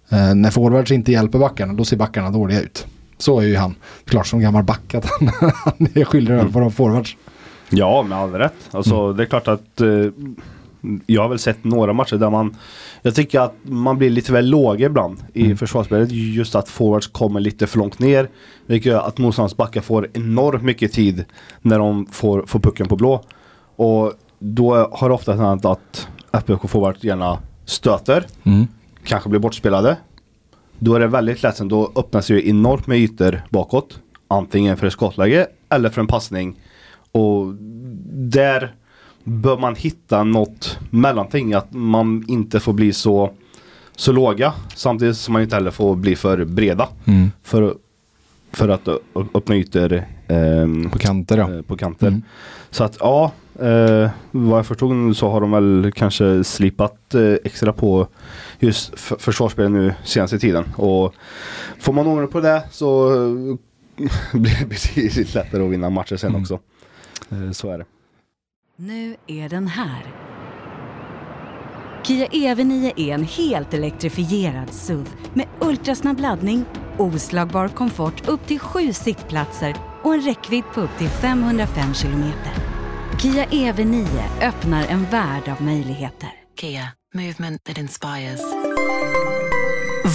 Eh, 0.08 0.34
när 0.34 0.50
forwards 0.50 0.90
inte 0.90 1.12
hjälper 1.12 1.38
backarna 1.38 1.72
då 1.72 1.84
ser 1.84 1.96
backarna 1.96 2.30
dåliga 2.30 2.60
ut. 2.60 2.86
Så 3.18 3.40
är 3.40 3.44
ju 3.44 3.56
han. 3.56 3.74
Klart 4.04 4.26
som 4.26 4.40
gammal 4.40 4.64
back 4.64 4.94
att 4.94 5.06
han, 5.06 5.28
han 5.64 5.88
är 5.94 6.04
skyldig 6.04 6.34
över 6.34 6.50
på 6.50 6.60
de 6.60 6.72
forwards. 6.72 7.16
Ja, 7.70 8.02
med 8.02 8.18
all 8.18 8.32
rätt. 8.32 8.54
Alltså, 8.70 8.94
mm. 8.94 9.16
Det 9.16 9.22
är 9.22 9.26
klart 9.26 9.48
att 9.48 9.80
eh, 9.80 9.88
jag 11.06 11.22
har 11.22 11.28
väl 11.28 11.38
sett 11.38 11.64
några 11.64 11.92
matcher 11.92 12.16
där 12.16 12.30
man 12.30 12.56
Jag 13.02 13.14
tycker 13.14 13.40
att 13.40 13.54
man 13.62 13.98
blir 13.98 14.10
lite 14.10 14.32
väl 14.32 14.46
låg 14.46 14.80
ibland 14.80 15.24
i 15.32 15.44
mm. 15.44 15.56
försvarsspelet. 15.56 16.08
Just 16.12 16.54
att 16.54 16.68
forwards 16.68 17.06
kommer 17.06 17.40
lite 17.40 17.66
för 17.66 17.78
långt 17.78 17.98
ner. 17.98 18.28
Vilket 18.66 18.92
gör 18.92 19.00
att 19.00 19.18
motståndarens 19.18 19.56
backar 19.56 19.80
får 19.80 20.08
enormt 20.12 20.62
mycket 20.62 20.92
tid 20.92 21.24
när 21.62 21.78
de 21.78 22.06
får, 22.06 22.44
får 22.46 22.60
pucken 22.60 22.88
på 22.88 22.96
blå. 22.96 23.24
Och 23.76 24.12
då 24.38 24.88
har 24.92 25.08
det 25.08 25.14
ofta 25.14 25.34
hänt 25.34 25.64
att 25.64 26.08
FBK 26.32 26.70
forward 26.70 26.96
gärna 27.00 27.38
stöter. 27.64 28.26
Mm. 28.42 28.66
Kanske 29.04 29.28
blir 29.28 29.40
bortspelade. 29.40 29.96
Då 30.78 30.94
är 30.94 31.00
det 31.00 31.06
väldigt 31.06 31.42
lätt, 31.42 31.58
då 31.58 31.92
öppnas 31.96 32.30
ju 32.30 32.48
enormt 32.48 32.86
med 32.86 32.98
ytor 32.98 33.42
bakåt. 33.50 33.98
Antingen 34.28 34.76
för 34.76 34.86
ett 34.86 34.92
skottläge 34.92 35.46
eller 35.68 35.90
för 35.90 36.00
en 36.00 36.06
passning. 36.06 36.60
Och 37.12 37.54
där 38.12 38.74
bör 39.24 39.58
man 39.58 39.74
hitta 39.74 40.24
något 40.24 40.78
mellanting. 40.90 41.54
Att 41.54 41.72
man 41.72 42.24
inte 42.28 42.60
får 42.60 42.72
bli 42.72 42.92
så, 42.92 43.32
så 43.96 44.12
låga 44.12 44.52
samtidigt 44.74 45.16
som 45.16 45.32
man 45.32 45.42
inte 45.42 45.54
heller 45.54 45.70
får 45.70 45.96
bli 45.96 46.16
för 46.16 46.44
breda. 46.44 46.88
Mm. 47.04 47.30
För, 47.42 47.74
för 48.52 48.68
att 48.68 48.88
öppna 49.34 49.56
ytor 49.56 49.92
eh, 49.92 50.90
på 50.92 50.98
kanter. 50.98 51.38
Ja. 51.38 51.54
Eh, 51.54 51.62
på 51.62 51.76
kanter. 51.76 52.08
Mm. 52.08 52.22
Så 52.70 52.84
att 52.84 52.96
ja, 53.00 53.32
eh, 53.60 54.10
vad 54.30 54.58
jag 54.58 54.66
förstod 54.66 55.16
så 55.16 55.30
har 55.30 55.40
de 55.40 55.50
väl 55.50 55.92
kanske 55.94 56.44
slipat 56.44 57.14
eh, 57.14 57.34
extra 57.44 57.72
på 57.72 58.06
just 58.58 59.00
försvarsspel 59.00 59.70
nu 59.70 59.94
senaste 60.04 60.38
tiden. 60.38 60.64
Och 60.76 61.14
får 61.78 61.92
man 61.92 62.06
ordning 62.06 62.28
på 62.28 62.40
det 62.40 62.62
så 62.70 63.10
blir 64.32 64.60
det 64.60 64.66
betydligt 64.66 65.34
lättare 65.34 65.64
att 65.64 65.70
vinna 65.70 65.90
matcher 65.90 66.16
sen 66.16 66.30
mm. 66.30 66.42
också. 66.42 66.58
Eh, 67.30 67.50
så 67.50 67.70
är 67.70 67.78
det. 67.78 67.84
Nu 68.76 69.16
är 69.26 69.48
den 69.48 69.68
här. 69.68 70.14
Kia 72.02 72.26
EV9 72.26 72.92
är 72.96 73.00
e, 73.00 73.10
en 73.10 73.24
helt 73.24 73.74
elektrifierad 73.74 74.74
SUV 74.74 75.08
med 75.34 75.48
ultrasnabb 75.60 76.20
laddning, 76.20 76.64
oslagbar 76.98 77.68
komfort 77.68 78.28
upp 78.28 78.46
till 78.46 78.58
sju 78.58 78.92
sittplatser 78.92 79.76
och 80.02 80.14
en 80.14 80.20
räckvidd 80.20 80.64
på 80.74 80.80
upp 80.80 80.98
till 80.98 81.08
505 81.08 81.94
kilometer. 81.94 82.52
Kia 83.18 83.44
EV9 83.46 84.06
e 84.18 84.46
öppnar 84.46 84.86
en 84.86 85.04
värld 85.04 85.48
av 85.48 85.62
möjligheter. 85.62 86.30
Kia, 86.60 86.88
movement 87.14 87.64
that 87.64 87.78
inspires. 87.78 88.40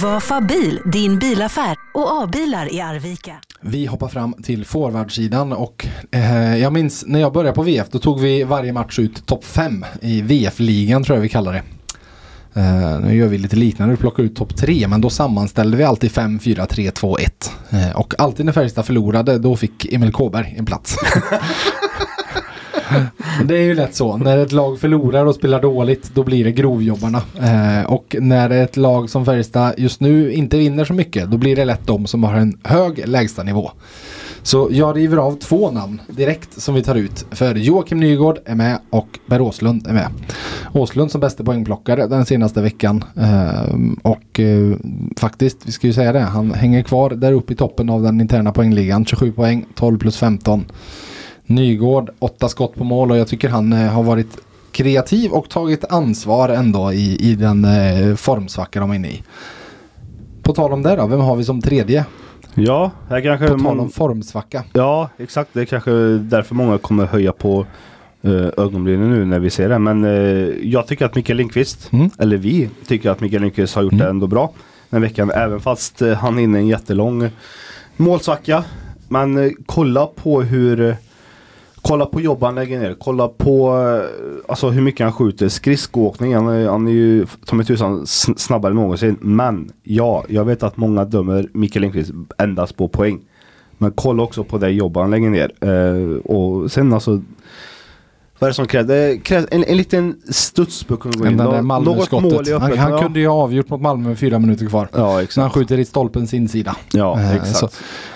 Vafa 0.02 0.40
bil, 0.40 0.80
din 0.84 1.18
bilaffär 1.18 1.76
och 1.94 2.22
A-bilar 2.22 2.74
i 2.74 2.80
Arvika. 2.80 3.36
Vi 3.60 3.86
hoppar 3.86 4.08
fram 4.08 4.34
till 4.42 4.64
forwardsidan 4.64 5.52
och 5.52 5.86
eh, 6.10 6.56
jag 6.56 6.72
minns 6.72 7.04
när 7.06 7.20
jag 7.20 7.32
började 7.32 7.54
på 7.54 7.62
VF 7.62 7.86
då 7.90 7.98
tog 7.98 8.20
vi 8.20 8.44
varje 8.44 8.72
match 8.72 8.98
ut 8.98 9.26
topp 9.26 9.44
5 9.44 9.84
i 10.00 10.22
VF-ligan 10.22 11.04
tror 11.04 11.16
jag 11.16 11.22
vi 11.22 11.28
kallar 11.28 11.52
det. 11.52 11.62
Uh, 12.60 13.00
nu 13.00 13.16
gör 13.16 13.28
vi 13.28 13.38
lite 13.38 13.56
liknande, 13.56 13.94
vi 13.94 14.00
plockar 14.00 14.22
ut 14.22 14.36
topp 14.36 14.56
3 14.56 14.88
men 14.88 15.00
då 15.00 15.10
sammanställde 15.10 15.76
vi 15.76 15.84
alltid 15.84 16.12
5, 16.12 16.38
4, 16.38 16.66
3, 16.66 16.90
2, 16.90 17.18
1. 17.18 17.52
Uh, 17.72 17.96
och 17.96 18.14
alltid 18.20 18.46
när 18.46 18.52
Färjestad 18.52 18.86
förlorade 18.86 19.38
då 19.38 19.56
fick 19.56 19.92
Emil 19.92 20.12
Kåberg 20.12 20.54
en 20.58 20.66
plats. 20.66 20.96
det 23.44 23.56
är 23.56 23.62
ju 23.62 23.74
lätt 23.74 23.94
så. 23.94 24.16
När 24.16 24.38
ett 24.38 24.52
lag 24.52 24.80
förlorar 24.80 25.26
och 25.26 25.34
spelar 25.34 25.62
dåligt 25.62 26.10
då 26.14 26.22
blir 26.22 26.44
det 26.44 26.52
grovjobbarna. 26.52 27.22
Eh, 27.40 27.92
och 27.92 28.16
när 28.20 28.50
ett 28.50 28.76
lag 28.76 29.10
som 29.10 29.24
Färjestad 29.24 29.74
just 29.76 30.00
nu 30.00 30.32
inte 30.32 30.56
vinner 30.56 30.84
så 30.84 30.94
mycket 30.94 31.30
då 31.30 31.36
blir 31.36 31.56
det 31.56 31.64
lätt 31.64 31.86
de 31.86 32.06
som 32.06 32.24
har 32.24 32.34
en 32.34 32.58
hög 32.64 33.08
lägstanivå. 33.08 33.70
Så 34.42 34.68
jag 34.70 34.96
river 34.96 35.16
av 35.16 35.32
två 35.32 35.70
namn 35.70 36.00
direkt 36.08 36.62
som 36.62 36.74
vi 36.74 36.82
tar 36.82 36.94
ut. 36.94 37.26
För 37.30 37.54
Joakim 37.54 38.00
Nygård 38.00 38.38
är 38.44 38.54
med 38.54 38.78
och 38.90 39.18
Per 39.26 39.40
Åslund 39.40 39.86
är 39.86 39.92
med. 39.92 40.08
Åslund 40.72 41.10
som 41.10 41.20
bästa 41.20 41.44
poängplockare 41.44 42.06
den 42.06 42.26
senaste 42.26 42.60
veckan. 42.60 43.04
Eh, 43.16 43.74
och 44.02 44.40
eh, 44.40 44.76
faktiskt, 45.16 45.58
vi 45.64 45.72
ska 45.72 45.86
ju 45.86 45.92
säga 45.92 46.12
det, 46.12 46.20
han 46.20 46.50
hänger 46.50 46.82
kvar 46.82 47.10
där 47.10 47.32
uppe 47.32 47.52
i 47.52 47.56
toppen 47.56 47.90
av 47.90 48.02
den 48.02 48.20
interna 48.20 48.52
poängligan. 48.52 49.04
27 49.04 49.32
poäng, 49.32 49.66
12 49.74 49.98
plus 49.98 50.16
15. 50.16 50.64
Nygård, 51.48 52.10
åtta 52.18 52.48
skott 52.48 52.74
på 52.74 52.84
mål 52.84 53.10
och 53.10 53.16
jag 53.16 53.28
tycker 53.28 53.48
han 53.48 53.72
eh, 53.72 53.88
har 53.88 54.02
varit 54.02 54.38
kreativ 54.72 55.32
och 55.32 55.48
tagit 55.48 55.84
ansvar 55.84 56.48
ändå 56.48 56.92
i, 56.92 57.16
i 57.30 57.34
den 57.34 57.64
eh, 57.64 58.14
formsvacka 58.16 58.80
de 58.80 58.90
är 58.90 58.94
inne 58.94 59.08
i. 59.08 59.22
På 60.42 60.54
tal 60.54 60.72
om 60.72 60.82
det 60.82 60.96
då, 60.96 61.06
vem 61.06 61.20
har 61.20 61.36
vi 61.36 61.44
som 61.44 61.62
tredje? 61.62 62.04
Ja, 62.54 62.90
här 63.08 63.20
kanske... 63.20 63.48
På 63.48 63.58
tal 63.58 63.80
om 63.80 63.90
formsvacka. 63.90 64.64
Ja, 64.72 65.10
exakt. 65.18 65.50
Det 65.52 65.60
är 65.60 65.64
kanske 65.64 65.90
därför 66.18 66.54
många 66.54 66.78
kommer 66.78 67.06
höja 67.06 67.32
på 67.32 67.66
uh, 68.24 68.48
ögonbrynen 68.56 69.10
nu 69.10 69.24
när 69.24 69.38
vi 69.38 69.50
ser 69.50 69.68
det. 69.68 69.78
Men 69.78 70.04
uh, 70.04 70.68
jag 70.68 70.86
tycker 70.86 71.06
att 71.06 71.14
Mikael 71.14 71.36
Lindqvist, 71.36 71.92
mm. 71.92 72.10
eller 72.18 72.36
vi 72.36 72.70
tycker 72.86 73.10
att 73.10 73.20
Mikael 73.20 73.42
Lindqvist 73.42 73.74
har 73.74 73.82
gjort 73.82 73.92
mm. 73.92 74.04
det 74.04 74.10
ändå 74.10 74.26
bra 74.26 74.52
den 74.90 75.02
veckan. 75.02 75.30
Även 75.30 75.60
fast 75.60 76.02
uh, 76.02 76.14
han 76.14 76.38
är 76.38 76.42
inne 76.42 76.58
i 76.58 76.60
en 76.60 76.68
jättelång 76.68 77.30
målsvacka. 77.96 78.64
Men 79.08 79.54
kolla 79.66 80.06
på 80.06 80.42
hur 80.42 80.96
Kolla 81.88 82.06
på 82.06 82.20
jobb 82.20 82.42
han 82.42 82.54
lägger 82.54 82.80
ner. 82.80 82.96
Kolla 82.98 83.28
på 83.28 83.78
eh, 83.78 84.50
alltså, 84.50 84.68
hur 84.68 84.82
mycket 84.82 85.04
han 85.04 85.12
skjuter. 85.12 85.48
Skridskoåkning. 85.48 86.34
Han, 86.34 86.48
är, 86.48 86.68
han 86.68 86.86
är 86.86 86.92
ju 86.92 87.26
ta 87.46 87.56
mig 87.56 87.66
tusan 87.66 88.06
snabbare 88.06 88.70
än 88.70 88.76
någonsin. 88.76 89.16
Men 89.20 89.72
ja, 89.82 90.24
jag 90.28 90.44
vet 90.44 90.62
att 90.62 90.76
många 90.76 91.04
dömer 91.04 91.48
Mikael 91.52 91.80
Lindqvist 91.80 92.12
endast 92.38 92.76
på 92.76 92.88
poäng. 92.88 93.20
Men 93.78 93.92
kolla 93.92 94.22
också 94.22 94.44
på 94.44 94.58
det 94.58 94.70
jobb 94.70 94.96
han 94.96 95.10
lägger 95.10 95.30
ner. 95.30 95.52
Eh, 95.60 96.16
och 96.18 96.72
sen 96.72 96.92
alltså 96.92 97.22
vad 98.38 98.48
är 98.48 98.50
det 98.50 98.54
som 98.54 98.66
krävs? 98.66 98.86
Det 98.86 99.18
krävs 99.24 99.46
en, 99.50 99.64
en 99.64 99.76
liten 99.76 100.16
studspuck 100.28 101.00
kunde 101.00 101.18
gå 101.18 101.26
in. 101.26 101.36
Den 101.36 101.50
där 101.50 101.62
Malmö-skottet. 101.62 102.60
Han, 102.60 102.78
han 102.78 103.02
kunde 103.02 103.20
ju 103.20 103.28
ha 103.28 103.34
avgjort 103.34 103.68
mot 103.68 103.80
Malmö 103.80 104.08
med 104.08 104.18
fyra 104.18 104.38
minuter 104.38 104.66
kvar. 104.66 104.88
Ja, 104.92 105.22
exakt. 105.22 105.36
När 105.36 105.44
han 105.44 105.50
skjuter 105.50 105.78
i 105.78 105.84
stolpens 105.84 106.34
insida. 106.34 106.76
Ja, 106.92 107.20
eh, 107.20 107.34
exakt. 107.34 107.58
Så. 107.58 107.68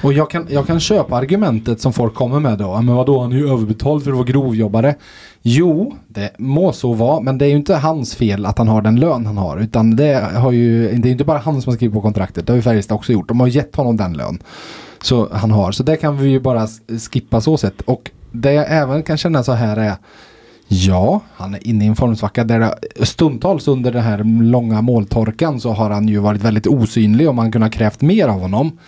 Och 0.02 0.12
jag 0.12 0.30
kan, 0.30 0.46
jag 0.50 0.66
kan 0.66 0.80
köpa 0.80 1.16
argumentet 1.16 1.80
som 1.80 1.92
folk 1.92 2.14
kommer 2.14 2.40
med 2.40 2.58
då. 2.58 2.82
Men 2.82 2.94
vadå, 2.94 3.20
han 3.20 3.32
är 3.32 3.37
ju 3.37 3.48
överbetald 3.48 4.04
för 4.04 4.11
att 4.11 4.16
vara 4.16 4.26
grovjobbare. 4.26 4.94
Jo, 5.42 5.96
det 6.08 6.30
må 6.38 6.72
så 6.72 6.92
vara, 6.92 7.20
men 7.20 7.38
det 7.38 7.44
är 7.46 7.48
ju 7.48 7.56
inte 7.56 7.74
hans 7.74 8.14
fel 8.14 8.46
att 8.46 8.58
han 8.58 8.68
har 8.68 8.82
den 8.82 9.00
lön 9.00 9.26
han 9.26 9.38
har. 9.38 9.58
Utan 9.58 9.96
det, 9.96 10.30
har 10.35 10.52
ju, 10.52 10.92
det 10.92 11.08
är 11.08 11.12
inte 11.12 11.24
bara 11.24 11.38
han 11.38 11.62
som 11.62 11.70
har 11.70 11.76
skrivit 11.76 11.94
på 11.94 12.00
kontraktet. 12.00 12.46
Det 12.46 12.52
har 12.52 12.56
ju 12.56 12.62
Färjestad 12.62 12.94
också 12.94 13.12
gjort. 13.12 13.28
De 13.28 13.40
har 13.40 13.46
gett 13.46 13.76
honom 13.76 13.96
den 13.96 14.12
lön. 14.12 14.42
Så 15.02 15.28
han 15.32 15.50
har. 15.50 15.72
Så 15.72 15.82
det 15.82 15.96
kan 15.96 16.18
vi 16.18 16.28
ju 16.28 16.40
bara 16.40 16.66
skippa 17.11 17.40
så 17.40 17.56
sett. 17.56 17.80
Och 17.80 18.11
det 18.33 18.53
jag 18.53 18.66
även 18.68 19.03
kan 19.03 19.16
känna 19.16 19.42
så 19.42 19.53
här 19.53 19.77
är 19.77 19.97
Ja, 20.68 21.21
han 21.35 21.55
är 21.55 21.66
inne 21.66 21.85
i 21.85 21.88
en 21.88 21.97
formsvacka 21.97 22.45
där 22.45 22.59
det, 22.59 23.07
stundtals 23.07 23.68
under 23.68 23.92
den 23.92 24.03
här 24.03 24.25
långa 24.42 24.83
måltorkan 24.83 25.61
så 25.61 25.73
har 25.73 25.90
han 25.90 26.09
ju 26.09 26.18
varit 26.18 26.42
väldigt 26.42 26.66
osynlig 26.66 27.29
och 27.29 27.35
man 27.35 27.53
kunde 27.53 27.66
ha 27.66 27.73
krävt 27.73 28.01
mer 28.01 28.29
av 28.29 28.40
honom. 28.40 28.79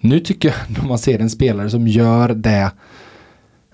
Nu 0.00 0.20
tycker 0.20 0.48
jag 0.48 0.78
när 0.80 0.88
man 0.88 0.98
ser 0.98 1.18
en 1.18 1.30
spelare 1.30 1.70
som 1.70 1.88
gör 1.88 2.28
det 2.28 2.70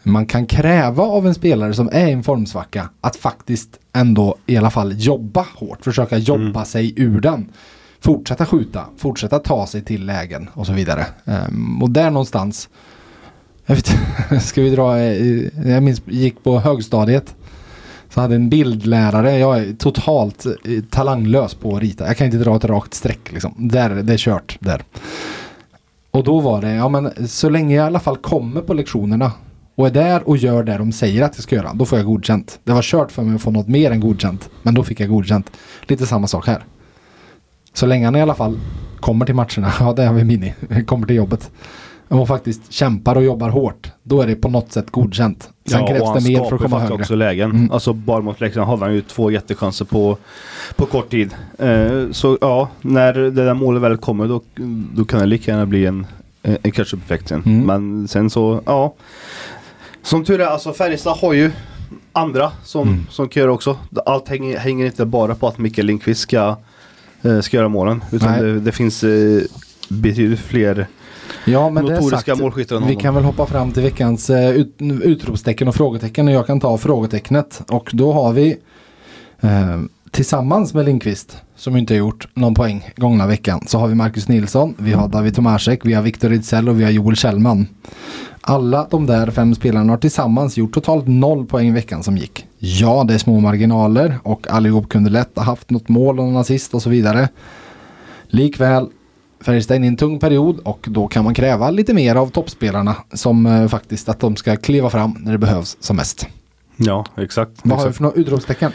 man 0.03 0.27
kan 0.27 0.47
kräva 0.47 1.03
av 1.03 1.27
en 1.27 1.35
spelare 1.35 1.75
som 1.75 1.89
är 1.93 2.07
i 2.07 2.13
en 2.13 2.23
formsvacka 2.23 2.91
att 3.01 3.17
faktiskt 3.17 3.79
ändå 3.93 4.37
i 4.47 4.57
alla 4.57 4.71
fall 4.71 4.95
jobba 5.01 5.47
hårt, 5.55 5.85
försöka 5.85 6.19
jobba 6.19 6.45
mm. 6.45 6.65
sig 6.65 6.95
ur 6.97 7.21
den. 7.21 7.49
Fortsätta 8.01 8.47
skjuta, 8.47 8.85
fortsätta 8.97 9.39
ta 9.39 9.67
sig 9.67 9.83
till 9.83 10.07
lägen 10.07 10.51
och 10.53 10.67
så 10.67 10.73
vidare. 10.73 11.07
Um, 11.25 11.83
och 11.83 11.91
där 11.91 12.11
någonstans 12.11 12.69
ska 14.41 14.63
vi 14.63 14.71
dra, 14.71 14.99
eh, 14.99 15.71
jag 15.73 15.83
minns, 15.83 16.03
gick 16.07 16.45
på 16.45 16.59
högstadiet. 16.59 17.35
Så 18.09 18.21
hade 18.21 18.35
en 18.35 18.49
bildlärare, 18.49 19.39
jag 19.39 19.59
är 19.59 19.73
totalt 19.73 20.47
eh, 20.47 20.53
talanglös 20.91 21.55
på 21.55 21.77
att 21.77 21.83
rita. 21.83 22.07
Jag 22.07 22.17
kan 22.17 22.25
inte 22.25 22.39
dra 22.39 22.57
ett 22.57 22.65
rakt 22.65 22.95
streck 22.95 23.33
liksom. 23.33 23.55
Där, 23.57 23.91
det 23.91 24.13
är 24.13 24.19
kört 24.19 24.57
där. 24.61 24.83
Och 26.11 26.25
då 26.25 26.41
var 26.41 26.63
det, 26.63 26.75
ja 26.75 26.89
men 26.89 27.29
så 27.29 27.49
länge 27.49 27.75
jag 27.77 27.85
i 27.85 27.87
alla 27.87 28.01
fall 28.01 28.17
kommer 28.17 28.61
på 28.61 28.75
lektionerna 28.75 29.33
och 29.75 29.87
är 29.87 29.91
där 29.91 30.29
och 30.29 30.37
gör 30.37 30.63
det 30.63 30.79
de 30.79 30.93
säger 30.93 31.23
att 31.23 31.33
jag 31.35 31.43
ska 31.43 31.57
göra, 31.57 31.73
då 31.75 31.85
får 31.85 31.99
jag 31.99 32.07
godkänt. 32.07 32.61
Det 32.65 32.73
var 32.73 32.83
kört 32.83 33.13
för 33.13 33.23
mig 33.23 33.35
att 33.35 33.43
få 33.43 33.51
något 33.51 33.69
mer 33.69 33.91
än 33.91 34.01
godkänt, 34.01 34.51
men 34.63 34.75
då 34.75 34.83
fick 34.83 35.01
jag 35.01 35.09
godkänt. 35.09 35.51
Lite 35.83 36.07
samma 36.07 36.27
sak 36.27 36.47
här. 36.47 36.65
Så 37.73 37.87
länge 37.87 38.05
han 38.05 38.17
i 38.17 38.23
alla 38.23 38.35
fall 38.35 38.61
kommer 39.01 39.27
till 39.27 39.35
matcherna, 39.35 39.73
ja 39.81 39.93
det 39.93 40.05
har 40.07 40.15
vi 40.15 40.25
mini, 40.25 40.55
kommer 40.87 41.07
till 41.07 41.17
jobbet 41.17 41.51
och 42.09 42.29
faktiskt 42.29 42.73
kämpar 42.73 43.17
och 43.17 43.25
jobbar 43.25 43.49
hårt, 43.49 43.91
då 44.03 44.21
är 44.21 44.27
det 44.27 44.35
på 44.35 44.49
något 44.49 44.73
sätt 44.73 44.91
godkänt. 44.91 45.51
Sen 45.65 45.81
ja, 45.81 45.87
krävs 45.87 46.25
det 46.25 46.31
mer 46.31 46.45
för 46.45 46.57
att 46.57 46.63
komma 46.63 46.79
högre. 46.79 46.95
också 46.95 47.15
lägen. 47.15 47.51
Mm. 47.51 47.71
Alltså 47.71 47.93
bara 47.93 48.21
mot 48.21 48.41
Leksand 48.41 48.67
hade 48.67 48.85
han 48.85 48.95
ju 48.95 49.03
två 49.03 49.31
jättechanser 49.31 49.85
på, 49.85 50.17
på 50.77 50.87
kort 50.87 51.11
tid. 51.11 51.35
Eh, 51.59 52.11
så 52.11 52.39
ja, 52.41 52.69
när 52.81 53.13
det 53.13 53.31
där 53.31 53.55
målet 53.55 53.83
väl 53.83 53.97
kommer 53.97 54.29
då, 54.29 54.43
då 54.95 55.05
kan 55.05 55.21
det 55.21 55.27
lika 55.27 55.51
gärna 55.51 55.67
bli 55.67 55.87
en, 55.87 56.07
en 56.43 56.73
catch-up-effekt 56.73 57.29
sen. 57.29 57.43
Mm. 57.47 57.67
Men 57.67 58.09
sen 58.09 58.31
så, 58.31 58.61
ja. 58.67 58.95
Som 60.03 60.25
tur 60.25 60.41
är, 60.41 60.47
alltså 60.47 60.73
Färjestad 60.73 61.17
har 61.17 61.33
ju 61.33 61.51
andra 62.13 62.53
som, 62.65 62.89
mm. 62.89 63.07
som 63.11 63.29
kan 63.29 63.41
göra 63.41 63.53
också. 63.53 63.79
Allt 64.07 64.29
hänger, 64.29 64.59
hänger 64.59 64.87
inte 64.87 65.05
bara 65.05 65.35
på 65.35 65.49
att 65.49 65.59
Mikael 65.59 65.87
Lindqvist 65.87 66.21
ska, 66.21 66.57
eh, 67.23 67.41
ska 67.41 67.57
göra 67.57 67.69
målen. 67.69 68.05
Utan 68.13 68.39
det, 68.39 68.61
det, 68.61 68.73
finns 68.73 69.05
eh, 69.05 69.43
betydligt 69.89 70.41
fler 70.41 70.87
Ja, 71.45 71.71
men 71.71 71.87
det 71.87 72.01
målskyttar 72.39 72.87
Vi 72.87 72.97
kan 72.97 73.15
väl 73.15 73.25
hoppa 73.25 73.47
fram 73.47 73.73
till 73.73 73.83
veckans 73.83 74.31
uh, 74.31 74.51
ut, 74.51 74.77
utropstecken 75.03 75.69
och 75.69 75.75
frågetecken 75.75 76.29
och 76.29 76.35
jag 76.35 76.47
kan 76.47 76.61
ta 76.61 76.79
frågetecknet. 76.79 77.63
Och 77.69 77.91
då 77.93 78.13
har 78.13 78.33
vi 78.33 78.57
uh, 79.45 79.85
tillsammans 80.11 80.75
med 80.75 80.85
Linkvist 80.85 81.37
som 81.57 81.77
inte 81.77 81.95
har 81.95 81.99
gjort 81.99 82.29
någon 82.35 82.55
poäng 82.55 82.91
gångna 82.97 83.27
veckan 83.27 83.61
så 83.67 83.79
har 83.79 83.89
vi 83.89 83.95
Marcus 83.95 84.29
Nilsson, 84.29 84.75
vi 84.79 84.93
har 84.93 85.09
David 85.09 85.35
Tomasek, 85.35 85.81
vi 85.85 85.95
har 85.95 86.03
Viktor 86.03 86.33
Ejdsell 86.33 86.69
och 86.69 86.81
vi 86.81 86.85
har 86.85 86.91
Joel 86.91 87.17
Kjellman. 87.17 87.67
Alla 88.41 88.87
de 88.91 89.07
där 89.07 89.31
fem 89.31 89.55
spelarna 89.55 89.93
har 89.93 89.99
tillsammans 89.99 90.57
gjort 90.57 90.75
totalt 90.75 91.07
noll 91.07 91.47
poäng 91.47 91.75
veckan 91.75 92.03
som 92.03 92.17
gick. 92.17 92.47
Ja, 92.59 93.05
det 93.09 93.15
är 93.15 93.19
små 93.19 93.41
marginaler 93.41 94.19
och 94.23 94.51
allihop 94.51 94.89
kunde 94.89 95.11
lätt 95.11 95.37
ha 95.37 95.43
haft 95.43 95.71
något 95.71 95.89
mål 95.89 96.19
och 96.19 96.25
någon 96.25 96.37
assist 96.37 96.75
och 96.75 96.83
så 96.83 96.91
vidare. 96.91 97.29
Likväl 98.29 98.89
Färjestad 99.47 99.77
in 99.77 99.85
i 99.85 99.87
en 99.87 99.97
tung 99.97 100.19
period 100.19 100.61
och 100.65 100.87
då 100.91 101.09
kan 101.09 101.25
man 101.25 101.35
kräva 101.35 101.71
lite 101.71 101.95
mer 101.95 102.17
av 102.17 102.31
toppspelarna 102.31 102.97
som 103.13 103.47
eh, 103.47 103.69
faktiskt 103.69 104.09
att 104.09 104.21
de 104.21 104.37
ska 104.37 104.57
kliva 104.57 104.91
fram 104.91 105.17
när 105.21 105.33
det 105.33 105.39
behövs 105.39 105.77
som 105.81 105.97
mest. 105.97 106.29
Ja, 106.77 107.05
exakt. 107.17 107.51
Vad 107.63 107.73
exakt. 107.73 107.81
har 107.81 107.89
vi 107.89 107.93
för 107.93 108.03
några 108.03 108.17
utropstecken? 108.17 108.73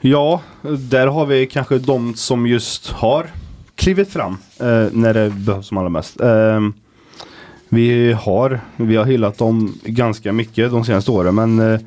Ja, 0.00 0.40
där 0.78 1.06
har 1.06 1.26
vi 1.26 1.46
kanske 1.46 1.78
de 1.78 2.14
som 2.14 2.46
just 2.46 2.88
har 2.90 3.26
klivit 3.74 4.08
fram 4.08 4.36
eh, 4.60 4.86
när 4.92 5.14
det 5.14 5.30
behövs 5.30 5.66
som 5.66 5.78
allra 5.78 5.88
mest. 5.88 6.20
Eh, 6.20 6.60
vi 7.68 8.12
har, 8.12 8.60
vi 8.76 8.96
har 8.96 9.04
hyllat 9.04 9.38
dem 9.38 9.78
ganska 9.84 10.32
mycket 10.32 10.70
de 10.70 10.84
senaste 10.84 11.10
åren 11.10 11.34
men 11.34 11.72
eh, 11.72 11.80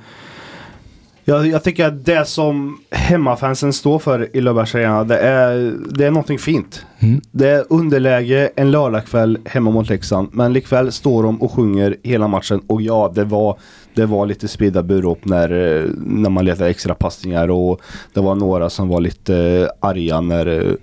jag, 1.30 1.48
jag 1.48 1.64
tycker 1.64 1.86
att 1.86 2.06
det 2.06 2.26
som 2.26 2.80
hemmafansen 2.92 3.74
står 3.74 4.00
för 4.00 4.36
i 4.36 4.42
Löfbergs 4.42 4.76
Arena, 4.76 5.04
det 5.04 5.18
är, 5.18 5.74
det 5.90 6.06
är 6.06 6.12
någonting 6.12 6.40
fint. 6.40 6.86
Mm. 7.00 7.22
Det 7.32 7.50
är 7.50 7.66
underläge 7.70 8.50
en 8.56 8.72
lördagkväll 8.72 9.38
hemma 9.46 9.72
mot 9.72 9.90
Leksand. 9.90 10.30
Men 10.32 10.54
likväl 10.54 10.92
står 10.92 11.24
de 11.24 11.42
och 11.42 11.52
sjunger 11.52 11.98
hela 12.04 12.28
matchen. 12.28 12.62
Och 12.68 12.82
ja, 12.82 13.12
det 13.16 13.24
var, 13.24 13.60
det 13.94 14.06
var 14.06 14.26
lite 14.26 14.48
spridda 14.48 14.84
burop 14.84 15.26
när, 15.26 15.50
när 15.98 16.30
man 16.30 16.46
letade 16.46 16.70
extra 16.70 16.96
passningar. 16.96 17.52
Och 17.52 17.82
det 18.14 18.20
var 18.20 18.36
några 18.36 18.70
som 18.70 18.88
var 18.88 19.02
lite 19.02 19.70
arga 19.80 20.22
när, 20.22 20.78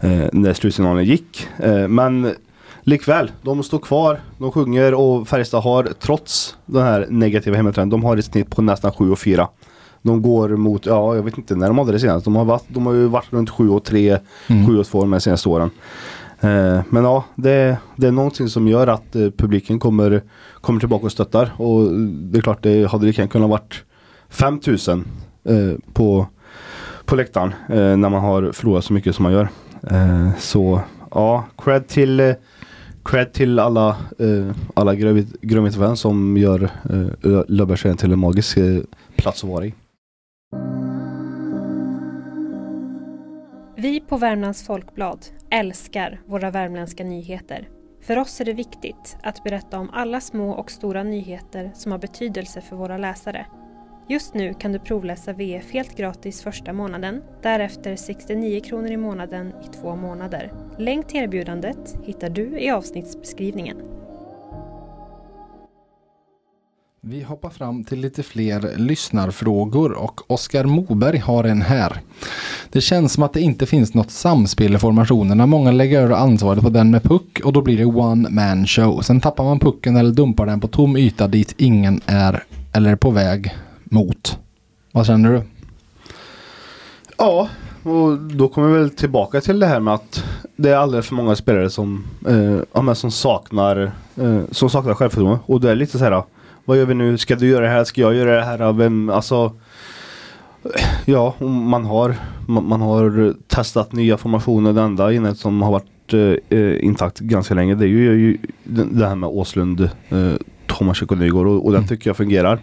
eh, 0.00 0.28
när 0.32 0.52
slutsignalen 0.52 1.04
gick. 1.04 1.48
Eh, 1.58 1.88
men 1.88 2.34
likväl, 2.82 3.30
de 3.42 3.62
står 3.62 3.78
kvar, 3.78 4.20
de 4.38 4.52
sjunger 4.52 4.94
och 4.94 5.28
Färjestad 5.28 5.62
har 5.62 5.88
trots 6.00 6.56
den 6.66 6.82
här 6.82 7.06
negativa 7.10 7.56
hemmatrenden, 7.56 8.00
de 8.00 8.04
har 8.04 8.16
ett 8.16 8.24
snitt 8.24 8.50
på 8.50 8.62
nästan 8.62 8.92
7 8.92 9.10
och 9.10 9.18
4. 9.18 9.48
De 10.02 10.22
går 10.22 10.48
mot, 10.48 10.86
ja 10.86 11.16
jag 11.16 11.22
vet 11.22 11.38
inte 11.38 11.56
när 11.56 11.66
de 11.68 11.78
hade 11.78 11.92
det 11.92 12.00
senast. 12.00 12.24
De 12.24 12.36
har, 12.36 12.44
varit, 12.44 12.64
de 12.68 12.86
har 12.86 12.92
ju 12.92 13.06
varit 13.06 13.32
runt 13.32 13.50
7 13.50 13.70
och 13.70 13.84
3, 13.84 14.18
mm. 14.46 14.66
7 14.66 14.78
och 14.78 14.86
2 14.86 15.04
de 15.04 15.20
senaste 15.20 15.48
åren. 15.48 15.70
Eh, 16.40 16.80
men 16.88 17.04
ja, 17.04 17.24
det, 17.34 17.76
det 17.96 18.06
är 18.06 18.12
någonting 18.12 18.48
som 18.48 18.68
gör 18.68 18.86
att 18.86 19.16
eh, 19.16 19.30
publiken 19.30 19.78
kommer, 19.78 20.22
kommer 20.60 20.80
tillbaka 20.80 21.06
och 21.06 21.12
stöttar. 21.12 21.52
Och 21.56 21.92
det 22.08 22.38
är 22.38 22.42
klart, 22.42 22.62
det 22.62 22.90
hade 22.90 23.06
lika 23.06 23.26
kunnat 23.26 23.50
varit 23.50 23.84
5000 24.28 25.04
eh, 25.44 25.54
på, 25.92 26.26
på 27.04 27.16
läktaren 27.16 27.54
eh, 27.68 27.96
när 27.96 28.08
man 28.08 28.20
har 28.20 28.52
förlorat 28.52 28.84
så 28.84 28.92
mycket 28.92 29.14
som 29.14 29.22
man 29.22 29.32
gör. 29.32 29.48
Eh, 29.90 30.28
så 30.38 30.80
ja, 31.10 31.44
cred 31.56 31.88
till 31.88 32.20
eh, 32.20 32.34
Cred 33.04 33.32
till 33.32 33.58
alla, 33.58 33.88
eh, 34.18 34.54
alla 34.74 34.94
Grönvitefans 35.40 36.00
som 36.00 36.36
gör 36.36 36.62
eh, 36.90 37.42
Löfbergsserien 37.48 37.96
till 37.96 38.12
en 38.12 38.18
magisk 38.18 38.56
eh, 38.56 38.80
plats 39.16 39.44
att 39.44 39.50
vara 39.50 39.66
i. 39.66 39.74
Vi 43.82 44.00
på 44.00 44.16
Värmlands 44.16 44.62
Folkblad 44.62 45.26
älskar 45.50 46.20
våra 46.26 46.50
värmländska 46.50 47.04
nyheter. 47.04 47.68
För 48.00 48.18
oss 48.18 48.40
är 48.40 48.44
det 48.44 48.52
viktigt 48.52 49.16
att 49.22 49.44
berätta 49.44 49.78
om 49.78 49.90
alla 49.92 50.20
små 50.20 50.50
och 50.50 50.70
stora 50.70 51.02
nyheter 51.02 51.70
som 51.74 51.92
har 51.92 51.98
betydelse 51.98 52.60
för 52.60 52.76
våra 52.76 52.98
läsare. 52.98 53.46
Just 54.08 54.34
nu 54.34 54.54
kan 54.54 54.72
du 54.72 54.78
provläsa 54.78 55.32
VF 55.32 55.72
helt 55.72 55.96
gratis 55.96 56.42
första 56.42 56.72
månaden, 56.72 57.22
därefter 57.42 57.96
69 57.96 58.60
kronor 58.60 58.90
i 58.90 58.96
månaden 58.96 59.48
i 59.64 59.66
två 59.66 59.96
månader. 59.96 60.52
Länk 60.78 61.06
till 61.06 61.20
erbjudandet 61.20 61.96
hittar 62.04 62.30
du 62.30 62.58
i 62.58 62.70
avsnittsbeskrivningen. 62.70 63.76
Vi 67.04 67.22
hoppar 67.22 67.50
fram 67.50 67.84
till 67.84 68.00
lite 68.00 68.22
fler 68.22 68.76
lyssnarfrågor 68.76 69.92
och 69.92 70.30
Oskar 70.30 70.64
Moberg 70.64 71.18
har 71.18 71.44
en 71.44 71.62
här. 71.62 72.00
Det 72.70 72.80
känns 72.80 73.12
som 73.12 73.22
att 73.22 73.32
det 73.32 73.40
inte 73.40 73.66
finns 73.66 73.94
något 73.94 74.10
samspel 74.10 74.74
i 74.74 74.78
formationerna. 74.78 75.46
Många 75.46 75.70
lägger 75.70 76.00
över 76.02 76.14
ansvaret 76.14 76.62
på 76.62 76.68
den 76.70 76.90
med 76.90 77.02
puck 77.02 77.40
och 77.44 77.52
då 77.52 77.62
blir 77.62 77.78
det 77.78 77.84
one 77.84 78.30
man 78.30 78.66
show. 78.66 79.00
Sen 79.00 79.20
tappar 79.20 79.44
man 79.44 79.58
pucken 79.58 79.96
eller 79.96 80.10
dumpar 80.10 80.46
den 80.46 80.60
på 80.60 80.68
tom 80.68 80.96
yta 80.96 81.28
dit 81.28 81.54
ingen 81.58 82.00
är 82.06 82.44
eller 82.72 82.92
är 82.92 82.96
på 82.96 83.10
väg 83.10 83.54
mot. 83.84 84.38
Vad 84.92 85.06
känner 85.06 85.32
du? 85.32 85.42
Ja, 87.18 87.48
och 87.82 88.18
då 88.18 88.48
kommer 88.48 88.68
vi 88.68 88.78
väl 88.78 88.90
tillbaka 88.90 89.40
till 89.40 89.58
det 89.58 89.66
här 89.66 89.80
med 89.80 89.94
att 89.94 90.24
det 90.56 90.70
är 90.70 90.76
alldeles 90.76 91.06
för 91.06 91.14
många 91.14 91.36
spelare 91.36 91.70
som, 91.70 92.04
eh, 92.74 92.94
som 92.94 93.10
saknar 93.10 93.92
eh, 94.16 94.40
som 94.50 94.70
saknar 94.70 94.94
självförtroende. 94.94 95.38
Och 95.46 95.60
det 95.60 95.70
är 95.70 95.74
lite 95.74 95.98
så 95.98 96.04
här 96.04 96.22
vad 96.64 96.78
gör 96.78 96.86
vi 96.86 96.94
nu? 96.94 97.18
Ska 97.18 97.36
du 97.36 97.48
göra 97.48 97.64
det 97.64 97.70
här? 97.70 97.84
Ska 97.84 98.00
jag 98.00 98.14
göra 98.14 98.36
det 98.36 98.44
här? 98.44 98.72
Vem, 98.72 99.10
alltså, 99.10 99.52
ja, 101.04 101.34
man 101.40 101.84
har, 101.84 102.14
man, 102.46 102.68
man 102.68 102.80
har 102.80 103.34
testat 103.48 103.92
nya 103.92 104.16
formationer. 104.16 104.72
Det 104.72 104.80
enda 104.80 105.12
innet 105.12 105.38
som 105.38 105.62
har 105.62 105.72
varit 105.72 106.40
eh, 106.48 106.84
intakt 106.84 107.18
ganska 107.18 107.54
länge 107.54 107.74
det 107.74 107.84
är 107.84 107.88
ju, 107.88 108.04
ju 108.04 108.38
det 108.64 109.06
här 109.06 109.14
med 109.14 109.28
Åslund, 109.28 109.80
eh, 109.80 110.32
Tomas 110.66 111.02
och 111.02 111.18
Nygård 111.18 111.46
och, 111.46 111.64
och 111.64 111.72
den 111.72 111.80
mm. 111.80 111.88
tycker 111.88 112.10
jag 112.10 112.16
fungerar. 112.16 112.58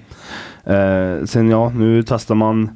Eh, 0.64 1.26
sen 1.26 1.50
ja, 1.50 1.70
nu 1.70 2.04
testar 2.04 2.36
man 2.36 2.70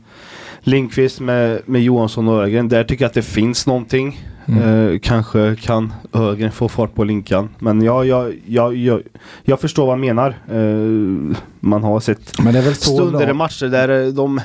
Linkvist 0.60 1.20
med, 1.20 1.62
med 1.66 1.84
Johansson 1.84 2.28
och 2.28 2.44
Ögren. 2.44 2.70
Där 2.70 2.84
tycker 2.84 3.04
jag 3.04 3.10
att 3.10 3.14
det 3.14 3.22
finns 3.22 3.68
någonting. 3.68 4.20
Mm. 4.46 4.94
Eh, 4.94 5.00
kanske 5.00 5.56
kan 5.56 5.94
Ögren 6.14 6.52
få 6.52 6.70
fart 6.70 6.96
på 6.96 7.04
Linkan. 7.04 7.50
Men 7.60 7.82
ja, 7.82 8.06
jag, 8.06 8.34
jag, 8.46 8.76
jag, 8.76 9.02
jag 9.44 9.60
förstår 9.60 9.86
vad 9.86 9.92
han 9.92 10.00
menar. 10.00 10.30
Eh, 10.52 11.38
man 11.60 11.84
har 11.84 12.00
sett 12.00 12.28
stunder 12.76 13.30
i 13.30 13.34
matcher 13.34 13.66
där 13.66 14.12
de... 14.12 14.42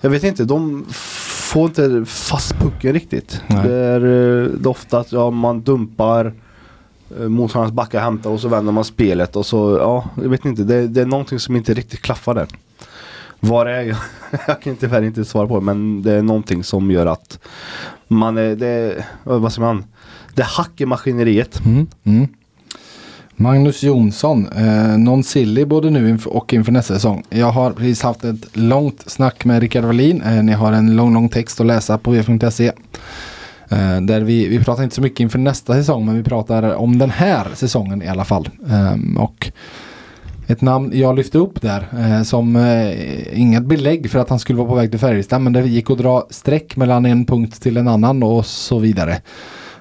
Jag 0.00 0.10
vet 0.10 0.24
inte, 0.24 0.44
de 0.44 0.86
får 1.48 1.64
inte 1.64 2.04
fast 2.06 2.58
pucken 2.58 2.92
riktigt. 2.92 3.42
Nej. 3.46 3.68
Det 3.68 3.74
är, 3.74 4.00
eh, 4.00 4.48
det 4.50 4.66
är 4.66 4.70
ofta 4.70 4.98
att 4.98 5.12
ja, 5.12 5.30
man 5.30 5.60
dumpar 5.60 6.32
eh, 7.20 7.28
motståndarens 7.28 7.74
backar 7.74 8.00
hämtar 8.00 8.30
och 8.30 8.40
så 8.40 8.48
vänder 8.48 8.72
man 8.72 8.84
spelet 8.84 9.36
och 9.36 9.46
så, 9.46 9.76
ja, 9.80 10.04
jag 10.22 10.28
vet 10.28 10.44
inte. 10.44 10.62
Det, 10.62 10.86
det 10.86 11.00
är 11.00 11.06
någonting 11.06 11.38
som 11.38 11.56
inte 11.56 11.74
riktigt 11.74 12.02
klaffar 12.02 12.34
där. 12.34 12.46
Var 13.40 13.66
är 13.66 13.82
jag? 13.82 13.96
jag 14.46 14.62
kan 14.62 14.76
tyvärr 14.76 15.02
inte 15.02 15.24
svara 15.24 15.48
på 15.48 15.60
men 15.60 16.02
det 16.02 16.12
är 16.12 16.22
någonting 16.22 16.64
som 16.64 16.90
gör 16.90 17.06
att 17.06 17.38
man 18.08 18.38
är, 18.38 18.56
det, 18.56 19.04
vad 19.24 19.52
säger 19.52 19.66
man? 19.66 19.84
Det 20.34 20.42
hackar 20.42 20.86
maskineriet. 20.86 21.64
Mm, 21.64 21.86
mm. 22.04 22.28
Magnus 23.40 23.82
Jonsson, 23.82 24.48
eh, 24.56 24.98
non 24.98 25.24
silly 25.24 25.64
både 25.64 25.90
nu 25.90 26.18
och 26.26 26.54
inför 26.54 26.72
nästa 26.72 26.94
säsong. 26.94 27.22
Jag 27.30 27.50
har 27.50 27.70
precis 27.70 28.02
haft 28.02 28.24
ett 28.24 28.56
långt 28.56 29.10
snack 29.10 29.44
med 29.44 29.60
Rickard 29.60 29.84
Wallin. 29.84 30.22
Eh, 30.22 30.42
ni 30.42 30.52
har 30.52 30.72
en 30.72 30.96
lång, 30.96 31.14
lång 31.14 31.28
text 31.28 31.60
att 31.60 31.66
läsa 31.66 31.98
på 31.98 32.10
vf.se. 32.10 32.72
Eh, 33.68 34.00
där 34.00 34.20
vi, 34.20 34.48
vi 34.48 34.64
pratar 34.64 34.82
inte 34.82 34.94
så 34.94 35.02
mycket 35.02 35.20
inför 35.20 35.38
nästa 35.38 35.74
säsong 35.74 36.06
men 36.06 36.16
vi 36.16 36.22
pratar 36.22 36.74
om 36.74 36.98
den 36.98 37.10
här 37.10 37.46
säsongen 37.54 38.02
i 38.02 38.08
alla 38.08 38.24
fall. 38.24 38.48
Eh, 38.70 39.22
och 39.22 39.52
ett 40.50 40.60
namn 40.60 40.90
jag 40.94 41.16
lyfte 41.16 41.38
upp 41.38 41.62
där 41.62 41.86
eh, 41.98 42.22
som 42.22 42.56
eh, 42.56 43.40
inget 43.40 43.64
belägg 43.64 44.10
för 44.10 44.18
att 44.18 44.30
han 44.30 44.38
skulle 44.38 44.58
vara 44.58 44.68
på 44.68 44.74
väg 44.74 44.90
till 44.90 45.00
Färjestad 45.00 45.40
men 45.40 45.52
det 45.52 45.66
gick 45.66 45.90
att 45.90 45.98
dra 45.98 46.26
streck 46.30 46.76
mellan 46.76 47.06
en 47.06 47.26
punkt 47.26 47.62
till 47.62 47.76
en 47.76 47.88
annan 47.88 48.22
och 48.22 48.46
så 48.46 48.78
vidare. 48.78 49.20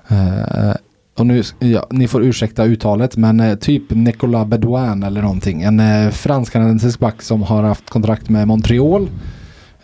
Eh, 0.07 0.75
och 1.17 1.25
nu, 1.25 1.43
ja, 1.59 1.87
ni 1.89 2.07
får 2.07 2.23
ursäkta 2.23 2.63
uttalet 2.63 3.17
men 3.17 3.39
eh, 3.39 3.55
typ 3.55 3.83
Nicolas 3.89 4.47
Bedouin 4.47 5.03
eller 5.03 5.21
någonting. 5.21 5.61
En 5.61 5.79
eh, 5.79 6.09
fransk-kanadensisk 6.09 6.99
back 6.99 7.21
som 7.21 7.43
har 7.43 7.63
haft 7.63 7.89
kontrakt 7.89 8.29
med 8.29 8.47
Montreal 8.47 9.01
Eh, 9.03 9.09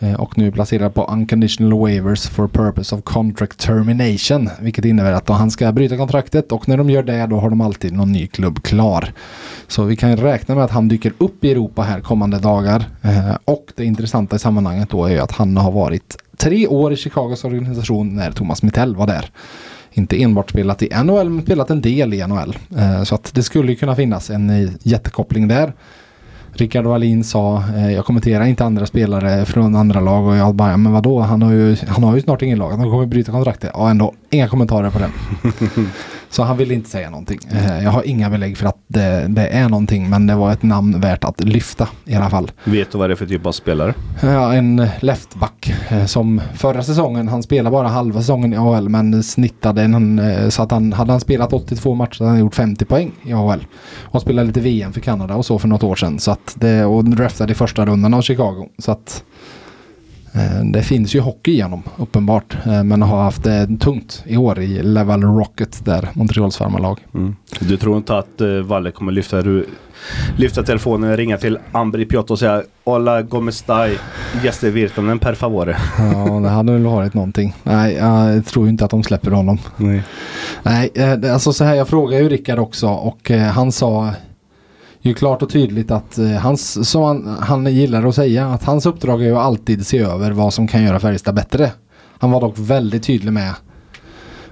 Eh, 0.04 0.14
och 0.14 0.38
nu 0.38 0.50
placerad 0.50 0.94
på 0.94 1.04
unconditional 1.04 1.80
waivers 1.80 2.28
for 2.28 2.48
purpose 2.48 2.94
of 2.94 3.04
contract 3.04 3.58
termination. 3.58 4.50
Vilket 4.60 4.84
innebär 4.84 5.12
att 5.12 5.28
han 5.28 5.50
ska 5.50 5.72
bryta 5.72 5.96
kontraktet 5.96 6.52
och 6.52 6.68
när 6.68 6.76
de 6.76 6.90
gör 6.90 7.02
det 7.02 7.26
då 7.26 7.36
har 7.36 7.50
de 7.50 7.60
alltid 7.60 7.92
någon 7.92 8.12
ny 8.12 8.26
klubb 8.26 8.62
klar. 8.62 9.12
Så 9.68 9.84
vi 9.84 9.96
kan 9.96 10.16
räkna 10.16 10.54
med 10.54 10.64
att 10.64 10.70
han 10.70 10.88
dyker 10.88 11.12
upp 11.18 11.44
i 11.44 11.50
Europa 11.50 11.82
här 11.82 12.00
kommande 12.00 12.38
dagar. 12.38 12.84
Eh, 13.02 13.36
och 13.44 13.72
det 13.76 13.84
intressanta 13.84 14.36
i 14.36 14.38
sammanhanget 14.38 14.90
då 14.90 15.04
är 15.04 15.20
att 15.20 15.32
han 15.32 15.56
har 15.56 15.72
varit 15.72 16.16
tre 16.36 16.66
år 16.66 16.92
i 16.92 16.96
Chicagos 16.96 17.44
organisation 17.44 18.16
när 18.16 18.30
Thomas 18.30 18.62
Mittell 18.62 18.96
var 18.96 19.06
där. 19.06 19.30
Inte 19.92 20.22
enbart 20.22 20.50
spelat 20.50 20.82
i 20.82 20.88
NHL 21.04 21.30
men 21.30 21.42
spelat 21.42 21.70
en 21.70 21.80
del 21.80 22.14
i 22.14 22.26
NHL. 22.26 22.56
Eh, 22.76 23.02
så 23.02 23.14
att 23.14 23.34
det 23.34 23.42
skulle 23.42 23.74
kunna 23.74 23.96
finnas 23.96 24.30
en 24.30 24.78
jättekoppling 24.82 25.48
där. 25.48 25.72
Rickard 26.56 26.86
Wallin 26.86 27.24
sa, 27.24 27.62
eh, 27.76 27.92
jag 27.92 28.04
kommenterar 28.04 28.44
inte 28.44 28.64
andra 28.64 28.86
spelare 28.86 29.44
från 29.44 29.76
andra 29.76 30.00
lag. 30.00 30.26
Och 30.26 30.36
jag 30.36 30.54
bara, 30.54 30.76
men 30.76 30.92
vadå, 30.92 31.20
han 31.20 31.42
har 31.42 31.52
ju, 31.52 31.76
han 31.88 32.02
har 32.02 32.14
ju 32.14 32.20
snart 32.20 32.42
ingen 32.42 32.58
lag, 32.58 32.70
han 32.70 32.90
kommer 32.90 33.06
bryta 33.06 33.32
kontraktet. 33.32 33.70
Ja 33.74 33.90
ändå, 33.90 34.14
inga 34.34 34.48
kommentarer 34.48 34.90
på 34.90 34.98
den. 34.98 35.12
Så 36.34 36.42
han 36.42 36.56
ville 36.56 36.74
inte 36.74 36.90
säga 36.90 37.10
någonting. 37.10 37.38
Eh, 37.52 37.84
jag 37.84 37.90
har 37.90 38.02
inga 38.02 38.30
belägg 38.30 38.58
för 38.58 38.66
att 38.66 38.78
det, 38.86 39.26
det, 39.28 39.46
är 39.46 39.68
någonting 39.68 40.10
men 40.10 40.26
det 40.26 40.34
var 40.34 40.52
ett 40.52 40.62
namn 40.62 41.00
värt 41.00 41.24
att 41.24 41.44
lyfta 41.44 41.88
i 42.04 42.14
alla 42.14 42.30
fall. 42.30 42.50
Vet 42.64 42.92
du 42.92 42.98
vad 42.98 43.10
det 43.10 43.14
är 43.14 43.16
för 43.16 43.26
typ 43.26 43.46
av 43.46 43.52
spelare? 43.52 43.94
Ja, 44.22 44.54
en 44.54 44.88
leftback 45.00 45.74
eh, 45.88 46.04
som 46.04 46.40
förra 46.54 46.82
säsongen, 46.82 47.28
han 47.28 47.42
spelade 47.42 47.72
bara 47.72 47.88
halva 47.88 48.20
säsongen 48.20 48.52
i 48.52 48.56
AHL 48.56 48.88
men 48.88 49.22
snittade 49.22 49.82
en, 49.82 50.18
eh, 50.18 50.48
så 50.48 50.62
att 50.62 50.70
han, 50.70 50.92
hade 50.92 51.12
han 51.12 51.20
spelat 51.20 51.52
82 51.52 51.94
matcher 51.94 52.18
hade 52.18 52.30
han 52.30 52.40
gjort 52.40 52.54
50 52.54 52.84
poäng 52.84 53.12
i 53.22 53.32
AHL. 53.32 53.66
Och 54.02 54.20
spelade 54.20 54.46
lite 54.46 54.60
VM 54.60 54.92
för 54.92 55.00
Kanada 55.00 55.34
och 55.34 55.46
så 55.46 55.58
för 55.58 55.68
något 55.68 55.82
år 55.82 55.96
sedan. 55.96 56.18
Så 56.18 56.30
att 56.30 56.54
det, 56.54 56.84
och 56.84 57.04
draftade 57.04 57.52
i 57.52 57.54
första 57.54 57.86
rundan 57.86 58.14
av 58.14 58.22
Chicago. 58.22 58.68
Så 58.78 58.92
att 58.92 59.24
det 60.72 60.82
finns 60.82 61.14
ju 61.14 61.20
hockey 61.20 61.52
igenom 61.52 61.82
uppenbart. 61.96 62.56
Eh, 62.66 62.84
men 62.84 63.02
har 63.02 63.22
haft 63.22 63.44
det 63.44 63.68
tungt 63.80 64.22
i 64.26 64.36
år 64.36 64.58
i 64.58 64.82
Level 64.82 65.22
Rocket 65.22 65.84
där, 65.84 66.08
Montreals 66.12 66.56
farmarlag. 66.56 66.98
Mm. 67.14 67.36
Du 67.60 67.76
tror 67.76 67.96
inte 67.96 68.18
att 68.18 68.40
uh, 68.40 68.60
Valle 68.60 68.90
kommer 68.90 69.12
lyfta, 69.12 69.42
lyfta 70.36 70.62
telefonen 70.62 71.10
och 71.10 71.16
ringa 71.16 71.38
till 71.38 71.58
Ambri 71.72 72.04
Piotr 72.04 72.32
och 72.32 72.38
säga 72.38 72.62
Hola 72.84 73.22
Gomestai 73.22 73.98
Gäster 74.44 74.70
Virtanen 74.70 75.18
per 75.18 75.34
favore. 75.34 75.76
Ja, 75.98 76.40
det 76.40 76.48
hade 76.48 76.72
väl 76.72 76.84
varit 76.84 77.14
någonting. 77.14 77.54
Nej, 77.62 77.94
jag 77.94 78.46
tror 78.46 78.68
inte 78.68 78.84
att 78.84 78.90
de 78.90 79.02
släpper 79.02 79.30
honom. 79.30 79.58
Nej, 79.76 80.02
Nej 80.62 80.90
alltså 81.30 81.52
så 81.52 81.64
här, 81.64 81.74
jag 81.74 81.88
frågade 81.88 82.22
ju 82.22 82.28
Rickard 82.28 82.58
också 82.58 82.88
och 82.88 83.30
han 83.30 83.72
sa 83.72 84.10
ju 85.08 85.14
klart 85.14 85.42
och 85.42 85.50
tydligt 85.50 85.90
att 85.90 86.18
eh, 86.18 86.30
hans, 86.30 86.90
som 86.90 87.02
han, 87.02 87.36
han 87.40 87.66
gillar 87.66 88.06
att 88.06 88.14
säga, 88.14 88.46
att 88.46 88.64
hans 88.64 88.86
uppdrag 88.86 89.22
är 89.22 89.26
ju 89.26 89.36
alltid 89.36 89.86
se 89.86 89.98
över 89.98 90.30
vad 90.30 90.54
som 90.54 90.68
kan 90.68 90.82
göra 90.82 91.00
Färjestad 91.00 91.34
bättre. 91.34 91.70
Han 92.18 92.30
var 92.30 92.40
dock 92.40 92.54
väldigt 92.58 93.02
tydlig 93.02 93.32
med 93.32 93.54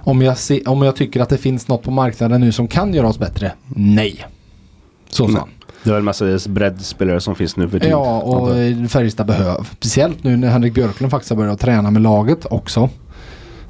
om 0.05 0.21
jag, 0.21 0.37
se, 0.37 0.61
om 0.61 0.81
jag 0.81 0.95
tycker 0.95 1.19
att 1.19 1.29
det 1.29 1.37
finns 1.37 1.67
något 1.67 1.83
på 1.83 1.91
marknaden 1.91 2.41
nu 2.41 2.51
som 2.51 2.67
kan 2.67 2.93
göra 2.93 3.07
oss 3.07 3.19
bättre, 3.19 3.51
nej. 3.75 4.25
Så 5.09 5.27
sa 5.27 5.39
han. 5.39 5.49
Det 5.83 5.89
är 5.89 5.93
väl 5.93 6.03
mestadels 6.03 6.47
breddspelare 6.47 7.19
som 7.19 7.35
finns 7.35 7.57
nu 7.57 7.69
för 7.69 7.79
tiden. 7.79 7.91
Ja, 7.91 8.21
och 8.21 8.49
Färjestad 8.89 9.27
behöver, 9.27 9.65
speciellt 9.77 10.23
nu 10.23 10.37
när 10.37 10.49
Henrik 10.49 10.73
Björklund 10.73 11.11
faktiskt 11.11 11.29
har 11.29 11.37
börjat 11.37 11.59
träna 11.59 11.91
med 11.91 12.01
laget 12.01 12.45
också. 12.45 12.89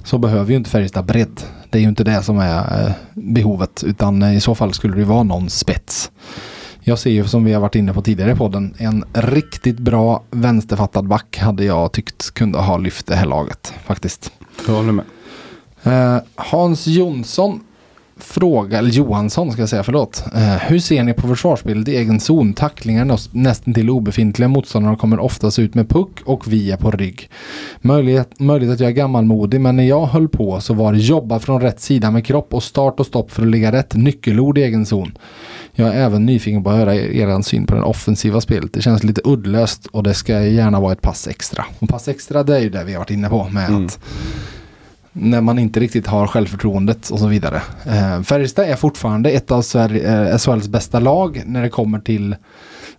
Så 0.04 0.18
behöver 0.18 0.52
ju 0.52 0.58
inte 0.58 0.70
Färjestad 0.70 1.06
bredd. 1.06 1.42
Det 1.70 1.78
är 1.78 1.82
ju 1.82 1.88
inte 1.88 2.04
det 2.04 2.24
som 2.24 2.38
är 2.38 2.86
eh, 2.86 2.92
behovet 3.14 3.84
utan 3.84 4.24
i 4.24 4.42
så 4.42 4.56
fall 4.56 4.74
skulle 4.74 4.96
det 4.96 5.06
vara 5.06 5.24
någon 5.24 5.50
spets. 5.50 6.12
Jag 6.86 7.00
ser 7.00 7.10
ju 7.10 7.28
som 7.28 7.44
vi 7.44 7.54
har 7.54 7.62
varit 7.62 7.76
inne 7.76 7.94
på 7.94 8.02
tidigare 8.02 8.32
i 8.32 8.36
podden 8.36 8.76
en 8.78 9.06
riktigt 9.14 9.80
bra 9.80 10.24
vänsterfattad 10.32 11.08
back 11.08 11.38
hade 11.38 11.66
jag 11.66 11.92
tyckt 11.92 12.32
kunde 12.32 12.60
ha 12.60 12.78
lyft 12.78 13.08
det 13.08 13.16
här 13.16 13.26
laget 13.26 13.74
faktiskt. 13.86 14.32
Jag 14.68 14.74
håller 14.74 14.92
med. 14.92 15.06
Uh, 15.88 16.24
Hans 16.36 16.88
Jonsson 16.88 17.60
fråga, 18.18 18.78
eller 18.78 18.90
Johansson 18.90 19.52
ska 19.52 19.62
jag 19.62 19.70
säga, 19.70 19.84
förlåt. 19.84 20.24
Uh, 20.36 20.42
hur 20.42 20.80
ser 20.80 21.04
ni 21.04 21.14
på 21.14 21.28
försvarsspelet 21.28 21.88
i 21.88 21.96
egen 21.96 22.20
zon? 22.20 22.54
Tacklingar 22.54 23.20
nästan 23.32 23.74
till 23.74 23.90
obefintliga. 23.90 24.48
Motståndarna 24.48 24.96
kommer 24.96 25.20
oftast 25.20 25.60
ut 25.60 25.76
med 25.76 25.90
puck 25.90 26.22
och 26.26 26.54
vi 26.54 26.72
är 26.72 26.78
på 26.78 26.92
rygg. 26.92 27.30
Möjlighet, 27.82 28.40
möjligt 28.40 28.70
att 28.70 28.80
jag 28.80 28.90
är 28.90 28.94
gammalmodig 28.94 29.62
men 29.62 29.76
när 29.76 29.84
jag 29.84 30.06
höll 30.06 30.30
på 30.30 30.60
så 30.62 30.74
var 30.74 30.94
det 30.94 31.00
jobba 31.00 31.40
från 31.40 31.62
rätt 31.62 31.80
sida 31.80 32.12
med 32.12 32.26
kropp 32.26 32.54
och 32.54 32.64
start 32.64 33.00
och 33.00 33.06
stopp 33.06 33.32
för 33.32 33.42
att 33.42 33.48
ligga 33.48 33.72
rätt. 33.72 33.96
Nyckelord 33.96 34.58
i 34.58 34.64
egen 34.64 34.86
zon. 34.86 35.18
Jag 35.76 35.88
är 35.88 35.94
även 35.94 36.26
nyfiken 36.26 36.64
på 36.64 36.70
att 36.70 36.76
höra 36.76 36.96
er 36.96 37.42
syn 37.42 37.66
på 37.66 37.76
det 37.76 37.82
offensiva 37.82 38.42
spelet. 38.42 38.74
Det 38.74 38.82
känns 38.82 39.04
lite 39.04 39.22
uddlöst 39.24 39.86
och 39.86 40.04
det 40.04 40.14
ska 40.14 40.42
gärna 40.42 40.80
vara 40.80 40.94
ett 40.94 41.02
pass 41.02 41.28
extra. 41.28 41.66
Och 41.80 41.90
pass 41.90 42.08
extra 42.08 42.44
det 42.44 42.56
är 42.56 42.60
ju 42.60 42.70
det 42.70 42.84
vi 42.84 42.94
har 42.94 43.00
varit 43.00 43.12
inne 43.12 43.30
på 43.30 43.50
med 43.50 43.70
mm. 43.70 43.86
att 43.86 44.00
när 45.14 45.42
man 45.42 45.60
inte 45.60 45.80
riktigt 45.80 46.08
har 46.08 46.28
självförtroendet 46.28 47.10
och 47.10 47.20
så 47.20 47.28
vidare. 47.28 47.62
Eh, 47.86 48.22
Färjestad 48.22 48.66
är 48.66 48.76
fortfarande 48.76 49.30
ett 49.30 49.52
av 49.52 49.62
Sverige, 49.62 50.32
eh, 50.32 50.38
SHLs 50.38 50.68
bästa 50.68 51.00
lag 51.00 51.42
när 51.46 51.62
det 51.62 51.70
kommer 51.70 52.00
till 52.00 52.36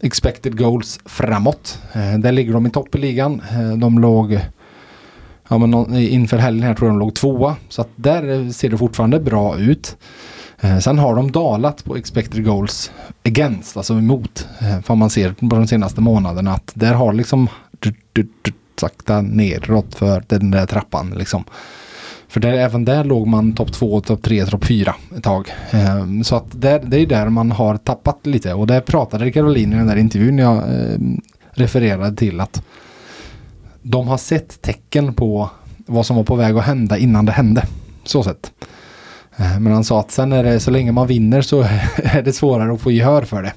expected 0.01 0.59
goals 0.59 1.01
framåt. 1.05 1.79
Eh, 1.93 2.19
där 2.19 2.33
ligger 2.33 2.53
de 2.53 2.67
i 2.67 2.71
topp 2.71 2.95
i 2.95 2.99
ligan. 2.99 3.43
Eh, 3.51 3.77
de 3.77 3.99
låg 3.99 4.41
ja, 5.49 5.59
men 5.59 5.95
inför 5.95 6.39
helgen 6.39 6.67
här 6.67 6.75
tror 6.75 6.89
jag 6.89 6.95
de 6.95 6.99
låg 6.99 7.15
tvåa. 7.15 7.57
Så 7.69 7.81
att 7.81 7.91
där 7.97 8.45
eh, 8.45 8.51
ser 8.51 8.71
det 8.71 8.79
fortfarande 8.79 9.21
bra 9.21 9.59
ut. 9.59 9.97
Eh, 10.61 10.79
sen 10.79 10.99
har 10.99 11.15
de 11.17 11.33
dalat 11.33 11.85
på 11.85 11.97
expected 11.97 12.45
goals 12.45 12.93
against, 13.25 13.77
alltså 13.77 13.95
emot. 13.95 14.49
Eh, 14.59 14.81
för 14.81 14.95
man 14.95 15.11
ser 15.11 15.33
på 15.33 15.47
de 15.57 15.67
senaste 15.67 16.01
månaderna 16.01 16.53
att 16.53 16.73
där 16.75 16.95
har 16.95 17.13
liksom 17.13 17.49
sakta 18.81 19.21
neråt 19.21 19.95
för 19.95 20.25
den 20.29 20.51
där 20.51 20.67
trappan 20.67 21.11
liksom. 21.11 21.45
För 22.35 22.41
där, 22.41 22.53
även 22.53 22.85
där 22.85 23.05
låg 23.05 23.27
man 23.27 23.53
topp 23.53 23.73
två, 23.73 24.01
topp 24.01 24.23
tre, 24.23 24.47
topp 24.47 24.65
fyra 24.65 24.95
ett 25.17 25.23
tag. 25.23 25.53
Um, 26.01 26.25
så 26.25 26.37
att 26.37 26.45
där, 26.51 26.83
det 26.87 26.97
är 26.97 27.07
där 27.07 27.29
man 27.29 27.53
har 27.53 27.77
tappat 27.77 28.27
lite 28.27 28.55
och 28.55 28.67
det 28.67 28.81
pratade 28.81 29.33
Caroline 29.33 29.73
i 29.73 29.77
den 29.77 29.87
där 29.87 29.97
intervjun 29.97 30.39
jag 30.39 30.63
um, 30.69 31.21
refererade 31.51 32.17
till 32.17 32.41
att 32.41 32.63
de 33.83 34.09
har 34.09 34.17
sett 34.17 34.63
tecken 34.63 35.15
på 35.15 35.51
vad 35.77 36.07
som 36.07 36.17
var 36.17 36.25
på 36.25 36.35
väg 36.35 36.57
att 36.57 36.65
hända 36.65 36.99
innan 36.99 37.27
det 37.27 37.33
hände. 37.33 37.67
Så 38.05 38.23
sett. 38.23 38.53
Eh, 39.37 39.61
men 39.61 39.73
han 39.73 39.85
sa 39.85 40.01
att 40.01 40.11
sen 40.11 40.33
är 40.33 40.45
det 40.45 40.61
så 40.61 40.71
länge 40.71 40.93
man 40.93 41.07
vinner 41.07 41.43
så 41.43 41.63
är 41.97 42.23
det 42.23 42.33
svårare 42.33 42.73
att 42.73 42.81
få 42.81 42.91
gehör 42.91 43.23
för 43.23 43.43
det. 43.43 43.53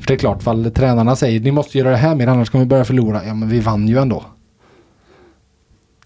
För 0.00 0.06
det 0.06 0.14
är 0.14 0.18
klart, 0.18 0.42
fall 0.42 0.70
tränarna 0.70 1.16
säger 1.16 1.40
ni 1.40 1.50
måste 1.50 1.78
göra 1.78 1.90
det 1.90 1.96
här 1.96 2.14
mer 2.14 2.26
annars 2.26 2.50
kommer 2.50 2.64
vi 2.64 2.68
börja 2.68 2.84
förlora. 2.84 3.26
Ja 3.26 3.34
men 3.34 3.48
vi 3.48 3.60
vann 3.60 3.88
ju 3.88 3.98
ändå. 3.98 4.24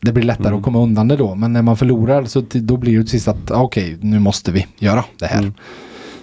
Det 0.07 0.13
blir 0.13 0.25
lättare 0.25 0.49
mm. 0.49 0.59
att 0.59 0.65
komma 0.65 0.83
undan 0.83 1.09
det 1.09 1.17
då. 1.17 1.35
Men 1.35 1.53
när 1.53 1.63
man 1.63 1.77
förlorar 1.77 2.25
så 2.25 2.43
då 2.53 2.77
blir 2.77 2.99
det 2.99 3.03
till 3.03 3.11
sist 3.11 3.29
att 3.29 3.51
okej 3.51 3.95
okay, 3.95 4.11
nu 4.11 4.19
måste 4.19 4.53
vi 4.53 4.67
göra 4.79 5.05
det 5.19 5.27
här. 5.27 5.39
Mm. 5.39 5.55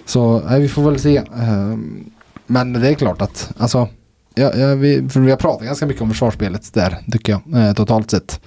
Så 0.04 0.42
nej, 0.48 0.60
vi 0.60 0.68
får 0.68 0.90
väl 0.90 1.00
se. 1.00 1.16
Ehm, 1.16 2.10
men 2.46 2.72
det 2.72 2.88
är 2.88 2.94
klart 2.94 3.22
att 3.22 3.52
alltså. 3.56 3.88
Ja, 4.34 4.52
ja, 4.56 4.74
vi, 4.74 5.08
för 5.08 5.20
vi 5.20 5.30
har 5.30 5.38
pratat 5.38 5.66
ganska 5.66 5.86
mycket 5.86 6.02
om 6.02 6.10
försvarsspelet 6.10 6.72
där 6.72 6.98
tycker 7.12 7.32
jag. 7.32 7.68
Eh, 7.68 7.74
totalt 7.74 8.10
sett. 8.10 8.40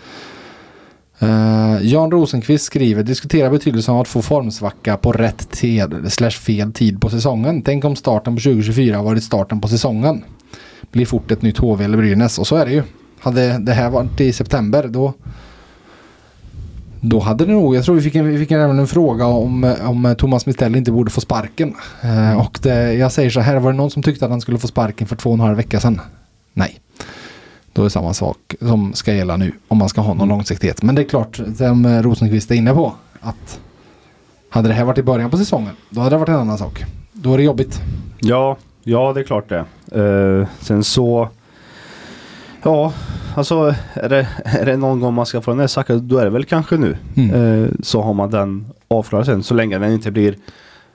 Uh, 1.23 1.77
Jan 1.81 2.11
Rosenqvist 2.11 2.65
skriver 2.65 3.03
diskutera 3.03 3.49
betydelsen 3.49 3.93
av 3.93 4.01
att 4.01 4.07
få 4.07 4.21
formsvacka 4.21 4.97
på 4.97 5.11
rätt 5.11 5.51
tid 5.51 6.05
slash 6.07 6.31
fel 6.31 6.73
tid 6.73 7.01
på 7.01 7.09
säsongen. 7.09 7.61
Tänk 7.61 7.85
om 7.85 7.95
starten 7.95 8.35
på 8.35 8.41
2024 8.41 9.01
varit 9.01 9.23
starten 9.23 9.61
på 9.61 9.67
säsongen. 9.67 10.23
Blir 10.91 11.05
fort 11.05 11.31
ett 11.31 11.41
nytt 11.41 11.57
HV 11.57 11.85
eller 11.85 11.97
Brynäs 11.97 12.39
och 12.39 12.47
så 12.47 12.55
är 12.55 12.65
det 12.65 12.71
ju. 12.71 12.83
Hade 13.19 13.57
det 13.57 13.73
här 13.73 13.89
varit 13.89 14.21
i 14.21 14.33
september 14.33 14.87
då 14.87 15.13
då 17.01 17.19
hade 17.19 17.45
det 17.45 17.51
nog, 17.51 17.75
jag 17.75 17.85
tror 17.85 17.95
vi 17.95 18.01
fick, 18.01 18.15
en, 18.15 18.27
vi 18.27 18.37
fick 18.37 18.51
även 18.51 18.79
en 18.79 18.87
fråga 18.87 19.25
om, 19.25 19.75
om 19.81 20.15
Thomas 20.17 20.45
Mistell 20.45 20.75
inte 20.75 20.91
borde 20.91 21.11
få 21.11 21.21
sparken. 21.21 21.75
Eh, 22.01 22.39
och 22.39 22.59
det, 22.61 22.93
jag 22.93 23.11
säger 23.11 23.29
så 23.29 23.39
här, 23.39 23.59
var 23.59 23.71
det 23.71 23.77
någon 23.77 23.91
som 23.91 24.03
tyckte 24.03 24.25
att 24.25 24.31
han 24.31 24.41
skulle 24.41 24.57
få 24.57 24.67
sparken 24.67 25.07
för 25.07 25.15
två 25.15 25.29
och 25.29 25.33
en 25.33 25.39
halv 25.39 25.57
vecka 25.57 25.79
sedan? 25.79 26.01
Nej. 26.53 26.79
Då 27.73 27.81
är 27.81 27.83
det 27.83 27.89
samma 27.89 28.13
sak 28.13 28.55
som 28.59 28.93
ska 28.93 29.13
gälla 29.13 29.37
nu 29.37 29.51
om 29.67 29.77
man 29.77 29.89
ska 29.89 30.01
ha 30.01 30.13
någon 30.13 30.27
långsiktighet. 30.27 30.83
Men 30.83 30.95
det 30.95 31.01
är 31.01 31.09
klart, 31.09 31.35
som 31.57 32.01
Rosenqvist 32.03 32.51
är 32.51 32.55
inne 32.55 32.73
på, 32.73 32.93
att 33.21 33.59
hade 34.49 34.67
det 34.67 34.73
här 34.73 34.83
varit 34.83 34.97
i 34.97 35.03
början 35.03 35.29
på 35.29 35.37
säsongen, 35.37 35.73
då 35.89 36.01
hade 36.01 36.15
det 36.15 36.19
varit 36.19 36.29
en 36.29 36.35
annan 36.35 36.57
sak. 36.57 36.85
Då 37.13 37.33
är 37.33 37.37
det 37.37 37.43
jobbigt. 37.43 37.81
Ja, 38.19 38.57
ja 38.83 39.13
det 39.13 39.19
är 39.19 39.23
klart 39.23 39.49
det. 39.49 39.65
Eh, 40.01 40.47
sen 40.59 40.83
så, 40.83 41.29
ja, 42.63 42.93
alltså 43.35 43.75
är 43.93 44.09
det, 44.09 44.27
är 44.45 44.65
det 44.65 44.77
någon 44.77 44.99
gång 44.99 45.13
man 45.13 45.25
ska 45.25 45.41
få 45.41 45.51
den 45.51 45.59
här 45.59 45.67
sacken, 45.67 46.07
då 46.07 46.17
är 46.17 46.23
det 46.23 46.29
väl 46.29 46.45
kanske 46.45 46.77
nu. 46.77 46.97
Mm. 47.15 47.35
Uh, 47.35 47.69
så 47.83 48.01
har 48.01 48.13
man 48.13 48.31
den 48.31 48.67
avklarad 48.87 49.25
sen, 49.25 49.43
så 49.43 49.53
länge 49.53 49.79
den 49.79 49.91
inte 49.93 50.11
blir 50.11 50.35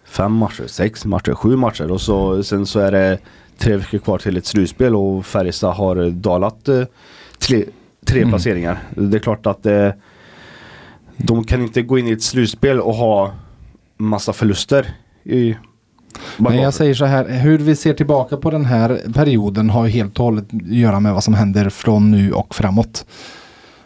fem 0.04 0.32
matcher, 0.32 0.66
sex 0.66 1.04
matcher, 1.04 1.34
sju 1.34 1.56
matcher 1.56 1.90
och 1.90 2.00
så, 2.00 2.42
sen 2.42 2.66
så 2.66 2.80
är 2.80 2.92
det 2.92 3.18
tre 3.58 3.76
veckor 3.76 3.98
kvar 3.98 4.18
till 4.18 4.36
ett 4.36 4.46
slutspel 4.46 4.96
och 4.96 5.26
Färjestad 5.26 5.74
har 5.74 6.10
dalat 6.10 6.68
eh, 6.68 6.82
tre, 7.38 7.64
tre 8.06 8.18
mm. 8.18 8.30
placeringar. 8.30 8.78
Det 8.90 9.16
är 9.16 9.20
klart 9.20 9.46
att 9.46 9.66
eh, 9.66 9.88
de 11.16 11.44
kan 11.44 11.62
inte 11.62 11.82
gå 11.82 11.98
in 11.98 12.08
i 12.08 12.12
ett 12.12 12.22
slutspel 12.22 12.80
och 12.80 12.94
ha 12.94 13.32
massa 13.96 14.32
förluster 14.32 14.86
i 15.24 15.56
men 16.36 16.56
jag 16.56 16.74
säger 16.74 16.94
så 16.94 17.04
här, 17.04 17.28
hur 17.28 17.58
vi 17.58 17.76
ser 17.76 17.94
tillbaka 17.94 18.36
på 18.36 18.50
den 18.50 18.64
här 18.64 19.00
perioden 19.14 19.70
har 19.70 19.84
ju 19.86 19.90
helt 19.90 20.18
och 20.18 20.24
hållet 20.24 20.44
att 20.44 20.62
göra 20.62 21.00
med 21.00 21.14
vad 21.14 21.24
som 21.24 21.34
händer 21.34 21.70
från 21.70 22.10
nu 22.10 22.32
och 22.32 22.54
framåt. 22.54 23.06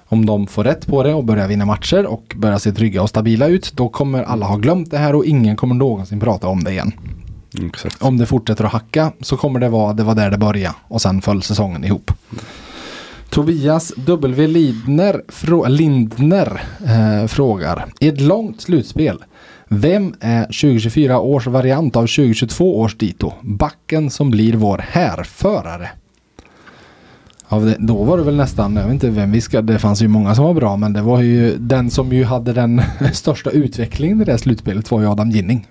Om 0.09 0.27
de 0.27 0.47
får 0.47 0.65
rätt 0.65 0.87
på 0.87 1.03
det 1.03 1.15
och 1.15 1.25
börjar 1.25 1.49
vinna 1.49 1.65
matcher 1.65 2.07
och 2.07 2.35
börjar 2.37 2.59
se 2.59 2.73
trygga 2.73 3.03
och 3.03 3.09
stabila 3.09 3.47
ut, 3.47 3.73
då 3.75 3.89
kommer 3.89 4.23
alla 4.23 4.47
ha 4.47 4.57
glömt 4.57 4.91
det 4.91 4.99
här 4.99 5.15
och 5.15 5.25
ingen 5.25 5.57
kommer 5.57 5.75
någonsin 5.75 6.21
prata 6.21 6.49
om 6.49 6.65
det 6.65 6.71
igen. 6.71 6.93
Exakt. 7.65 8.03
Om 8.03 8.19
det 8.19 8.27
fortsätter 8.27 8.65
att 8.65 8.73
hacka 8.73 9.13
så 9.21 9.37
kommer 9.37 9.61
det 9.61 9.69
vara, 9.69 9.93
det 9.93 10.03
var 10.05 10.15
där 10.15 10.31
det 10.31 10.39
började 10.39 10.75
och 10.89 11.03
sen 11.03 11.23
föll 11.23 11.43
säsongen 11.43 11.85
ihop. 11.85 12.11
Tobias 13.31 13.93
W. 13.97 14.47
Lindner, 14.47 15.23
frå 15.29 15.67
Lindner 15.69 16.63
eh, 16.87 17.27
frågar. 17.27 17.87
I 18.01 18.09
ett 18.09 18.21
långt 18.21 18.61
slutspel, 18.61 19.19
vem 19.69 20.15
är 20.21 20.45
2024 20.45 21.21
års 21.21 21.47
variant 21.47 21.97
av 21.97 22.01
2022 22.01 22.81
års 22.81 22.97
dito? 22.97 23.33
Backen 23.43 24.11
som 24.11 24.31
blir 24.31 24.53
vår 24.53 24.79
härförare. 24.79 25.89
Ja, 27.49 27.61
då 27.79 28.05
var 28.05 28.19
det 28.19 28.25
väl 28.25 28.37
nästan, 28.37 28.77
jag 28.77 28.85
vet 28.85 28.93
inte 28.93 29.11
vem 29.11 29.33
vi 29.33 29.41
ska, 29.41 29.63
det 29.63 29.79
fanns 29.79 30.03
ju 30.03 30.09
många 30.09 30.35
som 30.35 30.45
var 30.45 30.55
bra 30.55 30.77
men 30.77 30.93
det 30.93 31.03
var 31.03 31.21
ju 31.21 31.57
den 31.59 31.91
som 31.91 32.13
ju 32.13 32.25
hade 32.25 32.53
den 32.53 32.83
största 33.13 33.51
utvecklingen 33.51 34.23
i 34.23 34.25
det 34.25 34.39
slutspelet 34.39 34.91
var 34.91 35.01
ju 35.01 35.07
Adam 35.07 35.31
Ginning. 35.31 35.67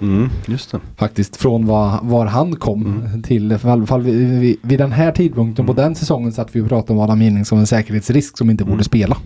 Mm, 0.00 0.30
just 0.46 0.70
det. 0.70 0.80
Faktiskt 0.96 1.36
från 1.36 1.66
var, 1.66 1.98
var 2.02 2.26
han 2.26 2.56
kom 2.56 2.86
mm. 2.86 3.22
till. 3.22 3.52
I 3.52 3.58
alla 3.64 3.86
fall 3.86 4.02
vid, 4.02 4.40
vid, 4.40 4.56
vid 4.62 4.78
den 4.78 4.92
här 4.92 5.12
tidpunkten 5.12 5.64
mm. 5.64 5.74
på 5.74 5.82
den 5.82 5.94
säsongen 5.94 6.32
satt 6.32 6.56
vi 6.56 6.60
och 6.60 6.68
pratade 6.68 6.92
om 6.92 7.04
Adam 7.04 7.22
Ginning 7.22 7.44
som 7.44 7.58
en 7.58 7.66
säkerhetsrisk 7.66 8.38
som 8.38 8.50
inte 8.50 8.64
borde 8.64 8.74
mm. 8.74 8.84
spela. 8.84 9.16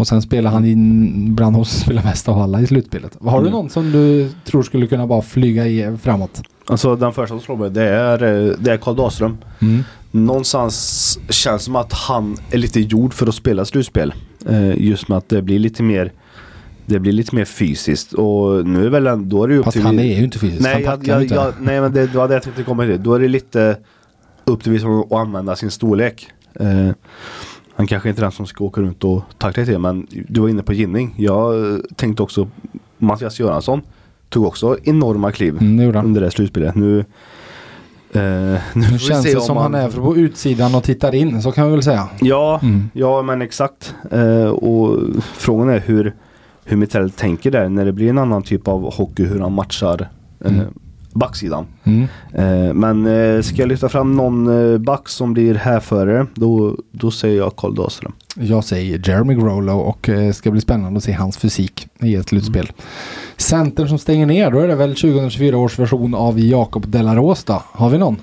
Och 0.00 0.06
sen 0.06 0.22
spelar 0.22 0.50
han 0.50 0.64
in 0.64 1.34
bland 1.34 1.56
oss 1.56 1.80
spelar 1.80 2.02
mest 2.02 2.28
av 2.28 2.38
alla 2.38 2.60
i 2.60 2.66
slutspelet. 2.66 3.18
Har 3.20 3.40
du 3.40 3.48
mm. 3.48 3.52
någon 3.52 3.70
som 3.70 3.92
du 3.92 4.30
tror 4.44 4.62
skulle 4.62 4.86
kunna 4.86 5.06
bara 5.06 5.22
flyga 5.22 5.66
i, 5.66 5.96
framåt? 6.02 6.42
Alltså 6.66 6.96
den 6.96 7.12
första 7.12 7.28
som 7.28 7.40
slår 7.40 7.56
mig 7.56 7.70
det 7.70 7.84
är, 7.84 8.22
eh, 8.22 8.54
det 8.58 8.72
är 8.72 8.76
Karl 8.76 8.96
Dahlström. 8.96 9.38
Mm. 9.58 9.84
Någonstans 10.10 11.18
känns 11.28 11.62
som 11.62 11.76
att 11.76 11.92
han 11.92 12.36
är 12.50 12.58
lite 12.58 12.80
gjord 12.80 13.14
för 13.14 13.26
att 13.26 13.34
spela 13.34 13.64
slutspel. 13.64 14.14
Eh, 14.48 14.82
just 14.82 15.08
med 15.08 15.18
att 15.18 15.28
det 15.28 15.42
blir 15.42 15.58
lite 15.58 15.82
mer 15.82 16.12
det 16.86 16.98
blir 16.98 17.12
lite 17.12 17.34
mer 17.34 17.44
fysiskt 17.44 18.12
och 18.12 18.66
nu 18.66 18.86
är 18.86 18.90
väl 18.90 19.06
en, 19.06 19.28
då 19.28 19.44
är 19.44 19.48
det 19.48 19.56
upp 19.56 19.64
Fast 19.64 19.74
till 19.74 19.86
han 19.86 19.98
är 19.98 20.16
ju 20.18 20.24
inte 20.24 20.38
fysiskt. 20.38 20.62
Nej, 20.62 20.82
jag, 20.82 21.08
jag, 21.08 21.24
jag, 21.24 21.54
nej 21.60 21.80
men 21.80 21.92
det 21.92 22.14
var 22.14 22.28
det 22.28 22.34
jag 22.34 22.42
tänkte 22.42 22.62
komma 22.62 22.82
till. 22.82 23.02
Då 23.02 23.14
är 23.14 23.20
det 23.20 23.28
lite 23.28 23.76
upp 24.44 24.62
till 24.62 24.76
att 24.76 25.12
använda 25.12 25.56
sin 25.56 25.70
storlek. 25.70 26.28
Eh, 26.54 26.90
han 27.80 27.86
kanske 27.86 28.08
inte 28.08 28.20
är 28.20 28.22
den 28.22 28.32
som 28.32 28.46
ska 28.46 28.64
åka 28.64 28.80
runt 28.80 29.04
och 29.04 29.22
tackla 29.38 29.64
till 29.64 29.78
men 29.78 30.06
du 30.28 30.40
var 30.40 30.48
inne 30.48 30.62
på 30.62 30.72
Ginning. 30.72 31.14
Jag 31.16 31.80
tänkte 31.96 32.22
också 32.22 32.48
Mattias 32.98 33.40
Göransson 33.40 33.82
tog 34.28 34.46
också 34.46 34.76
enorma 34.84 35.32
kliv 35.32 35.56
mm, 35.60 35.96
under 35.96 36.20
det 36.20 36.30
slutspelet. 36.30 36.74
Nu 36.74 37.04
Uh, 38.16 38.22
nu, 38.22 38.60
nu 38.74 38.98
känns 38.98 39.24
det 39.24 39.40
som 39.40 39.54
man... 39.54 39.62
han 39.62 39.74
är 39.74 39.90
på 39.90 40.16
utsidan 40.16 40.74
och 40.74 40.84
tittar 40.84 41.14
in, 41.14 41.42
så 41.42 41.52
kan 41.52 41.66
vi 41.66 41.72
väl 41.72 41.82
säga. 41.82 42.08
Ja, 42.20 42.60
mm. 42.62 42.90
ja 42.92 43.22
men 43.22 43.42
exakt. 43.42 43.94
Uh, 44.12 44.48
och 44.48 44.98
frågan 45.34 45.68
är 45.68 45.80
hur 45.80 46.14
hur 46.64 46.76
Mitell 46.76 47.10
tänker 47.10 47.50
där 47.50 47.68
när 47.68 47.84
det 47.84 47.92
blir 47.92 48.10
en 48.10 48.18
annan 48.18 48.42
typ 48.42 48.68
av 48.68 48.94
hockey, 48.94 49.24
hur 49.24 49.40
han 49.40 49.52
matchar 49.52 50.08
eh, 50.44 50.54
mm. 50.54 50.66
Backsidan. 51.12 51.66
Mm. 51.84 52.02
Eh, 52.34 52.74
men 52.74 53.06
eh, 53.06 53.42
ska 53.42 53.56
jag 53.56 53.68
lyfta 53.68 53.88
fram 53.88 54.16
någon 54.16 54.72
eh, 54.72 54.78
back 54.78 55.08
som 55.08 55.32
blir 55.32 55.54
härförare 55.54 56.26
då, 56.34 56.76
då 56.90 57.10
säger 57.10 57.36
jag 57.36 57.56
Karl 57.56 57.74
Dahlström. 57.74 58.12
Jag 58.34 58.64
säger 58.64 59.08
Jeremy 59.08 59.34
Grolo 59.34 59.72
och 59.72 60.08
eh, 60.08 60.32
ska 60.32 60.50
bli 60.50 60.60
spännande 60.60 60.98
att 60.98 61.04
se 61.04 61.12
hans 61.12 61.38
fysik 61.38 61.88
i 62.00 62.14
ett 62.14 62.28
slutspel. 62.28 62.62
Mm. 62.62 62.74
Centern 63.36 63.88
som 63.88 63.98
stänger 63.98 64.26
ner, 64.26 64.50
då 64.50 64.58
är 64.58 64.68
det 64.68 64.74
väl 64.74 64.90
2024 64.90 65.58
års 65.58 65.78
version 65.78 66.14
av 66.14 66.40
Jakob 66.40 66.88
Delaros 66.88 67.44
då? 67.44 67.62
Har 67.72 67.90
vi 67.90 67.98
någon? 67.98 68.16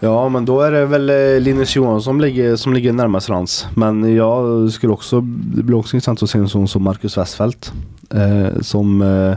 Ja 0.00 0.28
men 0.28 0.44
då 0.44 0.60
är 0.60 0.72
det 0.72 0.86
väl 0.86 1.10
eh, 1.10 1.40
Linus 1.40 1.76
Johansson 1.76 2.02
som 2.02 2.20
ligger, 2.20 2.56
som 2.56 2.74
ligger 2.74 2.92
närmast 2.92 3.30
Rans. 3.30 3.66
Men 3.74 4.14
jag 4.16 4.70
skulle 4.72 4.92
också, 4.92 5.20
det 5.56 5.62
blir 5.62 5.76
också 5.76 5.96
intressant 5.96 6.22
att 6.22 6.30
se 6.30 6.38
en 6.38 6.48
sån 6.48 6.68
som 6.68 6.82
Marcus 6.82 7.18
Westfeldt. 7.18 7.72
Eh, 8.14 8.60
som, 8.60 9.02
eh, 9.02 9.36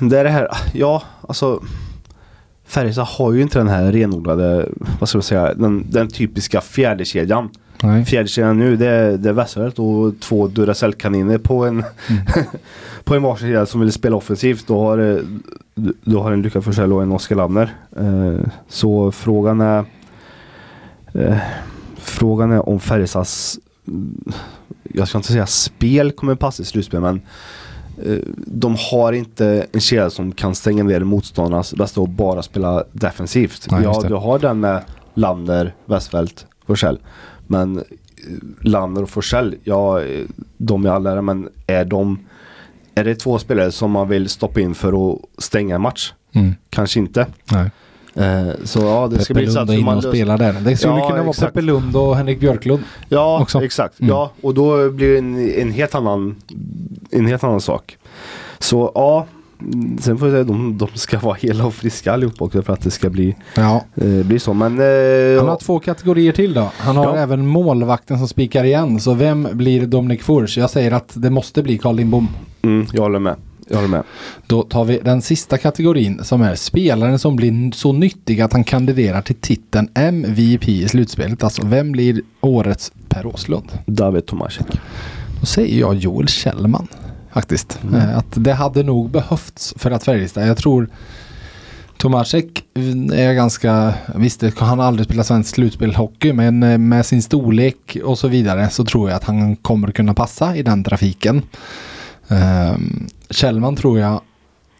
det 0.08 0.18
är 0.18 0.24
det 0.24 0.30
här, 0.30 0.48
ja 0.72 1.02
alltså 1.28 1.62
Färjestad 2.64 3.06
har 3.06 3.32
ju 3.32 3.42
inte 3.42 3.58
den 3.58 3.68
här 3.68 3.92
renodlade, 3.92 4.68
vad 5.00 5.08
ska 5.08 5.18
jag 5.18 5.24
säga, 5.24 5.54
den, 5.54 5.90
den 5.90 6.08
typiska 6.08 6.60
fjärdekedjan. 6.60 7.50
Fjärdekedjan 8.06 8.58
nu 8.58 8.76
det 8.76 8.86
är, 8.86 9.16
det 9.16 9.28
är 9.28 9.32
Westfeldt 9.32 9.78
och 9.78 10.20
två 10.20 10.48
Duracell-kaniner 10.48 11.38
på 11.38 11.64
en, 11.64 11.84
mm. 12.08 12.22
på 13.04 13.14
en 13.14 13.22
varsin 13.22 13.48
sida 13.48 13.66
som 13.66 13.80
vill 13.80 13.92
spela 13.92 14.16
offensivt. 14.16 14.66
Då 14.66 14.80
har, 14.80 15.22
du 16.04 16.16
har 16.16 16.32
en 16.32 16.42
Lycka 16.42 16.62
Forsell 16.62 16.92
och 16.92 17.02
en 17.02 17.12
Oskar 17.12 17.36
Lavner. 17.36 17.74
Eh, 17.96 18.48
så 18.68 19.12
frågan 19.12 19.60
är 19.60 19.84
eh, 21.14 21.36
Frågan 21.96 22.52
är 22.52 22.68
om 22.68 22.80
Färjestads 22.80 23.58
Jag 24.82 25.08
ska 25.08 25.18
inte 25.18 25.32
säga 25.32 25.46
spel 25.46 26.12
kommer 26.12 26.34
passa 26.34 26.62
i 26.62 26.66
slutspel 26.66 27.00
men 27.00 27.20
de 28.36 28.76
har 28.90 29.12
inte 29.12 29.66
en 29.72 29.80
kedja 29.80 30.10
som 30.10 30.32
kan 30.32 30.54
stänga 30.54 30.84
ner 30.84 31.00
motståndarnas 31.00 31.74
bästa 31.74 32.00
och 32.00 32.08
bara 32.08 32.42
spela 32.42 32.84
defensivt. 32.92 33.70
Nej, 33.70 33.82
ja, 33.82 34.02
du 34.08 34.14
har 34.14 34.38
den 34.38 34.60
med 34.60 34.82
Lander, 35.14 35.74
Westfeldt, 35.84 36.46
Forsell. 36.66 36.98
Men 37.46 37.84
Lander 38.60 39.02
och 39.02 39.10
Forsell, 39.10 39.54
ja 39.64 40.00
de 40.56 40.86
är 40.86 40.90
alla 40.90 41.22
men 41.22 41.48
är 41.66 41.84
de 41.84 42.18
är 42.94 43.04
det 43.04 43.14
två 43.14 43.38
spelare 43.38 43.72
som 43.72 43.90
man 43.90 44.08
vill 44.08 44.28
stoppa 44.28 44.60
in 44.60 44.74
för 44.74 45.12
att 45.12 45.18
stänga 45.38 45.74
en 45.74 45.80
match? 45.80 46.12
Mm. 46.32 46.54
Kanske 46.70 47.00
inte. 47.00 47.26
Nej. 47.52 47.70
Eh, 48.14 48.48
så 48.64 48.78
ja, 48.78 49.08
det 49.12 49.24
ska 49.24 49.34
bli 49.34 49.46
Lund 49.46 49.70
är 49.70 49.74
inne 49.74 49.94
och 49.94 50.02
spelar 50.02 50.38
där. 50.38 50.52
Det 50.52 50.76
skulle 50.76 50.94
ja, 50.94 51.08
kunna 51.08 51.22
vara 51.22 51.32
Peppe 51.32 51.60
Lund 51.60 51.96
och 51.96 52.16
Henrik 52.16 52.40
Björklund. 52.40 52.82
Ja, 53.08 53.42
också. 53.42 53.64
exakt. 53.64 54.00
Mm. 54.00 54.10
Ja, 54.10 54.30
och 54.40 54.54
då 54.54 54.90
blir 54.90 55.12
det 55.12 55.18
en, 55.18 55.50
en, 55.50 55.70
helt 55.70 55.94
annan, 55.94 56.36
en 57.10 57.26
helt 57.26 57.44
annan 57.44 57.60
sak. 57.60 57.96
Så 58.58 58.92
ja, 58.94 59.26
Sen 60.00 60.18
får 60.18 60.28
jag 60.28 60.34
säga 60.34 60.44
de, 60.44 60.78
de 60.78 60.88
ska 60.94 61.18
vara 61.18 61.34
hela 61.34 61.66
och 61.66 61.74
friska 61.74 62.12
allihopa 62.12 62.44
också 62.44 62.62
för 62.62 62.72
att 62.72 62.80
det 62.80 62.90
ska 62.90 63.10
bli, 63.10 63.36
ja. 63.54 63.84
eh, 63.94 64.26
bli 64.26 64.38
så. 64.38 64.52
Men, 64.52 64.72
eh, 64.80 65.38
Han 65.38 65.48
har 65.48 65.58
två 65.60 65.78
kategorier 65.78 66.32
till 66.32 66.54
då. 66.54 66.70
Han 66.78 66.96
har 66.96 67.04
ja. 67.04 67.16
även 67.16 67.46
målvakten 67.46 68.18
som 68.18 68.28
spikar 68.28 68.64
igen. 68.64 69.00
Så 69.00 69.14
vem 69.14 69.48
blir 69.52 69.86
Dominik 69.86 70.22
Furs? 70.22 70.58
Jag 70.58 70.70
säger 70.70 70.92
att 70.92 71.12
det 71.14 71.30
måste 71.30 71.62
bli 71.62 71.78
Carl 71.78 71.96
Lindbom. 71.96 72.28
Mm, 72.62 72.86
jag 72.92 73.02
håller 73.02 73.18
med. 73.18 73.36
Jag 73.72 73.78
håller 73.78 73.88
med. 73.88 74.02
Då 74.46 74.62
tar 74.62 74.84
vi 74.84 75.00
den 75.04 75.22
sista 75.22 75.58
kategorin 75.58 76.24
som 76.24 76.42
är 76.42 76.54
spelaren 76.54 77.18
som 77.18 77.36
blir 77.36 77.72
så 77.72 77.92
nyttig 77.92 78.40
att 78.40 78.52
han 78.52 78.64
kandiderar 78.64 79.22
till 79.22 79.36
titeln 79.36 79.88
MVP 79.94 80.68
i 80.68 80.88
slutspelet. 80.88 81.44
Alltså 81.44 81.66
vem 81.66 81.92
blir 81.92 82.20
årets 82.40 82.92
Per 83.08 83.26
Åslund? 83.26 83.72
David 83.86 84.26
Tomasek. 84.26 84.66
Då 85.40 85.46
säger 85.46 85.80
jag 85.80 85.94
Joel 85.94 86.28
Kjellman 86.28 86.88
faktiskt. 87.32 87.78
Mm. 87.82 87.94
Eh, 87.94 88.18
att 88.18 88.26
det 88.34 88.52
hade 88.52 88.82
nog 88.82 89.10
behövts 89.10 89.74
för 89.76 89.90
att 89.90 90.04
Färjestad, 90.04 90.48
jag 90.48 90.56
tror 90.56 90.88
Tomasek 91.96 92.64
är 93.12 93.32
ganska, 93.32 93.94
visst 94.14 94.42
han 94.58 94.78
har 94.78 94.86
aldrig 94.86 95.06
spelat 95.06 95.26
svensk 95.26 95.54
slutspelhockey 95.54 96.32
men 96.32 96.62
eh, 96.62 96.78
med 96.78 97.06
sin 97.06 97.22
storlek 97.22 97.96
och 98.04 98.18
så 98.18 98.28
vidare 98.28 98.70
så 98.70 98.84
tror 98.84 99.08
jag 99.08 99.16
att 99.16 99.24
han 99.24 99.56
kommer 99.56 99.90
kunna 99.90 100.14
passa 100.14 100.56
i 100.56 100.62
den 100.62 100.84
trafiken. 100.84 101.42
Ehm, 102.32 102.74
um, 102.74 103.08
Kjellman 103.30 103.76
tror 103.76 103.98
jag, 103.98 104.20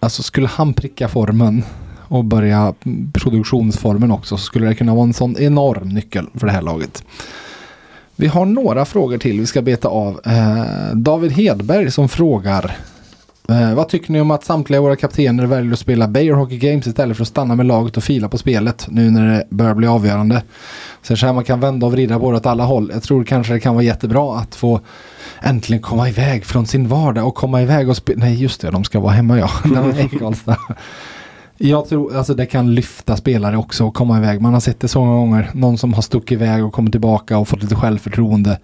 alltså 0.01 0.23
skulle 0.23 0.49
han 0.49 0.75
pricka 0.75 1.09
formen 1.09 1.65
och 2.13 2.25
börja 2.25 2.75
produktionsformen 3.13 4.11
också 4.11 4.37
så 4.37 4.45
skulle 4.45 4.67
det 4.67 4.75
kunna 4.75 4.95
vara 4.95 5.05
en 5.05 5.15
sån 5.15 5.37
enorm 5.39 5.89
nyckel 5.89 6.27
för 6.35 6.47
det 6.47 6.53
här 6.53 6.63
laget. 6.63 7.05
Vi 8.17 8.27
har 8.27 8.47
några 8.47 8.85
frågor 8.85 9.19
till 9.19 9.41
vi 9.41 9.47
ska 9.47 9.63
beta 9.63 9.89
av. 9.89 10.21
Eh, 10.25 10.95
David 10.95 11.33
Hedberg 11.33 11.91
som 11.91 12.09
frågar 12.09 12.77
eh, 13.49 13.75
Vad 13.75 13.89
tycker 13.89 14.13
ni 14.13 14.21
om 14.21 14.31
att 14.31 14.45
samtliga 14.45 14.81
våra 14.81 14.97
kaptener 14.97 15.47
väljer 15.47 15.73
att 15.73 15.79
spela 15.79 16.09
Bayer 16.09 16.33
Hockey 16.33 16.59
Games 16.59 16.87
istället 16.87 17.17
för 17.17 17.25
att 17.25 17.29
stanna 17.29 17.55
med 17.55 17.67
laget 17.67 17.97
och 17.97 18.05
fila 18.05 18.29
på 18.29 18.39
spelet 18.39 18.87
nu 18.91 19.11
när 19.11 19.29
det 19.29 19.47
börjar 19.51 19.75
bli 19.75 19.87
avgörande? 19.87 20.43
Så 21.03 21.27
här 21.27 21.33
man 21.33 21.45
kan 21.45 21.61
vända 21.61 21.87
och 21.87 21.93
vrida 21.93 22.19
på 22.19 22.31
det 22.31 22.37
åt 22.37 22.47
alla 22.47 22.65
håll. 22.65 22.91
Jag 22.95 23.03
tror 23.03 23.25
kanske 23.25 23.53
det 23.53 23.61
kan 23.61 23.75
vara 23.75 23.85
jättebra 23.85 24.39
att 24.39 24.55
få 24.55 24.81
äntligen 25.43 25.83
komma 25.83 26.09
iväg 26.09 26.45
från 26.45 26.67
sin 26.67 26.89
vardag 26.89 27.27
och 27.27 27.35
komma 27.35 27.63
iväg 27.63 27.89
och 27.89 27.97
spela. 27.97 28.21
Nej 28.25 28.43
just 28.43 28.61
det, 28.61 28.71
de 28.71 28.85
ska 28.85 29.01
vara 29.01 29.13
hemma 29.13 29.39
ja. 29.39 29.51
Jag 31.57 31.89
tror 31.89 32.17
alltså 32.17 32.35
det 32.35 32.47
kan 32.47 32.75
lyfta 32.75 33.17
spelare 33.17 33.57
också 33.57 33.85
och 33.85 33.95
komma 33.95 34.19
iväg. 34.19 34.41
Man 34.41 34.53
har 34.53 34.61
sett 34.61 34.81
det 34.81 34.89
så 34.89 35.05
många 35.05 35.19
gånger. 35.19 35.51
Någon 35.55 35.79
som 35.79 35.95
har 35.95 36.03
stuckit 36.03 36.33
iväg 36.33 36.65
och 36.65 36.73
kommit 36.73 36.93
tillbaka 36.93 37.39
och 37.39 37.49
fått 37.49 37.63
lite 37.63 37.75
självförtroende. 37.75 38.59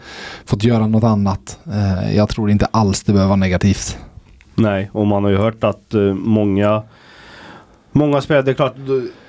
Fått 0.44 0.64
göra 0.64 0.86
något 0.86 1.04
annat. 1.04 1.58
Eh, 1.66 2.16
jag 2.16 2.28
tror 2.28 2.50
inte 2.50 2.66
alls 2.70 3.02
det 3.02 3.12
behöver 3.12 3.28
vara 3.28 3.36
negativt. 3.36 3.98
Nej, 4.54 4.90
och 4.92 5.06
man 5.06 5.24
har 5.24 5.30
ju 5.30 5.36
hört 5.36 5.64
att 5.64 5.94
uh, 5.94 6.14
många 6.14 6.82
Många 7.92 8.20
spelare, 8.20 8.42
det 8.42 8.50
är 8.50 8.54
klart 8.54 8.76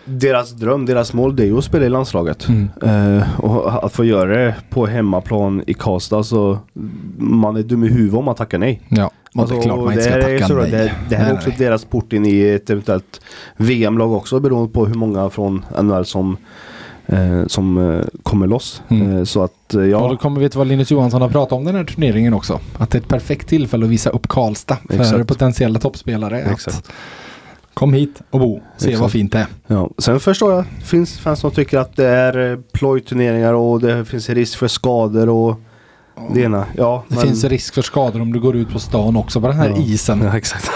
deras 0.09 0.51
dröm, 0.51 0.85
deras 0.85 1.13
mål 1.13 1.35
det 1.35 1.43
är 1.43 1.47
ju 1.47 1.57
att 1.57 1.63
spela 1.63 1.85
i 1.85 1.89
landslaget. 1.89 2.47
Mm. 2.47 2.69
Uh, 3.17 3.39
och 3.39 3.85
att 3.85 3.93
få 3.93 4.05
göra 4.05 4.37
det 4.37 4.55
på 4.69 4.85
hemmaplan 4.85 5.63
i 5.67 5.73
Karlstad 5.73 6.23
så 6.23 6.57
man 7.17 7.57
är 7.57 7.63
dum 7.63 7.83
i 7.83 7.87
huvudet 7.87 8.13
om 8.13 8.25
man 8.25 8.35
tackar 8.35 8.57
nej. 8.57 8.81
Ja. 8.89 9.11
Alltså, 9.35 9.55
det 9.55 9.61
är 9.61 9.63
klart 9.63 9.79
man 9.79 9.93
inte 9.93 10.03
ska 10.03 10.13
tacka 10.13 10.47
nej. 10.47 10.71
Det, 10.71 10.91
det 11.09 11.15
här 11.15 11.29
är 11.29 11.33
också 11.33 11.49
nej. 11.49 11.57
deras 11.57 11.85
port 11.85 12.13
in 12.13 12.25
i 12.25 12.41
ett 12.41 12.69
eventuellt 12.69 13.21
VM-lag 13.57 14.13
också 14.13 14.39
beroende 14.39 14.73
på 14.73 14.85
hur 14.85 14.95
många 14.95 15.29
från 15.29 15.65
NHL 15.81 16.05
som 16.05 16.37
eh, 17.09 17.45
som 17.47 17.77
eh, 17.77 18.05
kommer 18.23 18.47
loss. 18.47 18.81
Mm. 18.87 19.17
Eh, 19.17 19.23
så 19.23 19.43
att 19.43 19.73
ja. 19.91 19.97
Och 19.97 20.09
då 20.09 20.17
kommer 20.17 20.41
vi 20.41 20.49
till 20.49 20.57
vad 20.57 20.67
Linus 20.67 20.91
Johansson 20.91 21.21
har 21.21 21.29
pratat 21.29 21.53
om 21.53 21.65
den 21.65 21.75
här 21.75 21.83
turneringen 21.83 22.33
också. 22.33 22.59
Att 22.77 22.89
det 22.89 22.97
är 22.97 23.01
ett 23.01 23.07
perfekt 23.07 23.47
tillfälle 23.49 23.85
att 23.85 23.91
visa 23.91 24.09
upp 24.09 24.27
Karlstad 24.27 24.77
för 24.89 24.99
Exakt. 24.99 25.27
potentiella 25.27 25.79
toppspelare. 25.79 26.41
Exakt. 26.41 26.91
Kom 27.73 27.93
hit 27.93 28.21
och 28.29 28.39
bo, 28.39 28.61
se 28.77 28.87
Exakt. 28.87 29.01
vad 29.01 29.11
fint 29.11 29.31
det 29.31 29.39
är. 29.39 29.47
Ja. 29.67 29.89
Sen 29.97 30.19
förstår 30.19 30.53
jag, 30.53 30.65
det 30.79 30.85
finns 30.85 31.19
fans 31.19 31.39
som 31.39 31.51
tycker 31.51 31.77
att 31.77 31.95
det 31.95 32.07
är 32.07 32.59
plojturneringar 32.73 33.53
och 33.53 33.81
det 33.81 34.05
finns 34.05 34.29
risk 34.29 34.57
för 34.57 34.67
skador 34.67 35.29
och 35.29 35.59
det 36.33 36.41
ena, 36.41 36.65
ja. 36.77 37.03
Det 37.07 37.15
men... 37.15 37.23
finns 37.23 37.43
risk 37.43 37.73
för 37.73 37.81
skador 37.81 38.21
om 38.21 38.33
du 38.33 38.39
går 38.39 38.55
ut 38.55 38.69
på 38.69 38.79
stan 38.79 39.17
också 39.17 39.41
på 39.41 39.47
den 39.47 39.55
här 39.55 39.69
ja. 39.69 39.77
isen. 39.77 40.21
Ja, 40.29 40.37
exakt. 40.37 40.69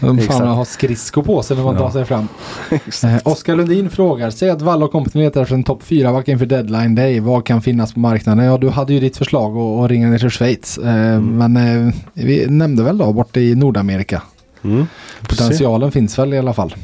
De 0.00 0.18
fan 0.18 0.48
har 0.48 0.64
skridskor 0.64 1.22
på 1.22 1.42
sig 1.42 1.56
när 1.56 1.64
man 1.64 1.74
ja. 1.74 1.80
tar 1.80 1.90
sig 1.90 2.04
fram. 2.04 2.28
eh, 3.04 3.18
Oskar 3.24 3.56
Lundin 3.56 3.90
frågar, 3.90 4.30
säg 4.30 4.50
att 4.50 4.62
Wall 4.62 4.82
och 4.82 4.92
kompani 4.92 5.24
letar 5.24 5.42
efter 5.42 5.54
en 5.54 5.64
topp 5.64 5.82
4 5.82 6.22
inför 6.26 6.46
deadline 6.46 6.94
day. 6.94 7.20
Vad 7.20 7.46
kan 7.46 7.62
finnas 7.62 7.94
på 7.94 8.00
marknaden? 8.00 8.44
Ja, 8.44 8.58
du 8.58 8.68
hade 8.68 8.94
ju 8.94 9.00
ditt 9.00 9.16
förslag 9.16 9.56
att 9.56 9.90
ringa 9.90 10.08
ner 10.08 10.18
till 10.18 10.30
Schweiz. 10.30 10.78
Eh, 10.78 11.14
mm. 11.14 11.52
Men 11.52 11.56
eh, 11.86 11.94
vi 12.12 12.46
nämnde 12.46 12.82
väl 12.82 12.98
då 12.98 13.12
borta 13.12 13.40
i 13.40 13.54
Nordamerika. 13.54 14.22
Mm. 14.64 14.86
Potentialen 15.20 15.92
finns 15.92 16.18
väl 16.18 16.34
i 16.34 16.38
alla 16.38 16.54
fall. 16.54 16.74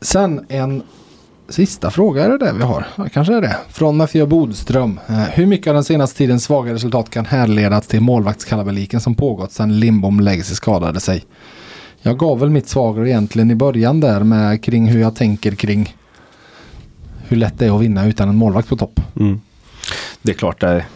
Sen 0.00 0.46
en 0.48 0.82
Sista 1.48 1.90
fråga 1.90 2.24
är 2.24 2.28
det 2.28 2.38
det 2.38 2.52
vi 2.52 2.62
har. 2.62 2.86
Ja, 2.96 3.06
kanske 3.12 3.34
är 3.34 3.40
det. 3.40 3.56
Från 3.68 3.96
Mattias 3.96 4.28
Bodström. 4.28 5.00
Eh, 5.08 5.16
hur 5.16 5.46
mycket 5.46 5.66
av 5.66 5.74
den 5.74 5.84
senaste 5.84 6.18
tidens 6.18 6.44
svaga 6.44 6.74
resultat 6.74 7.10
kan 7.10 7.26
härledas 7.26 7.86
till 7.86 8.00
målvaktskalabaliken 8.00 9.00
som 9.00 9.14
pågått 9.14 9.52
sedan 9.52 9.80
Lindbom 9.80 10.20
Legacy 10.20 10.54
skadade 10.54 11.00
sig? 11.00 11.24
Jag 12.02 12.18
gav 12.18 12.38
väl 12.38 12.50
mitt 12.50 12.68
svaga 12.68 13.06
egentligen 13.06 13.50
i 13.50 13.54
början 13.54 14.00
där 14.00 14.20
med 14.20 14.62
kring 14.62 14.86
hur 14.86 15.00
jag 15.00 15.16
tänker 15.16 15.54
kring 15.54 15.96
hur 17.28 17.36
lätt 17.36 17.58
det 17.58 17.66
är 17.66 17.76
att 17.76 17.82
vinna 17.82 18.06
utan 18.06 18.28
en 18.28 18.36
målvakt 18.36 18.68
på 18.68 18.76
topp. 18.76 19.00
Mm. 19.20 19.40
Det 20.22 20.32
är 20.32 20.36
klart 20.36 20.60
det 20.60 20.68
är. 20.68 20.86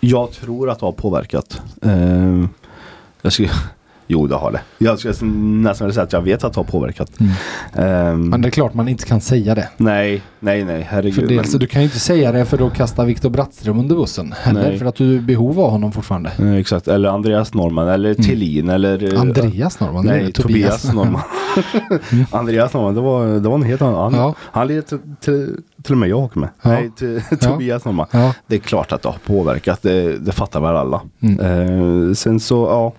Jag 0.00 0.32
tror 0.32 0.70
att 0.70 0.78
det 0.78 0.86
har 0.86 0.92
påverkat. 0.92 1.60
Uh, 1.86 2.46
jag 3.22 3.32
skulle 3.32 3.50
Jo, 4.10 4.26
det 4.26 4.34
har 4.34 4.52
det. 4.52 4.60
Jag 4.78 4.98
skulle 4.98 5.30
nästan 5.32 5.92
säga 5.92 6.04
att 6.04 6.12
jag 6.12 6.20
vet 6.20 6.44
att 6.44 6.52
det 6.52 6.58
har 6.60 6.64
påverkat. 6.64 7.10
Mm. 7.20 8.12
Um, 8.14 8.28
men 8.28 8.40
det 8.40 8.48
är 8.48 8.50
klart 8.50 8.74
man 8.74 8.88
inte 8.88 9.04
kan 9.04 9.20
säga 9.20 9.54
det. 9.54 9.68
Nej, 9.76 10.22
nej, 10.40 10.64
nej, 10.64 10.86
herregud. 10.90 11.14
För 11.14 11.26
dels, 11.26 11.52
men... 11.52 11.60
Du 11.60 11.66
kan 11.66 11.82
ju 11.82 11.86
inte 11.86 12.00
säga 12.00 12.32
det 12.32 12.44
för 12.44 12.66
att 12.66 12.74
kasta 12.74 13.04
Viktor 13.04 13.30
Brattström 13.30 13.78
under 13.78 13.96
bussen. 13.96 14.34
Heller 14.42 14.78
för 14.78 14.86
att 14.86 14.94
du 14.94 15.16
är 15.16 15.20
behov 15.20 15.60
av 15.60 15.70
honom 15.70 15.92
fortfarande. 15.92 16.32
Nej, 16.38 16.60
exakt, 16.60 16.88
eller 16.88 17.08
Andreas 17.08 17.54
Norman 17.54 17.88
eller 17.88 18.10
mm. 18.10 18.24
Tillin 18.24 18.68
eller... 18.68 19.14
Eh, 19.14 19.20
Andreas 19.20 19.80
Norman? 19.80 20.06
Nej, 20.06 20.32
Tobias, 20.32 20.82
Tobias 20.82 20.94
Norman. 20.94 21.22
mm. 22.12 22.26
Andreas 22.30 22.74
Norman, 22.74 22.94
det 22.94 23.00
var, 23.00 23.26
det 23.26 23.48
var 23.48 23.54
en 23.54 23.62
helt 23.62 23.82
annan. 23.82 24.14
Han, 24.14 24.22
ja. 24.22 24.34
han 24.40 24.66
led 24.66 24.86
till, 24.86 24.98
till, 25.20 25.56
till 25.82 25.92
och 25.92 25.98
med 25.98 26.08
jag 26.08 26.18
åker 26.18 26.40
med. 26.40 26.48
Ja. 26.62 26.70
Nej, 26.70 26.90
till, 26.96 27.22
Tobias 27.40 27.84
Norman. 27.84 28.06
Ja. 28.10 28.34
Det 28.46 28.54
är 28.54 28.60
klart 28.60 28.92
att 28.92 29.02
det 29.02 29.08
har 29.08 29.18
påverkat, 29.26 29.82
det, 29.82 30.18
det 30.18 30.32
fattar 30.32 30.60
väl 30.60 30.76
alla. 30.76 31.00
Mm. 31.20 31.40
Uh, 31.40 32.14
sen 32.14 32.40
så, 32.40 32.66
ja. 32.66 32.86
Eh, 32.86 32.92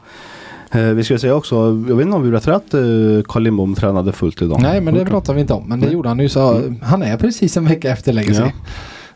vi 0.72 1.04
ska 1.04 1.18
säga 1.18 1.36
också, 1.36 1.56
jag 1.88 1.96
vet 1.96 2.06
inte 2.06 2.16
om 2.16 2.24
vi 2.24 2.32
berättade 2.32 2.58
att 2.58 2.74
eh, 2.74 2.80
Carl 3.28 3.44
Lindbom 3.44 3.76
tränade 3.76 4.12
fullt 4.12 4.42
idag. 4.42 4.62
Nej 4.62 4.82
men 4.82 4.94
det 4.94 5.06
pratar 5.06 5.34
vi 5.34 5.42
inte 5.42 5.54
om. 5.54 5.70
Men 5.70 5.80
det 5.80 5.92
gjorde 5.92 6.10
han 6.10 6.20
ju 6.20 6.30
så. 6.30 6.58
Mm. 6.58 6.80
Han 6.82 7.04
är 7.04 7.18
precis 7.18 7.58
en 7.58 7.66
vecka 7.66 7.92
efter 7.92 8.14
Legacy. 8.14 8.42
Ja. 8.42 8.50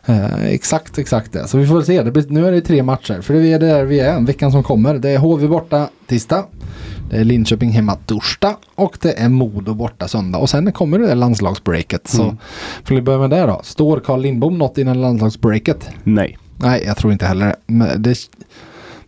Uh, 0.08 0.44
exakt, 0.44 0.98
exakt 0.98 1.32
det. 1.32 1.48
Så 1.48 1.58
vi 1.58 1.66
får 1.66 1.74
väl 1.74 1.84
se. 1.84 2.02
Det, 2.02 2.30
nu 2.30 2.46
är 2.46 2.52
det 2.52 2.60
tre 2.60 2.82
matcher. 2.82 3.20
För 3.20 3.34
det 3.34 3.52
är 3.52 3.58
där 3.58 3.84
vi 3.84 4.00
är 4.00 4.20
veckan 4.20 4.52
som 4.52 4.62
kommer. 4.62 4.94
Det 4.94 5.10
är 5.10 5.18
HV 5.18 5.48
borta 5.48 5.88
tisdag. 6.06 6.44
Det 7.10 7.16
är 7.16 7.24
Linköping 7.24 7.70
hemma 7.70 7.94
torsdag. 7.94 8.56
Och 8.74 8.98
det 9.00 9.20
är 9.20 9.28
Modo 9.28 9.74
borta 9.74 10.08
söndag. 10.08 10.38
Och 10.38 10.50
sen 10.50 10.72
kommer 10.72 10.98
det 10.98 11.14
landslagsbreaket. 11.14 12.14
Mm. 12.14 12.26
Så 12.26 12.36
får 12.84 12.94
vi 12.94 13.02
börja 13.02 13.18
med 13.18 13.30
det 13.30 13.46
då. 13.46 13.60
Står 13.62 14.00
Carl 14.00 14.20
Lindbom 14.20 14.58
något 14.58 14.78
innan 14.78 15.00
landslagsbreaket? 15.00 15.88
Nej. 16.04 16.38
Nej, 16.56 16.82
jag 16.86 16.96
tror 16.96 17.12
inte 17.12 17.26
heller 17.26 17.56
det. 17.96 18.14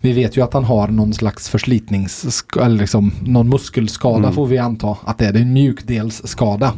Vi 0.07 0.13
vet 0.13 0.37
ju 0.37 0.43
att 0.43 0.53
han 0.53 0.65
har 0.65 0.89
någon 0.89 1.15
slags 1.15 1.49
förslitnings... 1.49 2.45
Eller 2.61 2.79
liksom 2.79 3.13
någon 3.23 3.49
muskelskada 3.49 4.19
mm. 4.19 4.33
får 4.33 4.47
vi 4.47 4.59
anta. 4.59 4.97
Att 5.05 5.19
det 5.19 5.27
är 5.27 5.37
en 5.37 5.53
mjukdelsskada. 5.53 6.73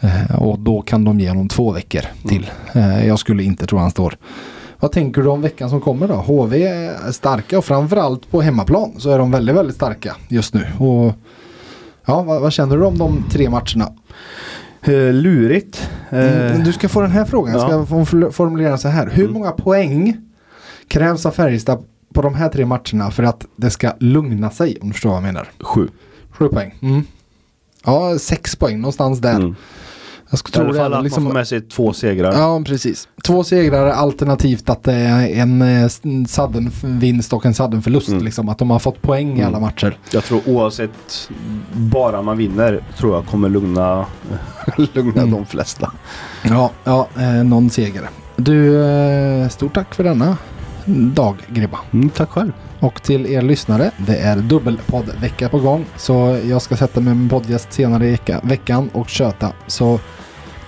Eh, 0.00 0.42
och 0.42 0.58
då 0.58 0.82
kan 0.82 1.04
de 1.04 1.20
ge 1.20 1.28
honom 1.28 1.48
två 1.48 1.72
veckor 1.72 2.00
till. 2.28 2.50
Eh, 2.72 3.06
jag 3.06 3.18
skulle 3.18 3.42
inte 3.42 3.66
tro 3.66 3.78
han 3.78 3.90
står. 3.90 4.16
Vad 4.80 4.92
tänker 4.92 5.22
du 5.22 5.28
om 5.28 5.42
veckan 5.42 5.70
som 5.70 5.80
kommer 5.80 6.08
då? 6.08 6.14
HV 6.14 6.66
är 6.66 7.12
starka 7.12 7.58
och 7.58 7.64
framförallt 7.64 8.30
på 8.30 8.40
hemmaplan 8.40 8.92
så 8.98 9.10
är 9.10 9.18
de 9.18 9.30
väldigt, 9.30 9.56
väldigt 9.56 9.76
starka 9.76 10.16
just 10.28 10.54
nu. 10.54 10.66
Och 10.78 11.12
ja, 12.06 12.22
vad, 12.22 12.40
vad 12.40 12.52
känner 12.52 12.76
du 12.76 12.84
om 12.84 12.98
de 12.98 13.24
tre 13.30 13.50
matcherna? 13.50 13.92
Uh, 14.88 15.12
lurigt. 15.12 15.90
Uh, 16.12 16.64
du 16.64 16.72
ska 16.72 16.88
få 16.88 17.00
den 17.00 17.10
här 17.10 17.24
frågan. 17.24 17.54
Jag 17.54 17.86
ska 17.86 17.96
ja. 18.20 18.30
formulera 18.30 18.78
så 18.78 18.88
här. 18.88 19.10
Hur 19.12 19.24
mm. 19.24 19.34
många 19.34 19.50
poäng 19.50 20.16
krävs 20.88 21.26
av 21.26 21.30
Färjestad 21.30 21.84
på 22.14 22.22
de 22.22 22.34
här 22.34 22.48
tre 22.48 22.66
matcherna 22.66 23.10
för 23.10 23.22
att 23.22 23.46
det 23.56 23.70
ska 23.70 23.92
lugna 23.98 24.50
sig 24.50 24.78
om 24.80 24.88
du 24.88 24.92
förstår 24.92 25.10
vad 25.10 25.16
jag 25.16 25.22
menar. 25.22 25.48
Sju. 25.60 25.88
Sju 26.30 26.48
poäng. 26.48 26.74
Mm. 26.82 27.02
Ja, 27.84 28.18
sex 28.18 28.56
poäng 28.56 28.80
någonstans 28.80 29.18
där. 29.18 29.36
Mm. 29.36 29.54
Jag 30.30 30.38
skulle 30.38 30.52
tro 30.52 30.64
I 30.64 30.68
alla 30.68 30.78
fall 30.78 30.94
att 30.94 31.04
liksom, 31.04 31.22
man 31.22 31.32
får 31.32 31.38
med 31.38 31.48
sig 31.48 31.60
två 31.60 31.92
segrar. 31.92 32.32
Ja, 32.32 32.62
precis. 32.66 33.08
Två 33.24 33.44
segrar 33.44 33.86
alternativt 33.86 34.70
att 34.70 34.82
det 34.82 34.92
är 34.92 35.28
en, 35.28 35.62
en 35.62 36.26
sudden 36.26 36.70
vinst 36.82 37.32
och 37.32 37.46
en 37.46 37.54
sudden 37.54 37.82
förlust. 37.82 38.08
Mm. 38.08 38.24
Liksom, 38.24 38.48
att 38.48 38.58
de 38.58 38.70
har 38.70 38.78
fått 38.78 39.02
poäng 39.02 39.28
mm. 39.28 39.40
i 39.40 39.44
alla 39.44 39.60
matcher. 39.60 39.98
Jag 40.12 40.24
tror 40.24 40.42
oavsett, 40.46 41.30
bara 41.72 42.22
man 42.22 42.36
vinner, 42.36 42.84
tror 42.98 43.14
jag 43.14 43.26
kommer 43.26 43.48
lugna, 43.48 44.06
lugna 44.76 45.22
mm. 45.22 45.30
de 45.30 45.46
flesta. 45.46 45.92
Ja, 46.42 46.70
ja 46.84 47.08
eh, 47.16 47.44
någon 47.44 47.70
seger. 47.70 48.10
Du, 48.36 48.84
eh, 48.84 49.48
stort 49.48 49.74
tack 49.74 49.94
för 49.94 50.04
denna 50.04 50.36
dag, 50.88 51.36
Gribba. 51.48 51.78
Mm, 51.92 52.10
tack 52.10 52.30
själv. 52.30 52.52
Och 52.80 53.02
till 53.02 53.26
er 53.26 53.42
lyssnare, 53.42 53.90
det 53.96 54.16
är 54.16 54.36
dubbelpodd-vecka 54.36 55.48
på 55.48 55.58
gång. 55.58 55.86
Så 55.96 56.40
jag 56.44 56.62
ska 56.62 56.76
sätta 56.76 57.00
mig 57.00 57.14
med 57.14 57.16
min 57.16 57.28
poddgäst 57.28 57.72
senare 57.72 58.06
i 58.06 58.18
veckan 58.42 58.90
och 58.92 59.08
köta. 59.08 59.52
Så 59.66 60.00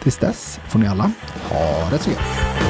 tills 0.02 0.18
dess 0.18 0.60
får 0.68 0.78
ni 0.78 0.86
alla 0.86 1.10
ha 1.48 1.90
det 1.90 1.98
så 1.98 2.10
gött. 2.10 2.69